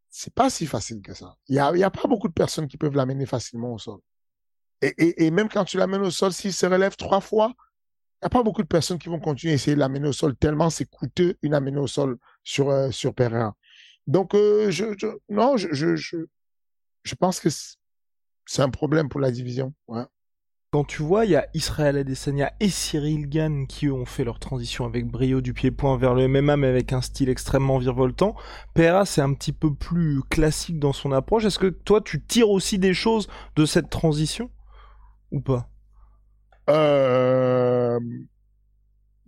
C'est 0.10 0.34
pas 0.34 0.50
si 0.50 0.68
facile 0.68 1.02
que 1.02 1.14
ça. 1.14 1.36
Il 1.48 1.56
y 1.56 1.60
a, 1.60 1.92
pas 1.92 2.08
beaucoup 2.08 2.28
de 2.28 2.34
personnes 2.34 2.68
qui 2.68 2.78
peuvent 2.78 2.96
l'amener 2.96 3.26
facilement 3.26 3.74
au 3.74 3.80
sol. 3.80 4.00
Et, 4.82 4.94
et, 4.98 5.26
et 5.26 5.32
même 5.32 5.48
quand 5.48 5.64
tu 5.64 5.78
l'amènes 5.78 6.02
au 6.02 6.12
sol, 6.12 6.34
s'il 6.34 6.54
se 6.54 6.66
relève 6.66 6.96
trois 6.98 7.22
fois, 7.22 7.54
n'y 8.26 8.28
a 8.28 8.30
pas 8.30 8.44
beaucoup 8.44 8.64
de 8.64 8.68
personnes 8.68 8.98
qui 8.98 9.10
vont 9.10 9.20
continuer 9.20 9.54
à 9.54 9.56
essayer 9.56 9.76
de 9.76 9.80
l'amener 9.80 10.08
au 10.08 10.14
sol, 10.14 10.36
tellement 10.36 10.70
c'est 10.70 10.90
coûteux 10.90 11.38
une 11.42 11.54
amener 11.54 11.78
au 11.78 11.88
sol 11.88 12.18
sur, 12.44 12.70
euh, 12.70 12.92
sur 12.92 13.14
Pereira. 13.14 13.56
Donc, 14.08 14.36
euh, 14.36 14.72
je, 14.72 14.86
non, 15.30 15.58
je, 15.58 15.74
je, 15.74 15.96
je, 17.04 17.16
pense 17.16 17.40
que 17.40 17.50
c'est 17.50 18.62
un 18.62 18.70
problème 18.70 19.10
pour 19.10 19.20
la 19.20 19.32
division. 19.32 19.74
Quand 20.72 20.84
tu 20.84 21.04
vois, 21.04 21.26
il 21.26 21.32
y 21.32 21.36
a 21.36 21.48
Israël 21.54 21.98
Adesanya 21.98 22.52
et 22.60 22.70
Cyril 22.70 23.30
Gann 23.30 23.66
qui 23.66 23.90
ont 23.90 24.06
fait 24.06 24.24
leur 24.24 24.40
transition 24.40 24.86
avec 24.86 25.08
brio 25.08 25.40
du 25.40 25.54
pied-point 25.54 25.98
vers 25.98 26.14
le 26.14 26.28
MMA, 26.28 26.58
mais 26.58 26.68
avec 26.68 26.94
un 26.94 27.02
style 27.02 27.30
extrêmement 27.30 27.78
virevoltant. 27.78 28.36
Pereira, 28.74 29.06
c'est 29.06 29.22
un 29.22 29.34
petit 29.34 29.54
peu 29.54 29.74
plus 29.74 30.22
classique 30.30 30.80
dans 30.80 30.94
son 30.94 31.12
approche. 31.12 31.46
Est-ce 31.46 31.60
que 31.60 31.68
toi, 31.68 32.02
tu 32.02 32.22
tires 32.22 32.50
aussi 32.50 32.78
des 32.78 32.94
choses 32.94 33.28
de 33.56 33.66
cette 33.66 33.90
transition? 33.90 34.52
Ou 35.32 35.40
pas? 35.40 35.70
Euh, 36.70 38.00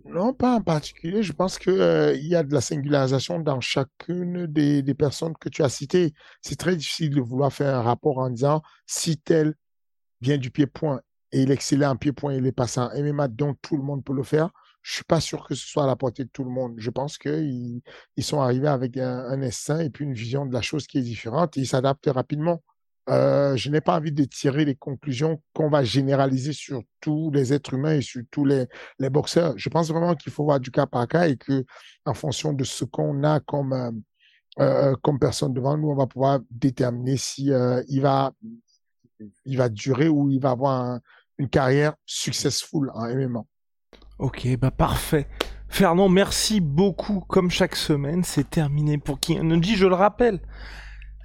non, 0.04 0.32
pas 0.32 0.54
en 0.56 0.62
particulier. 0.62 1.22
Je 1.22 1.32
pense 1.32 1.58
qu'il 1.58 1.72
euh, 1.72 2.16
y 2.16 2.34
a 2.34 2.42
de 2.42 2.52
la 2.52 2.60
singularisation 2.60 3.40
dans 3.40 3.60
chacune 3.60 4.46
des, 4.46 4.82
personnes 4.94 5.34
que 5.38 5.48
tu 5.48 5.62
as 5.62 5.68
citées. 5.68 6.14
C'est 6.40 6.56
très 6.56 6.76
difficile 6.76 7.14
de 7.14 7.20
vouloir 7.20 7.52
faire 7.52 7.76
un 7.76 7.82
rapport 7.82 8.18
en 8.18 8.30
disant 8.30 8.62
si 8.86 9.18
tel 9.18 9.54
vient 10.20 10.38
du 10.38 10.50
pied-point 10.50 11.00
et 11.32 11.42
il 11.42 11.50
excellait 11.50 11.86
en 11.86 11.96
pied-point, 11.96 12.34
il 12.34 12.46
est 12.46 12.52
passé 12.52 12.80
en 12.80 12.90
MMA, 12.94 13.28
donc 13.28 13.58
tout 13.60 13.76
le 13.76 13.82
monde 13.82 14.02
peut 14.02 14.14
le 14.14 14.22
faire. 14.22 14.50
Je 14.82 14.94
suis 14.94 15.04
pas 15.04 15.20
sûr 15.20 15.46
que 15.46 15.54
ce 15.54 15.66
soit 15.66 15.84
à 15.84 15.86
la 15.86 15.96
portée 15.96 16.24
de 16.24 16.30
tout 16.30 16.44
le 16.44 16.50
monde. 16.50 16.74
Je 16.78 16.90
pense 16.90 17.18
qu'ils 17.18 17.82
ils 18.16 18.24
sont 18.24 18.40
arrivés 18.40 18.68
avec 18.68 18.96
un, 18.96 19.26
un 19.26 19.42
instinct 19.42 19.80
et 19.80 19.90
puis 19.90 20.04
une 20.06 20.14
vision 20.14 20.46
de 20.46 20.54
la 20.54 20.62
chose 20.62 20.86
qui 20.86 20.98
est 20.98 21.02
différente 21.02 21.56
et 21.58 21.60
ils 21.60 21.66
s'adaptent 21.66 22.08
rapidement. 22.08 22.62
Euh, 23.08 23.56
je 23.56 23.70
n'ai 23.70 23.80
pas 23.80 23.96
envie 23.96 24.12
de 24.12 24.24
tirer 24.24 24.64
les 24.64 24.74
conclusions 24.74 25.42
qu'on 25.54 25.70
va 25.70 25.82
généraliser 25.82 26.52
sur 26.52 26.82
tous 27.00 27.30
les 27.30 27.52
êtres 27.52 27.74
humains 27.74 27.94
et 27.94 28.02
sur 28.02 28.22
tous 28.30 28.44
les, 28.44 28.66
boxeurs. 29.10 29.54
Je 29.56 29.68
pense 29.68 29.88
vraiment 29.88 30.14
qu'il 30.14 30.32
faut 30.32 30.44
voir 30.44 30.60
du 30.60 30.70
cas 30.70 30.86
par 30.86 31.08
cas 31.08 31.28
et 31.28 31.36
que, 31.36 31.64
en 32.04 32.14
fonction 32.14 32.52
de 32.52 32.64
ce 32.64 32.84
qu'on 32.84 33.24
a 33.24 33.40
comme 33.40 33.72
euh, 33.72 33.90
euh 34.60 34.94
comme 35.02 35.18
personne 35.18 35.52
devant 35.54 35.76
nous, 35.76 35.88
on 35.88 35.96
va 35.96 36.06
pouvoir 36.06 36.40
déterminer 36.50 37.16
si 37.16 37.50
il 37.88 38.00
va 38.02 38.32
il 39.44 39.56
va 39.56 39.68
durer 39.68 40.08
ou 40.08 40.30
il 40.30 40.40
va 40.40 40.50
avoir 40.50 41.00
une 41.38 41.48
carrière 41.48 41.94
successful 42.04 42.90
en 42.94 43.06
MMA. 43.08 43.42
Ok, 44.18 44.48
bah 44.58 44.70
parfait. 44.70 45.26
Fernand, 45.68 46.08
merci 46.08 46.60
beaucoup. 46.60 47.20
Comme 47.28 47.50
chaque 47.50 47.76
semaine, 47.76 48.24
c'est 48.24 48.50
terminé 48.50 48.98
pour 48.98 49.20
King 49.20 49.40
Energy. 49.40 49.76
Je 49.76 49.86
le 49.86 49.94
rappelle, 49.94 50.40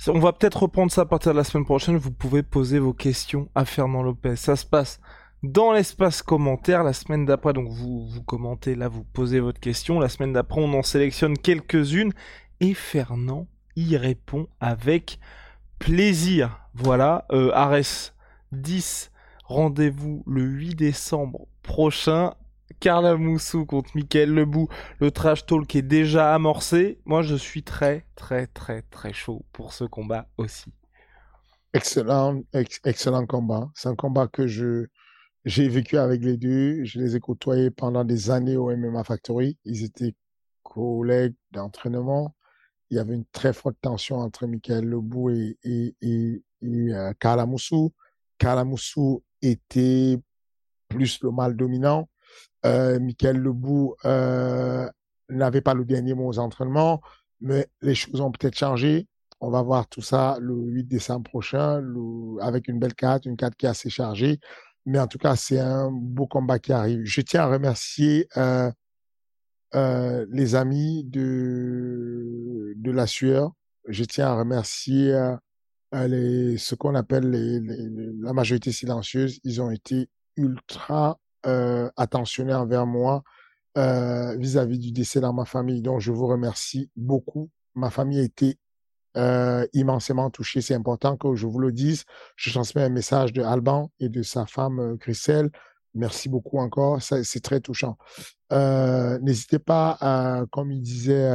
on 0.07 0.19
va 0.19 0.33
peut-être 0.33 0.63
reprendre 0.63 0.91
ça 0.91 1.01
à 1.01 1.05
partir 1.05 1.31
de 1.31 1.37
la 1.37 1.43
semaine 1.43 1.65
prochaine. 1.65 1.97
Vous 1.97 2.11
pouvez 2.11 2.43
poser 2.43 2.79
vos 2.79 2.93
questions 2.93 3.49
à 3.55 3.65
Fernand 3.65 4.03
Lopez. 4.03 4.35
Ça 4.35 4.55
se 4.55 4.65
passe 4.65 4.99
dans 5.43 5.71
l'espace 5.71 6.21
commentaire 6.21 6.83
la 6.83 6.93
semaine 6.93 7.25
d'après. 7.25 7.53
Donc 7.53 7.69
vous, 7.69 8.07
vous 8.07 8.23
commentez 8.23 8.75
là, 8.75 8.87
vous 8.87 9.03
posez 9.03 9.39
votre 9.39 9.59
question. 9.59 9.99
La 9.99 10.09
semaine 10.09 10.33
d'après, 10.33 10.61
on 10.61 10.73
en 10.73 10.83
sélectionne 10.83 11.37
quelques-unes. 11.37 12.13
Et 12.59 12.73
Fernand 12.73 13.47
y 13.75 13.97
répond 13.97 14.47
avec 14.59 15.19
plaisir. 15.79 16.59
Voilà, 16.73 17.25
euh, 17.31 17.51
Ares 17.53 18.13
10. 18.51 19.11
Rendez-vous 19.45 20.23
le 20.25 20.43
8 20.43 20.75
décembre 20.75 21.47
prochain 21.61 22.33
Carla 22.80 23.15
Moussou 23.15 23.65
contre 23.65 23.91
Michael 23.95 24.34
Lebou. 24.34 24.67
Le 24.99 25.11
trash 25.11 25.45
talk 25.45 25.76
est 25.76 25.82
déjà 25.82 26.34
amorcé. 26.34 26.99
Moi, 27.05 27.21
je 27.21 27.36
suis 27.36 27.63
très, 27.63 28.05
très, 28.15 28.47
très, 28.47 28.82
très 28.84 29.13
chaud 29.13 29.45
pour 29.51 29.74
ce 29.74 29.84
combat 29.84 30.28
aussi. 30.38 30.71
Excellent, 31.74 32.41
excellent 32.84 33.26
combat. 33.26 33.69
C'est 33.74 33.89
un 33.89 33.95
combat 33.95 34.28
que 34.28 34.47
je, 34.47 34.86
j'ai 35.45 35.67
vécu 35.67 35.97
avec 35.97 36.24
les 36.24 36.38
deux. 36.38 36.84
Je 36.84 36.99
les 36.99 37.15
ai 37.15 37.19
côtoyés 37.19 37.71
pendant 37.71 38.03
des 38.03 38.30
années 38.30 38.57
au 38.57 38.76
MMA 38.76 39.03
Factory. 39.03 39.57
Ils 39.65 39.84
étaient 39.84 40.15
collègues 40.63 41.36
d'entraînement. 41.51 42.36
Il 42.89 42.97
y 42.97 42.99
avait 42.99 43.15
une 43.15 43.26
très 43.32 43.53
forte 43.53 43.78
tension 43.82 44.17
entre 44.17 44.45
Michael 44.45 44.86
Lebou 44.86 45.30
et, 45.32 45.57
et, 45.63 45.95
et, 46.01 46.43
et 46.61 46.93
euh, 46.93 47.13
était 49.41 50.19
plus 50.89 51.19
le 51.21 51.32
mal 51.32 51.55
dominant 51.55 52.07
euh, 52.65 52.99
Michael 52.99 53.38
Lebou 53.38 53.95
euh, 54.05 54.89
n'avait 55.29 55.61
pas 55.61 55.73
le 55.73 55.86
dernier 55.86 56.13
mot 56.13 56.27
aux 56.27 56.39
entraînements, 56.39 57.01
mais 57.41 57.67
les 57.81 57.95
choses 57.95 58.21
ont 58.21 58.31
peut-être 58.31 58.57
changé. 58.57 59.07
On 59.41 59.49
va 59.49 59.61
voir 59.61 59.88
tout 59.88 60.01
ça 60.01 60.38
le 60.39 60.55
8 60.55 60.86
décembre 60.86 61.29
prochain 61.29 61.84
avec 62.39 62.67
une 62.69 62.79
belle 62.79 62.95
carte, 62.95 63.25
une 63.25 63.36
carte 63.36 63.55
qui 63.55 63.65
est 63.65 63.69
assez 63.69 63.89
chargée. 63.89 64.39
Mais 64.86 64.99
en 64.99 65.07
tout 65.07 65.17
cas, 65.17 65.36
c'est 65.36 65.59
un 65.59 65.89
beau 65.91 66.27
combat 66.27 66.59
qui 66.59 66.71
arrive. 66.71 67.01
Je 67.03 67.21
tiens 67.21 67.43
à 67.43 67.47
remercier 67.47 68.27
euh, 68.38 68.71
euh, 69.75 70.25
les 70.29 70.55
amis 70.55 71.03
de, 71.05 72.73
de 72.77 72.91
la 72.91 73.07
sueur. 73.07 73.51
Je 73.88 74.03
tiens 74.05 74.27
à 74.27 74.36
remercier 74.36 75.13
ce 75.91 76.75
qu'on 76.75 76.95
appelle 76.95 77.29
la 78.21 78.34
majorité 78.34 78.71
silencieuse. 78.71 79.39
Ils 79.43 79.61
ont 79.61 79.71
été 79.71 80.09
ultra 80.38 81.19
euh, 81.45 81.89
attentionné 81.97 82.53
envers 82.53 82.85
moi 82.85 83.23
euh, 83.77 84.35
vis-à-vis 84.37 84.79
du 84.79 84.91
décès 84.91 85.19
dans 85.19 85.33
ma 85.33 85.45
famille. 85.45 85.81
Donc, 85.81 85.99
je 85.99 86.11
vous 86.11 86.27
remercie 86.27 86.89
beaucoup. 86.95 87.49
Ma 87.75 87.89
famille 87.89 88.19
a 88.19 88.23
été 88.23 88.57
euh, 89.17 89.65
immensément 89.73 90.29
touchée. 90.29 90.61
C'est 90.61 90.75
important 90.75 91.17
que 91.17 91.35
je 91.35 91.47
vous 91.47 91.59
le 91.59 91.71
dise. 91.71 92.05
Je 92.35 92.51
transmets 92.51 92.83
un 92.83 92.89
message 92.89 93.33
de 93.33 93.41
Alban 93.41 93.91
et 93.99 94.09
de 94.09 94.21
sa 94.21 94.45
femme 94.45 94.97
Christelle. 94.99 95.49
Merci 95.95 96.29
beaucoup 96.29 96.59
encore. 96.59 97.01
C'est 97.01 97.41
très 97.41 97.59
touchant. 97.59 97.97
N'hésitez 98.51 99.59
pas, 99.59 100.45
comme 100.51 100.71
il 100.71 100.81
disait 100.81 101.29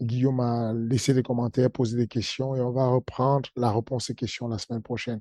Guillaume, 0.00 0.40
à 0.40 0.72
laisser 0.74 1.12
des 1.12 1.22
commentaires, 1.22 1.70
poser 1.70 1.98
des 1.98 2.06
questions 2.06 2.54
et 2.54 2.60
on 2.60 2.70
va 2.70 2.86
reprendre 2.86 3.50
la 3.56 3.70
réponse 3.70 4.08
aux 4.10 4.14
questions 4.14 4.48
la 4.48 4.56
semaine 4.56 4.82
prochaine. 4.82 5.20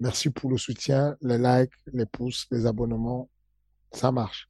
Merci 0.00 0.30
pour 0.30 0.50
le 0.50 0.58
soutien, 0.58 1.16
les 1.22 1.38
likes, 1.38 1.72
les 1.92 2.06
pouces, 2.06 2.46
les 2.52 2.66
abonnements. 2.66 3.28
Ça 3.92 4.12
marche. 4.12 4.48